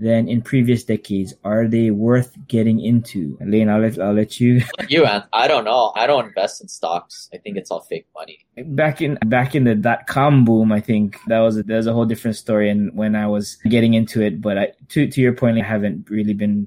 than 0.03 0.29
in 0.29 0.43
previous 0.43 0.85
decades? 0.85 1.35
Are 1.45 1.69
they 1.69 1.91
worth 1.91 2.37
getting 2.49 2.81
into? 2.81 3.39
Lane, 3.41 3.69
I'll 3.69 3.81
let, 3.81 3.99
I'll 3.99 4.13
let 4.13 4.41
you. 4.41 4.63
you. 4.89 5.07
I 5.33 5.49
don't 5.49 5.65
know. 5.65 5.93
I 5.95 6.07
don't 6.07 6.27
invest 6.27 6.61
in 6.61 6.69
stocks. 6.69 7.31
I 7.33 7.39
think 7.39 7.57
it's 7.57 7.71
all 7.71 7.83
fake 7.83 8.07
money. 8.15 8.45
Back 8.57 9.01
in 9.01 9.19
back 9.27 9.55
in 9.55 9.65
the 9.65 9.75
dot 9.75 10.07
com 10.07 10.45
boom, 10.45 10.73
I 10.73 10.81
think 10.81 11.19
that 11.29 11.39
was 11.39 11.57
a, 11.57 11.63
that 11.63 11.77
was 11.77 11.87
a 11.87 11.93
whole 11.93 12.05
different 12.05 12.37
story. 12.37 12.69
And 12.69 12.95
when 12.95 13.15
I 13.15 13.27
was 13.27 13.57
getting 13.69 13.95
into 13.95 14.21
it, 14.21 14.41
but 14.41 14.59
I, 14.59 14.73
to 14.91 15.07
to 15.07 15.21
your 15.21 15.33
point, 15.33 15.59
I 15.59 15.63
haven't 15.63 16.11
really 16.11 16.35
been 16.35 16.67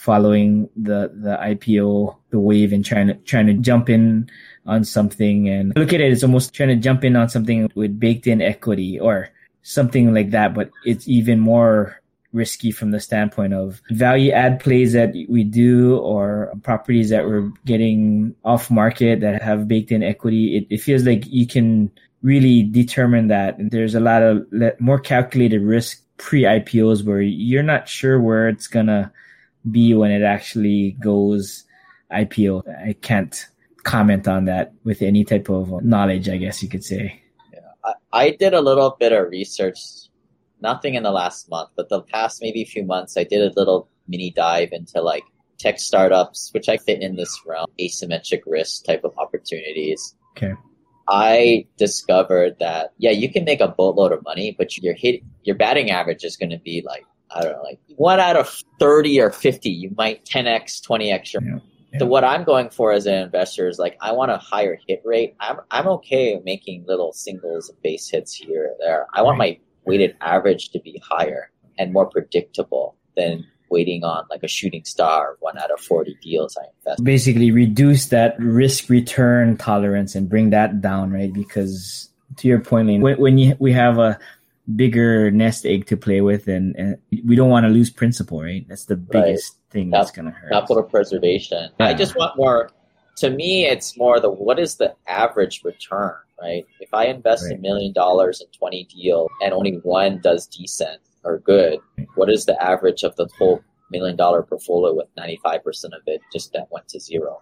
following 0.00 0.66
the 0.76 1.12
the 1.14 1.36
IPO 1.36 2.16
the 2.30 2.40
wave 2.40 2.72
and 2.72 2.82
trying 2.82 3.08
to 3.08 3.14
trying 3.28 3.46
to 3.46 3.52
jump 3.52 3.90
in 3.90 4.30
on 4.64 4.82
something 4.82 5.46
and 5.46 5.76
look 5.76 5.92
at 5.92 6.00
it 6.00 6.10
it's 6.10 6.22
almost 6.22 6.54
trying 6.54 6.70
to 6.70 6.76
jump 6.76 7.04
in 7.04 7.16
on 7.16 7.28
something 7.28 7.70
with 7.74 8.00
baked 8.00 8.26
in 8.26 8.40
equity 8.40 8.98
or 8.98 9.28
something 9.60 10.14
like 10.14 10.30
that 10.30 10.54
but 10.54 10.70
it's 10.86 11.06
even 11.06 11.38
more 11.38 12.00
risky 12.32 12.70
from 12.70 12.90
the 12.90 13.00
standpoint 13.00 13.52
of 13.52 13.82
value 13.90 14.30
add 14.30 14.60
plays 14.60 14.92
that 14.92 15.12
we 15.28 15.42
do 15.42 15.96
or 15.98 16.52
properties 16.62 17.10
that 17.10 17.26
we're 17.26 17.50
getting 17.64 18.34
off 18.44 18.70
market 18.70 19.20
that 19.20 19.42
have 19.42 19.66
baked 19.66 19.90
in 19.90 20.02
equity. 20.02 20.56
It, 20.56 20.74
it 20.74 20.78
feels 20.78 21.04
like 21.04 21.24
you 21.26 21.46
can 21.46 21.90
really 22.22 22.62
determine 22.62 23.28
that. 23.28 23.56
There's 23.58 23.94
a 23.94 24.00
lot 24.00 24.22
of 24.22 24.46
more 24.78 25.00
calculated 25.00 25.62
risk 25.62 26.02
pre 26.18 26.42
IPOs 26.42 27.04
where 27.04 27.20
you're 27.20 27.62
not 27.62 27.88
sure 27.88 28.20
where 28.20 28.48
it's 28.48 28.66
going 28.66 28.86
to 28.86 29.10
be 29.70 29.94
when 29.94 30.10
it 30.10 30.22
actually 30.22 30.96
goes 31.00 31.64
IPO. 32.12 32.62
I 32.86 32.94
can't 33.00 33.46
comment 33.82 34.28
on 34.28 34.44
that 34.44 34.72
with 34.84 35.02
any 35.02 35.24
type 35.24 35.48
of 35.48 35.82
knowledge, 35.82 36.28
I 36.28 36.36
guess 36.36 36.62
you 36.62 36.68
could 36.68 36.84
say. 36.84 37.22
Yeah, 37.52 37.92
I 38.12 38.30
did 38.30 38.54
a 38.54 38.60
little 38.60 38.96
bit 38.98 39.12
of 39.12 39.30
research 39.30 39.78
nothing 40.62 40.94
in 40.94 41.02
the 41.02 41.10
last 41.10 41.50
month, 41.50 41.70
but 41.76 41.88
the 41.88 42.02
past 42.02 42.40
maybe 42.40 42.64
few 42.64 42.84
months, 42.84 43.16
I 43.16 43.24
did 43.24 43.40
a 43.42 43.52
little 43.58 43.88
mini 44.08 44.30
dive 44.30 44.70
into 44.72 45.00
like 45.00 45.24
tech 45.58 45.78
startups, 45.78 46.50
which 46.52 46.68
I 46.68 46.76
fit 46.78 47.02
in 47.02 47.16
this 47.16 47.40
realm, 47.46 47.66
asymmetric 47.80 48.40
risk 48.46 48.84
type 48.84 49.04
of 49.04 49.16
opportunities. 49.18 50.16
Okay. 50.36 50.54
I 51.08 51.66
discovered 51.76 52.56
that 52.60 52.92
yeah, 52.98 53.10
you 53.10 53.30
can 53.30 53.44
make 53.44 53.60
a 53.60 53.68
boatload 53.68 54.12
of 54.12 54.22
money, 54.22 54.54
but 54.56 54.76
your 54.78 54.94
hit 54.94 55.22
your 55.42 55.56
batting 55.56 55.90
average 55.90 56.24
is 56.24 56.36
going 56.36 56.50
to 56.50 56.58
be 56.58 56.82
like 56.86 57.04
I 57.30 57.42
don't 57.42 57.52
know, 57.52 57.62
like 57.62 57.78
one 57.96 58.20
out 58.20 58.36
of 58.36 58.62
thirty 58.78 59.20
or 59.20 59.30
fifty. 59.30 59.70
You 59.70 59.92
might 59.96 60.24
ten 60.24 60.46
x, 60.46 60.80
twenty 60.80 61.10
x. 61.10 61.34
Yeah. 61.34 61.40
Yeah. 61.92 61.98
So 61.98 62.06
what 62.06 62.22
I'm 62.22 62.44
going 62.44 62.70
for 62.70 62.92
as 62.92 63.06
an 63.06 63.14
investor 63.14 63.68
is 63.68 63.78
like 63.78 63.96
I 64.00 64.12
want 64.12 64.30
a 64.30 64.36
higher 64.36 64.78
hit 64.86 65.02
rate. 65.04 65.34
I'm 65.40 65.58
I'm 65.70 65.88
okay 65.88 66.40
making 66.44 66.84
little 66.86 67.12
singles 67.12 67.68
and 67.68 67.80
base 67.82 68.08
hits 68.08 68.32
here 68.32 68.66
or 68.66 68.76
there. 68.78 69.06
I 69.12 69.22
want 69.22 69.38
my 69.38 69.58
weighted 69.90 70.16
average 70.20 70.70
to 70.70 70.78
be 70.78 71.02
higher 71.04 71.50
and 71.76 71.92
more 71.92 72.06
predictable 72.06 72.94
than 73.16 73.44
waiting 73.70 74.04
on 74.04 74.24
like 74.30 74.44
a 74.44 74.48
shooting 74.48 74.84
star 74.84 75.36
one 75.40 75.58
out 75.58 75.72
of 75.72 75.80
40 75.80 76.16
deals 76.22 76.56
I 76.56 76.66
invest. 76.78 77.02
Basically 77.02 77.50
reduce 77.50 78.06
that 78.06 78.38
risk 78.38 78.88
return 78.88 79.56
tolerance 79.56 80.14
and 80.14 80.28
bring 80.28 80.50
that 80.50 80.80
down, 80.80 81.10
right? 81.10 81.32
Because 81.32 82.08
to 82.36 82.46
your 82.46 82.60
point, 82.60 83.02
when, 83.02 83.18
when 83.18 83.38
you, 83.38 83.56
we 83.58 83.72
have 83.72 83.98
a 83.98 84.16
bigger 84.76 85.32
nest 85.32 85.66
egg 85.66 85.86
to 85.86 85.96
play 85.96 86.20
with 86.20 86.46
and, 86.46 86.76
and 86.76 86.96
we 87.26 87.34
don't 87.34 87.50
want 87.50 87.64
to 87.64 87.70
lose 87.70 87.90
principal, 87.90 88.40
right? 88.42 88.64
That's 88.68 88.84
the 88.84 88.96
biggest 88.96 89.56
right. 89.56 89.72
thing 89.72 89.90
that's 89.90 90.12
going 90.12 90.26
to 90.26 90.32
hurt. 90.32 90.52
Capital 90.52 90.84
preservation. 90.84 91.70
Yeah. 91.80 91.86
I 91.86 91.94
just 91.94 92.16
want 92.16 92.36
more, 92.36 92.70
to 93.16 93.30
me, 93.30 93.66
it's 93.66 93.96
more 93.96 94.20
the, 94.20 94.30
what 94.30 94.60
is 94.60 94.76
the 94.76 94.94
average 95.08 95.62
return? 95.64 96.14
Right? 96.40 96.64
If 96.80 96.92
I 96.92 97.06
invest 97.06 97.50
a 97.50 97.56
million 97.58 97.92
dollars 97.92 98.40
in 98.40 98.46
20 98.58 98.84
deals 98.84 99.30
and 99.42 99.52
only 99.52 99.80
one 99.82 100.20
does 100.22 100.46
decent 100.46 101.00
or 101.24 101.38
good, 101.38 101.78
what 102.14 102.30
is 102.30 102.46
the 102.46 102.60
average 102.62 103.02
of 103.02 103.14
the 103.16 103.28
whole 103.38 103.60
million 103.90 104.16
dollar 104.16 104.42
portfolio 104.42 104.94
with 104.94 105.06
95% 105.16 105.60
of 105.86 106.02
it 106.06 106.20
just 106.32 106.52
that 106.52 106.68
went 106.70 106.88
to 106.88 107.00
zero? 107.00 107.38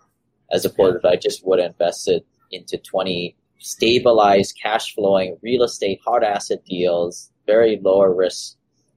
As 0.50 0.64
opposed 0.64 0.98
yeah. 1.02 1.10
to 1.10 1.16
I 1.16 1.16
just 1.16 1.46
would 1.46 1.58
have 1.58 1.72
invested 1.72 2.24
into 2.50 2.78
20 2.78 3.36
stabilized 3.58 4.58
cash 4.60 4.94
flowing 4.94 5.36
real 5.42 5.62
estate 5.62 6.00
hard 6.04 6.24
asset 6.24 6.64
deals, 6.64 7.30
very 7.46 7.78
lower 7.82 8.14
risk, 8.14 8.56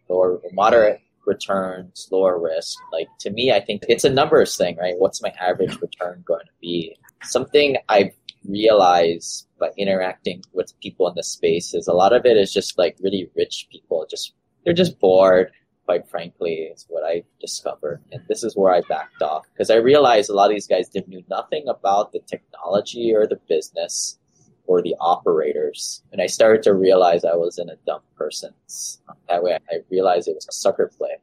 lower 0.10 0.40
moderate 0.54 1.02
returns, 1.26 2.08
lower 2.12 2.40
risk. 2.40 2.78
Like 2.92 3.08
to 3.20 3.30
me, 3.32 3.52
I 3.52 3.60
think 3.60 3.84
it's 3.88 4.04
a 4.04 4.10
numbers 4.10 4.58
thing, 4.58 4.78
right? 4.78 4.96
What's 4.98 5.22
my 5.22 5.34
average 5.40 5.80
return 5.82 6.24
going 6.26 6.46
to 6.46 6.52
be? 6.62 6.98
Something 7.24 7.78
I've 7.90 8.14
realize 8.46 9.46
by 9.62 9.70
interacting 9.78 10.44
with 10.52 10.78
people 10.82 11.08
in 11.08 11.16
the 11.16 11.24
space 11.24 11.74
is 11.74 11.88
a 11.88 11.94
lot 11.94 12.12
of 12.12 12.26
it 12.26 12.36
is 12.36 12.52
just 12.52 12.78
like 12.78 12.98
really 13.02 13.30
rich 13.36 13.68
people. 13.72 14.06
Just 14.10 14.34
they're 14.66 14.74
just 14.74 15.00
bored, 15.00 15.52
quite 15.86 16.10
frankly, 16.10 16.70
is 16.74 16.86
what 16.90 17.04
I 17.06 17.24
discovered. 17.40 18.02
And 18.12 18.22
this 18.28 18.44
is 18.44 18.58
where 18.58 18.74
I 18.74 18.82
backed 18.90 19.22
off 19.22 19.46
because 19.54 19.70
I 19.70 19.76
realized 19.76 20.30
a 20.30 20.34
lot 20.34 20.50
of 20.50 20.56
these 20.56 20.68
guys 20.68 20.90
didn't 20.90 21.08
knew 21.08 21.24
nothing 21.30 21.66
about 21.70 22.12
the 22.12 22.20
technology 22.20 23.14
or 23.16 23.26
the 23.26 23.40
business 23.48 24.18
or 24.66 24.82
the 24.82 24.96
operators. 25.00 26.02
And 26.12 26.22
I 26.22 26.26
started 26.26 26.64
to 26.64 26.74
realize 26.74 27.24
I 27.24 27.36
was 27.36 27.58
in 27.58 27.70
a 27.70 27.78
dumb 27.86 28.02
person's. 28.18 29.00
That 29.30 29.44
way 29.44 29.58
I 29.70 29.78
realized 29.90 30.28
it 30.28 30.36
was 30.36 30.48
a 30.50 30.52
sucker 30.52 30.92
play 30.98 31.18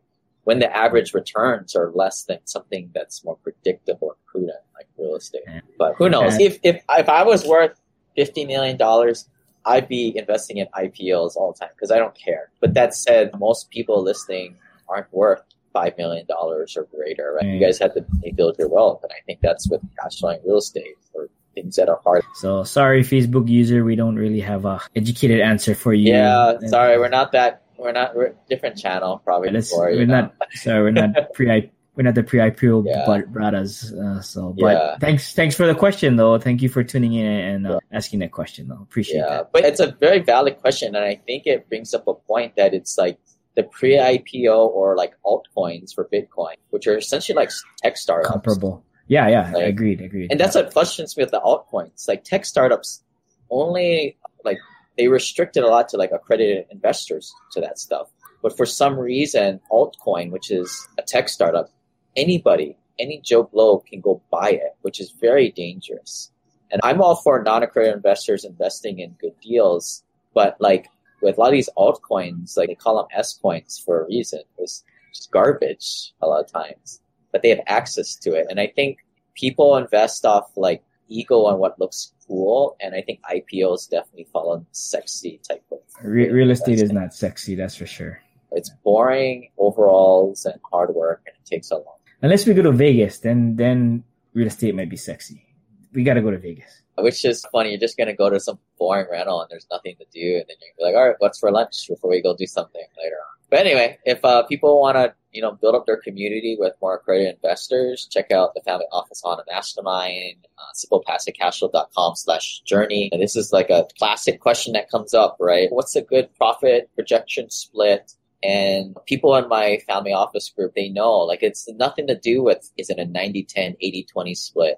when 0.45 0.61
the 0.61 0.75
average 0.75 1.13
returns 1.13 1.77
are 1.77 1.93
less 1.95 2.23
than 2.23 2.39
something 2.47 2.91
that's 2.95 3.23
more 3.23 3.37
predictable 3.37 4.13
and 4.13 4.27
prudent, 4.27 4.59
like 4.75 4.87
real 4.97 5.17
estate. 5.17 5.43
But 5.77 5.97
who 5.99 6.09
knows? 6.09 6.39
If 6.39 6.59
if 6.63 6.83
if 6.89 7.09
I 7.09 7.23
was 7.23 7.45
worth 7.45 7.79
fifty 8.21 8.45
million 8.45 8.77
dollars, 8.77 9.29
I'd 9.65 9.89
be 9.89 10.03
investing 10.23 10.57
in 10.63 10.67
IPOs 10.85 11.37
all 11.37 11.53
the 11.53 11.59
time 11.61 11.73
because 11.77 11.91
I 11.91 11.99
don't 12.03 12.17
care. 12.27 12.45
But 12.61 12.75
that 12.75 12.95
said, 12.95 13.25
most 13.39 13.71
people 13.71 14.03
listening 14.03 14.57
aren't 14.89 15.11
worth 15.13 15.43
five 15.73 15.93
million 15.99 16.27
dollars 16.27 16.77
or 16.77 16.85
greater. 16.97 17.27
Right? 17.37 17.47
You 17.47 17.59
Mm. 17.61 17.65
guys 17.67 17.79
have 17.79 17.95
to 17.95 18.05
build 18.35 18.57
your 18.59 18.69
wealth, 18.69 19.01
and 19.05 19.13
I 19.13 19.21
think 19.27 19.39
that's 19.41 19.65
with 19.71 19.83
cash 20.01 20.19
flowing 20.21 20.41
real 20.45 20.59
estate 20.59 20.97
or 21.15 21.29
things 21.55 21.77
that 21.77 21.89
are 21.89 22.01
hard. 22.05 22.25
So 22.43 22.65
sorry, 22.65 23.03
Facebook 23.03 23.47
user, 23.49 23.85
we 23.85 23.95
don't 24.03 24.17
really 24.17 24.41
have 24.41 24.65
a 24.65 24.81
educated 24.97 25.41
answer 25.41 25.75
for 25.75 25.93
you. 25.95 26.13
Yeah, 26.15 26.59
sorry, 26.67 26.99
we're 26.99 27.09
not 27.21 27.33
that. 27.33 27.63
We're 27.77 27.93
not. 27.93 28.17
We're 28.17 28.35
different 28.51 28.77
channel 28.79 29.21
probably. 29.25 29.51
Before, 29.51 29.91
you 29.91 29.99
we're 29.99 30.07
know. 30.07 30.21
not 30.23 30.35
sorry, 30.55 30.83
we're 30.83 30.91
not 31.03 31.33
pre 31.35 31.71
we're 31.99 32.05
not 32.05 32.15
the 32.15 32.23
pre 32.23 32.39
IPO 32.39 32.85
Yeah. 32.87 33.23
brothers. 33.29 33.93
Uh, 33.93 34.21
so, 34.23 34.55
but 34.57 34.73
Yeah. 34.77 34.99
thanks 34.99 35.35
thanks 35.35 35.57
for 35.57 35.67
the 35.67 35.75
question 35.75 36.15
though. 36.15 36.39
Thank 36.39 36.63
you 36.63 36.69
for 36.69 36.85
tuning 36.85 37.13
in 37.15 37.27
and 37.27 37.67
uh, 37.67 37.81
asking 37.93 38.21
that 38.21 38.31
question 38.31 38.69
though. 38.69 38.79
Appreciate 38.81 39.19
Yeah, 39.19 39.29
that. 39.29 39.53
but 39.53 39.65
it's 39.65 39.81
a 39.81 39.89
very 39.99 40.21
valid 40.21 40.59
question, 40.61 40.95
and 40.95 41.05
I 41.05 41.17
think 41.27 41.47
it 41.47 41.69
brings 41.69 41.93
up 41.95 42.07
a 42.07 42.15
point 42.15 42.55
that 42.57 42.73
it's 42.73 42.97
like 42.97 43.19
the 43.57 43.65
pre-IPO 43.65 44.69
or 44.69 44.95
like 44.97 45.15
altcoins 45.27 45.93
for 45.93 46.05
Bitcoin, 46.05 46.55
which 46.71 46.87
are 46.87 46.97
essentially 46.97 47.35
like 47.35 47.51
tech 47.83 47.97
startups. 47.97 48.31
Comparable. 48.31 48.85
Yeah, 49.09 49.27
yeah, 49.27 49.51
Like- 49.53 49.67
agreed, 49.67 50.01
agreed. 50.01 50.31
And 50.31 50.39
that's 50.39 50.55
what 50.55 50.73
frustrates 50.73 51.17
me 51.17 51.25
with 51.25 51.33
the 51.33 51.41
altcoins. 51.41 52.07
Like 52.07 52.23
tech 52.23 52.45
startups 52.45 53.03
only 53.51 54.17
like 54.45 54.59
they 54.97 55.09
restricted 55.09 55.65
a 55.65 55.67
lot 55.67 55.89
to 55.89 55.97
like 55.97 56.13
accredited 56.13 56.67
investors 56.71 57.33
to 57.53 57.61
that 57.61 57.79
stuff. 57.81 58.09
But 58.43 58.57
for 58.57 58.67
some 58.67 58.97
reason, 58.97 59.59
altcoin, 59.73 60.31
which 60.31 60.51
is 60.53 60.71
a 60.97 61.03
tech 61.03 61.29
startup, 61.29 61.71
anybody, 62.19 62.77
any 62.99 63.21
Joe 63.21 63.45
Blow 63.45 63.79
can 63.79 64.01
go 64.01 64.21
buy 64.31 64.51
it, 64.51 64.77
which 64.83 65.01
is 65.01 65.13
very 65.13 65.51
dangerous. 65.51 66.31
And 66.71 66.81
I'm 66.85 67.01
all 67.01 67.17
for 67.17 67.43
non-accredited 67.43 67.97
investors 67.97 68.45
investing 68.45 68.99
in 68.99 69.17
good 69.21 69.39
deals, 69.41 70.03
but 70.35 70.57
like 70.61 70.89
with 71.23 71.39
a 71.39 71.41
lot 71.41 71.49
of 71.49 71.53
these 71.53 71.71
altcoins, 71.77 72.57
like 72.57 72.69
they 72.69 72.75
call 72.75 72.97
them 72.97 73.07
S 73.13 73.39
coins 73.41 73.83
for 73.85 74.03
a 74.03 74.07
reason. 74.07 74.43
It's 74.59 74.85
just 75.15 75.31
garbage 75.31 76.13
a 76.21 76.27
lot 76.27 76.45
of 76.45 76.53
times, 76.53 77.01
but 77.33 77.43
they 77.43 77.49
have 77.49 77.61
access 77.67 78.15
to 78.17 78.35
it. 78.35 78.47
And 78.51 78.61
I 78.61 78.67
think 78.67 78.99
people 79.35 79.77
invest 79.77 80.27
off 80.27 80.51
like 80.57 80.83
ego 81.09 81.45
on 81.47 81.59
what 81.59 81.79
looks 81.79 82.13
cool, 82.27 82.77
and 82.81 82.95
I 82.95 83.03
think 83.03 83.21
IPOs 83.23 83.89
definitely 83.89 84.27
fall 84.33 84.51
on 84.53 84.67
sexy 84.73 85.41
type 85.49 85.65
of. 85.73 85.79
Re- 86.03 86.31
real 86.31 86.51
estate 86.51 86.81
is 86.81 86.93
not 86.93 87.15
sexy, 87.15 87.55
that's 87.55 87.77
for 87.77 87.87
sure. 87.87 88.21
It's 88.53 88.71
boring 88.85 89.51
overalls 89.59 90.45
and 90.45 90.61
hard 90.71 90.95
work, 90.95 91.23
and 91.27 91.35
it 91.35 91.49
takes 91.49 91.71
a 91.71 91.77
long. 91.77 91.98
Unless 92.23 92.47
we 92.47 92.55
go 92.55 92.63
to 92.63 92.73
Vegas, 92.73 93.19
then 93.19 93.57
then 93.57 94.05
real 94.35 94.49
estate 94.49 94.75
might 94.75 94.91
be 94.91 94.97
sexy. 94.97 95.45
We 95.93 96.03
got 96.03 96.15
to 96.15 96.23
go 96.23 96.31
to 96.31 96.39
Vegas. 96.39 96.83
Which 96.99 97.25
is 97.25 97.45
funny. 97.53 97.71
You're 97.71 97.79
just 97.79 97.97
gonna 97.97 98.15
go 98.15 98.29
to 98.29 98.41
some 98.41 98.59
boring 98.77 99.07
rental 99.11 99.41
and 99.41 99.49
there's 99.49 99.69
nothing 99.71 99.95
to 99.99 100.07
do, 100.13 100.37
and 100.37 100.45
then 100.49 100.57
you're 100.61 100.89
like, 100.89 100.97
all 100.97 101.07
right, 101.09 101.17
what's 101.19 101.39
for 101.39 101.53
lunch 101.53 101.87
before 101.89 102.11
we 102.11 102.21
go 102.21 102.35
do 102.37 102.47
something 102.47 102.83
later 102.97 103.15
on. 103.15 103.39
But 103.51 103.61
anyway, 103.61 103.99
if 104.05 104.23
uh, 104.25 104.43
people 104.43 104.81
want 104.81 104.97
to, 104.97 105.15
you 105.33 105.41
know, 105.41 105.53
build 105.53 105.75
up 105.75 105.87
their 105.87 105.97
community 105.97 106.57
with 106.59 106.75
more 106.83 106.97
accredited 106.97 107.37
investors, 107.37 108.07
check 108.11 108.31
out 108.31 108.53
the 108.55 108.61
Family 108.61 108.85
Office 108.93 109.23
on 109.25 109.39
a 109.39 109.45
Mastermind, 109.51 110.47
uh, 110.59 110.73
simplepassivecashflow.com 110.75 112.17
slash 112.17 112.61
journey. 112.67 113.09
And 113.11 113.23
this 113.23 113.37
is 113.37 113.53
like 113.53 113.71
a 113.71 113.87
classic 113.99 114.41
question 114.41 114.75
that 114.75 114.91
comes 114.91 115.15
up, 115.15 115.37
right? 115.41 115.69
What's 115.71 115.97
a 115.97 116.03
good 116.03 116.35
profit 116.35 116.91
projection 116.95 117.49
split? 117.49 118.13
And 118.43 118.97
people 119.07 119.35
in 119.37 119.49
my 119.49 119.79
family 119.87 120.13
office 120.13 120.49
group, 120.51 120.75
they 120.75 120.89
know, 120.89 121.13
like, 121.19 121.43
it's 121.43 121.69
nothing 121.73 122.07
to 122.07 122.17
do 122.19 122.43
with, 122.43 122.71
is 122.77 122.89
it 122.89 122.99
a 122.99 123.05
90 123.05 123.45
10, 123.45 123.77
80 123.81 124.05
20 124.05 124.35
split? 124.35 124.77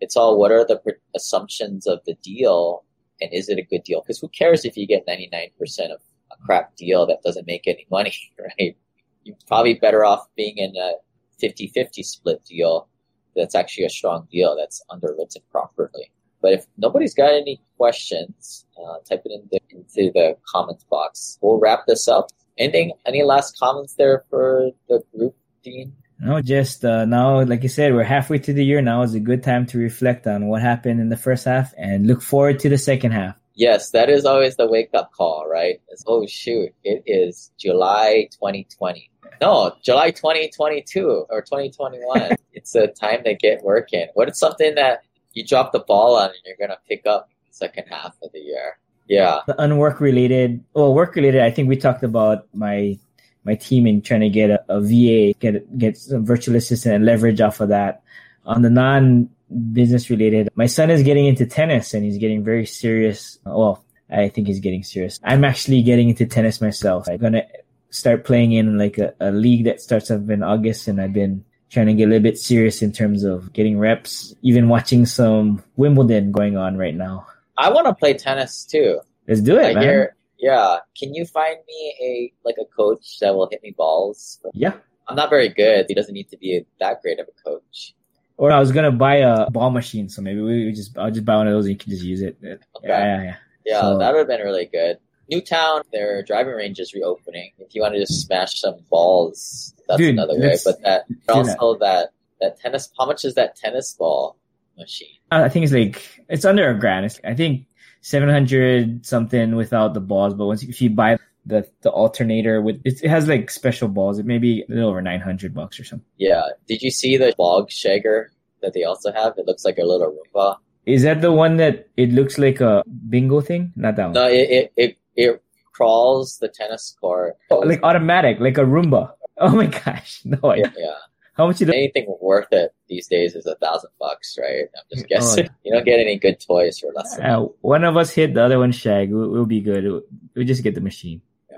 It's 0.00 0.16
all 0.16 0.38
what 0.38 0.52
are 0.52 0.64
the 0.64 0.80
assumptions 1.14 1.86
of 1.86 2.00
the 2.06 2.14
deal 2.22 2.84
and 3.20 3.32
is 3.32 3.48
it 3.48 3.58
a 3.58 3.62
good 3.62 3.84
deal? 3.84 4.00
Because 4.00 4.18
who 4.18 4.28
cares 4.28 4.64
if 4.64 4.76
you 4.76 4.86
get 4.86 5.06
99% 5.06 5.50
of 5.92 6.00
a 6.32 6.36
crap 6.44 6.76
deal 6.76 7.06
that 7.06 7.22
doesn't 7.22 7.46
make 7.46 7.66
any 7.66 7.86
money, 7.90 8.14
right? 8.38 8.76
You're 9.22 9.36
probably 9.46 9.74
better 9.74 10.04
off 10.04 10.26
being 10.36 10.58
in 10.58 10.74
a 10.76 10.92
50 11.40 11.68
50 11.68 12.02
split 12.02 12.44
deal 12.44 12.88
that's 13.34 13.54
actually 13.54 13.84
a 13.84 13.90
strong 13.90 14.28
deal 14.30 14.56
that's 14.56 14.82
underwritten 14.90 15.42
properly. 15.50 16.12
But 16.40 16.52
if 16.52 16.66
nobody's 16.76 17.14
got 17.14 17.32
any 17.32 17.60
questions, 17.78 18.66
uh, 18.78 18.98
type 19.08 19.22
it 19.24 19.32
in 19.32 19.48
the, 19.50 19.60
into 19.70 20.12
the 20.12 20.36
comments 20.46 20.84
box. 20.84 21.38
We'll 21.40 21.58
wrap 21.58 21.86
this 21.86 22.06
up. 22.06 22.28
Anything, 22.58 22.92
any 23.04 23.22
last 23.22 23.58
comments 23.58 23.94
there 23.94 24.24
for 24.30 24.70
the 24.88 25.02
group, 25.16 25.34
Dean? 25.62 25.94
No, 26.20 26.40
just 26.40 26.84
uh, 26.84 27.04
now, 27.04 27.42
like 27.42 27.64
I 27.64 27.66
said, 27.66 27.92
we're 27.92 28.04
halfway 28.04 28.38
through 28.38 28.54
the 28.54 28.64
year. 28.64 28.80
Now 28.80 29.02
is 29.02 29.14
a 29.14 29.20
good 29.20 29.42
time 29.42 29.66
to 29.66 29.78
reflect 29.78 30.26
on 30.26 30.46
what 30.46 30.62
happened 30.62 31.00
in 31.00 31.08
the 31.08 31.16
first 31.16 31.44
half 31.44 31.74
and 31.76 32.06
look 32.06 32.22
forward 32.22 32.60
to 32.60 32.68
the 32.68 32.78
second 32.78 33.12
half. 33.12 33.36
Yes, 33.54 33.90
that 33.90 34.08
is 34.08 34.24
always 34.24 34.56
the 34.56 34.66
wake 34.66 34.90
up 34.94 35.12
call, 35.12 35.46
right? 35.48 35.80
It's, 35.88 36.04
oh 36.06 36.26
shoot, 36.26 36.72
it 36.82 37.02
is 37.06 37.52
July 37.58 38.28
2020. 38.32 39.10
No, 39.40 39.76
July 39.82 40.10
2022 40.10 41.26
or 41.28 41.42
2021. 41.42 42.36
it's 42.52 42.74
a 42.74 42.88
time 42.88 43.22
to 43.24 43.34
get 43.34 43.62
working. 43.62 44.06
What 44.14 44.28
is 44.28 44.38
something 44.38 44.74
that 44.76 45.02
you 45.32 45.44
drop 45.44 45.72
the 45.72 45.80
ball 45.80 46.16
on 46.16 46.30
and 46.30 46.38
you're 46.44 46.56
going 46.56 46.70
to 46.70 46.78
pick 46.88 47.06
up 47.06 47.28
second 47.50 47.86
half 47.88 48.14
of 48.22 48.32
the 48.32 48.40
year? 48.40 48.78
Yeah. 49.06 49.40
The 49.46 49.60
unwork 49.60 50.00
related, 50.00 50.64
well, 50.72 50.94
work 50.94 51.14
related. 51.14 51.42
I 51.42 51.50
think 51.50 51.68
we 51.68 51.76
talked 51.76 52.02
about 52.02 52.46
my 52.54 52.98
my 53.44 53.54
team 53.54 53.86
in 53.86 54.00
trying 54.00 54.20
to 54.20 54.30
get 54.30 54.50
a, 54.50 54.64
a 54.68 54.80
VA, 54.80 55.38
get 55.38 55.78
get 55.78 55.96
some 55.96 56.24
virtual 56.24 56.56
assistant 56.56 56.94
and 56.94 57.04
leverage 57.04 57.40
off 57.40 57.60
of 57.60 57.68
that. 57.68 58.02
On 58.46 58.62
the 58.62 58.70
non 58.70 59.28
business 59.72 60.10
related, 60.10 60.48
my 60.54 60.66
son 60.66 60.90
is 60.90 61.02
getting 61.02 61.26
into 61.26 61.46
tennis 61.46 61.94
and 61.94 62.04
he's 62.04 62.18
getting 62.18 62.42
very 62.42 62.66
serious. 62.66 63.38
Well, 63.44 63.84
I 64.10 64.28
think 64.28 64.46
he's 64.46 64.60
getting 64.60 64.82
serious. 64.82 65.20
I'm 65.24 65.44
actually 65.44 65.82
getting 65.82 66.08
into 66.08 66.26
tennis 66.26 66.60
myself. 66.60 67.08
I'm 67.08 67.18
gonna 67.18 67.46
start 67.90 68.24
playing 68.24 68.52
in 68.52 68.78
like 68.78 68.98
a, 68.98 69.14
a 69.20 69.30
league 69.30 69.64
that 69.64 69.80
starts 69.80 70.10
up 70.10 70.28
in 70.28 70.42
August, 70.42 70.88
and 70.88 71.00
I've 71.00 71.12
been 71.12 71.44
trying 71.70 71.86
to 71.86 71.94
get 71.94 72.04
a 72.04 72.08
little 72.08 72.22
bit 72.22 72.38
serious 72.38 72.82
in 72.82 72.92
terms 72.92 73.24
of 73.24 73.52
getting 73.52 73.78
reps. 73.78 74.34
Even 74.42 74.68
watching 74.68 75.06
some 75.06 75.62
Wimbledon 75.76 76.32
going 76.32 76.56
on 76.56 76.76
right 76.76 76.94
now. 76.94 77.26
I 77.56 77.70
want 77.70 77.86
to 77.86 77.94
play 77.94 78.14
tennis 78.14 78.64
too. 78.64 79.00
Let's 79.28 79.40
do 79.40 79.58
it, 79.58 79.64
I 79.66 79.74
man. 79.74 79.82
hear, 79.82 80.16
yeah. 80.38 80.78
Can 80.98 81.14
you 81.14 81.24
find 81.24 81.56
me 81.66 81.94
a, 82.02 82.32
like 82.46 82.56
a 82.60 82.64
coach 82.64 83.18
that 83.20 83.34
will 83.34 83.48
hit 83.50 83.62
me 83.62 83.74
balls? 83.76 84.40
Yeah. 84.52 84.74
I'm 85.06 85.16
not 85.16 85.30
very 85.30 85.48
good. 85.48 85.86
He 85.88 85.94
doesn't 85.94 86.14
need 86.14 86.28
to 86.30 86.36
be 86.36 86.64
that 86.80 87.02
great 87.02 87.18
of 87.18 87.28
a 87.28 87.48
coach. 87.48 87.94
Or 88.36 88.50
I 88.50 88.58
was 88.58 88.72
gonna 88.72 88.90
buy 88.90 89.16
a 89.16 89.48
ball 89.50 89.70
machine, 89.70 90.08
so 90.08 90.20
maybe 90.20 90.40
we 90.40 90.72
just 90.72 90.98
I'll 90.98 91.10
just 91.10 91.24
buy 91.24 91.36
one 91.36 91.46
of 91.46 91.52
those 91.52 91.66
and 91.66 91.72
you 91.74 91.78
can 91.78 91.90
just 91.90 92.02
use 92.02 92.20
it. 92.20 92.36
Yeah, 92.42 92.56
yeah, 92.82 93.22
yeah. 93.22 93.36
Yeah, 93.64 93.80
So- 93.80 93.98
that 93.98 94.12
would 94.12 94.18
have 94.18 94.28
been 94.28 94.40
really 94.40 94.66
good. 94.66 94.98
Newtown, 95.30 95.82
their 95.92 96.22
driving 96.22 96.52
range 96.52 96.78
is 96.80 96.92
reopening. 96.92 97.52
If 97.58 97.74
you 97.74 97.80
want 97.80 97.94
to 97.94 98.00
just 98.00 98.26
smash 98.26 98.60
some 98.60 98.76
balls, 98.90 99.72
that's 99.88 99.98
Dude, 99.98 100.10
another 100.10 100.38
way. 100.38 100.58
But 100.62 100.82
that 100.82 101.04
also 101.28 101.78
that 101.78 102.10
that 102.40 102.60
tennis. 102.60 102.90
How 102.98 103.06
much 103.06 103.24
is 103.24 103.34
that 103.34 103.56
tennis 103.56 103.94
ball 103.94 104.36
machine? 104.76 105.16
I 105.30 105.48
think 105.48 105.64
it's 105.64 105.72
like 105.72 106.24
it's 106.28 106.44
under 106.44 106.68
a 106.70 106.78
grand. 106.78 107.06
It's, 107.06 107.20
I 107.24 107.34
think 107.34 107.66
seven 108.00 108.28
hundred 108.28 109.04
something 109.04 109.56
without 109.56 109.94
the 109.94 110.00
balls, 110.00 110.34
but 110.34 110.46
once 110.46 110.62
if 110.62 110.80
you 110.80 110.90
buy 110.90 111.18
the 111.46 111.68
the 111.82 111.90
alternator 111.90 112.62
with 112.62 112.80
it, 112.84 113.02
it 113.02 113.08
has 113.08 113.28
like 113.28 113.50
special 113.50 113.88
balls, 113.88 114.18
it 114.18 114.26
may 114.26 114.38
be 114.38 114.62
a 114.62 114.72
little 114.72 114.90
over 114.90 115.02
nine 115.02 115.20
hundred 115.20 115.54
bucks 115.54 115.78
or 115.78 115.84
something. 115.84 116.06
Yeah. 116.16 116.48
Did 116.68 116.82
you 116.82 116.90
see 116.90 117.16
the 117.16 117.34
bog 117.36 117.70
shagger 117.70 118.26
that 118.62 118.72
they 118.72 118.84
also 118.84 119.12
have? 119.12 119.34
It 119.38 119.46
looks 119.46 119.64
like 119.64 119.78
a 119.78 119.84
little 119.84 120.16
Roomba. 120.16 120.56
Is 120.86 121.02
that 121.02 121.22
the 121.22 121.32
one 121.32 121.56
that 121.56 121.88
it 121.96 122.12
looks 122.12 122.38
like 122.38 122.60
a 122.60 122.82
bingo 123.08 123.40
thing? 123.40 123.72
Not 123.76 123.96
that 123.96 124.04
one. 124.06 124.12
No, 124.14 124.26
it 124.28 124.50
it 124.50 124.72
it, 124.76 124.98
it 125.16 125.42
crawls 125.72 126.38
the 126.38 126.48
tennis 126.48 126.96
court. 127.00 127.36
Oh, 127.50 127.60
like 127.60 127.82
automatic, 127.82 128.38
like 128.40 128.58
a 128.58 128.64
Roomba. 128.64 129.12
Oh 129.38 129.50
my 129.50 129.66
gosh, 129.84 130.20
no! 130.24 130.54
Yeah, 130.54 130.70
yeah. 130.76 130.94
How 131.36 131.46
much 131.48 131.60
you? 131.60 131.66
do- 131.66 131.72
Anything 131.72 132.06
worth 132.20 132.46
it 132.52 132.72
these 132.88 133.08
days 133.08 133.34
is 133.34 133.44
a 133.46 133.56
thousand 133.56 133.90
bucks, 133.98 134.36
right? 134.40 134.66
I'm 134.76 134.84
just 134.92 135.04
Oh, 135.04 135.08
guessing. 135.08 135.48
You 135.64 135.72
don't 135.72 135.84
get 135.84 135.98
any 135.98 136.16
good 136.18 136.38
toys 136.40 136.78
for 136.78 136.92
less 136.94 137.16
than. 137.16 137.26
Uh, 137.26 137.40
one 137.60 137.84
of 137.84 137.96
us 137.96 138.10
hit, 138.10 138.34
the 138.34 138.42
other 138.44 138.58
one 138.58 138.72
shag. 138.72 139.12
We'll, 139.12 139.28
we'll 139.30 139.46
be 139.46 139.60
good. 139.60 139.84
We'll, 139.84 140.02
we'll 140.34 140.46
just 140.46 140.62
get 140.62 140.74
the 140.74 140.80
machine. 140.80 141.20
Yeah. 141.50 141.56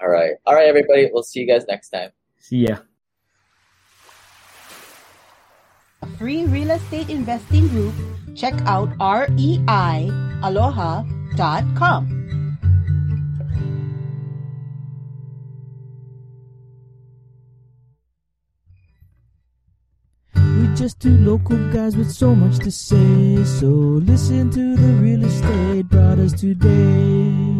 All 0.00 0.08
right, 0.08 0.32
all 0.46 0.54
right, 0.54 0.68
everybody. 0.68 1.10
We'll 1.12 1.22
see 1.22 1.40
you 1.40 1.46
guys 1.46 1.64
next 1.68 1.90
time. 1.90 2.10
See 2.38 2.66
ya. 2.68 2.76
a 6.02 6.06
free 6.18 6.44
real 6.46 6.70
estate 6.70 7.08
investing 7.10 7.68
group, 7.68 7.94
check 8.34 8.54
out 8.66 8.88
E 9.38 9.58
reialoha.com. 9.66 12.23
just 20.84 21.00
two 21.00 21.16
local 21.16 21.56
guys 21.72 21.96
with 21.96 22.12
so 22.12 22.34
much 22.34 22.58
to 22.58 22.70
say. 22.70 23.42
So 23.58 23.68
listen 24.04 24.50
to 24.50 24.76
the 24.76 24.92
real 25.00 25.24
estate 25.24 25.88
brothers 25.88 26.34
today. 26.34 27.53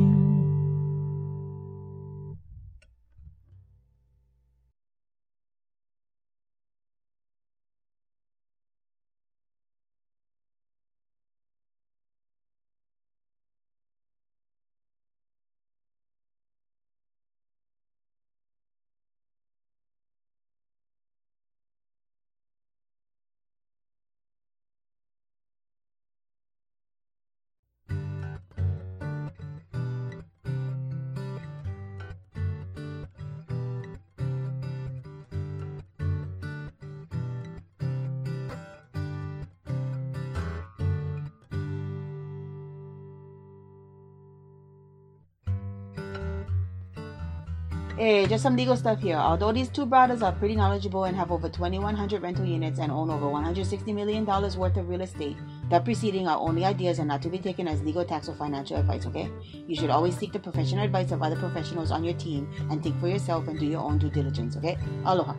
Hey, 48.05 48.27
just 48.27 48.43
some 48.43 48.55
legal 48.55 48.77
stuff 48.77 49.01
here. 49.01 49.17
Although 49.17 49.53
these 49.53 49.71
two 49.71 49.87
brothers 49.87 50.21
are 50.21 50.33
pretty 50.33 50.55
knowledgeable 50.55 51.05
and 51.05 51.17
have 51.17 51.33
over 51.33 51.49
2,100 51.49 52.21
rental 52.21 52.45
units 52.45 52.79
and 52.79 52.93
own 52.93 53.09
over 53.09 53.25
$160 53.25 53.95
million 53.95 54.27
worth 54.27 54.77
of 54.77 54.91
real 54.91 55.01
estate, 55.01 55.39
the 55.71 55.81
preceding 55.81 56.29
are 56.29 56.37
only 56.39 56.67
ideas 56.67 56.99
and 56.99 57.09
not 57.09 57.23
to 57.23 57.31
be 57.31 57.39
taken 57.39 57.67
as 57.67 57.81
legal, 57.81 58.05
tax, 58.05 58.29
or 58.29 58.35
financial 58.35 58.77
advice, 58.77 59.07
okay? 59.07 59.31
You 59.67 59.75
should 59.75 59.89
always 59.89 60.19
seek 60.19 60.35
the 60.35 60.39
professional 60.39 60.85
advice 60.85 61.13
of 61.13 61.23
other 61.23 61.37
professionals 61.37 61.91
on 61.91 62.05
your 62.05 62.13
team 62.13 62.47
and 62.71 62.83
think 62.83 63.01
for 63.01 63.09
yourself 63.09 63.49
and 63.49 63.59
do 63.59 63.65
your 63.65 63.81
own 63.81 63.97
due 63.97 64.11
diligence, 64.11 64.55
okay? 64.59 64.77
Aloha. 65.07 65.35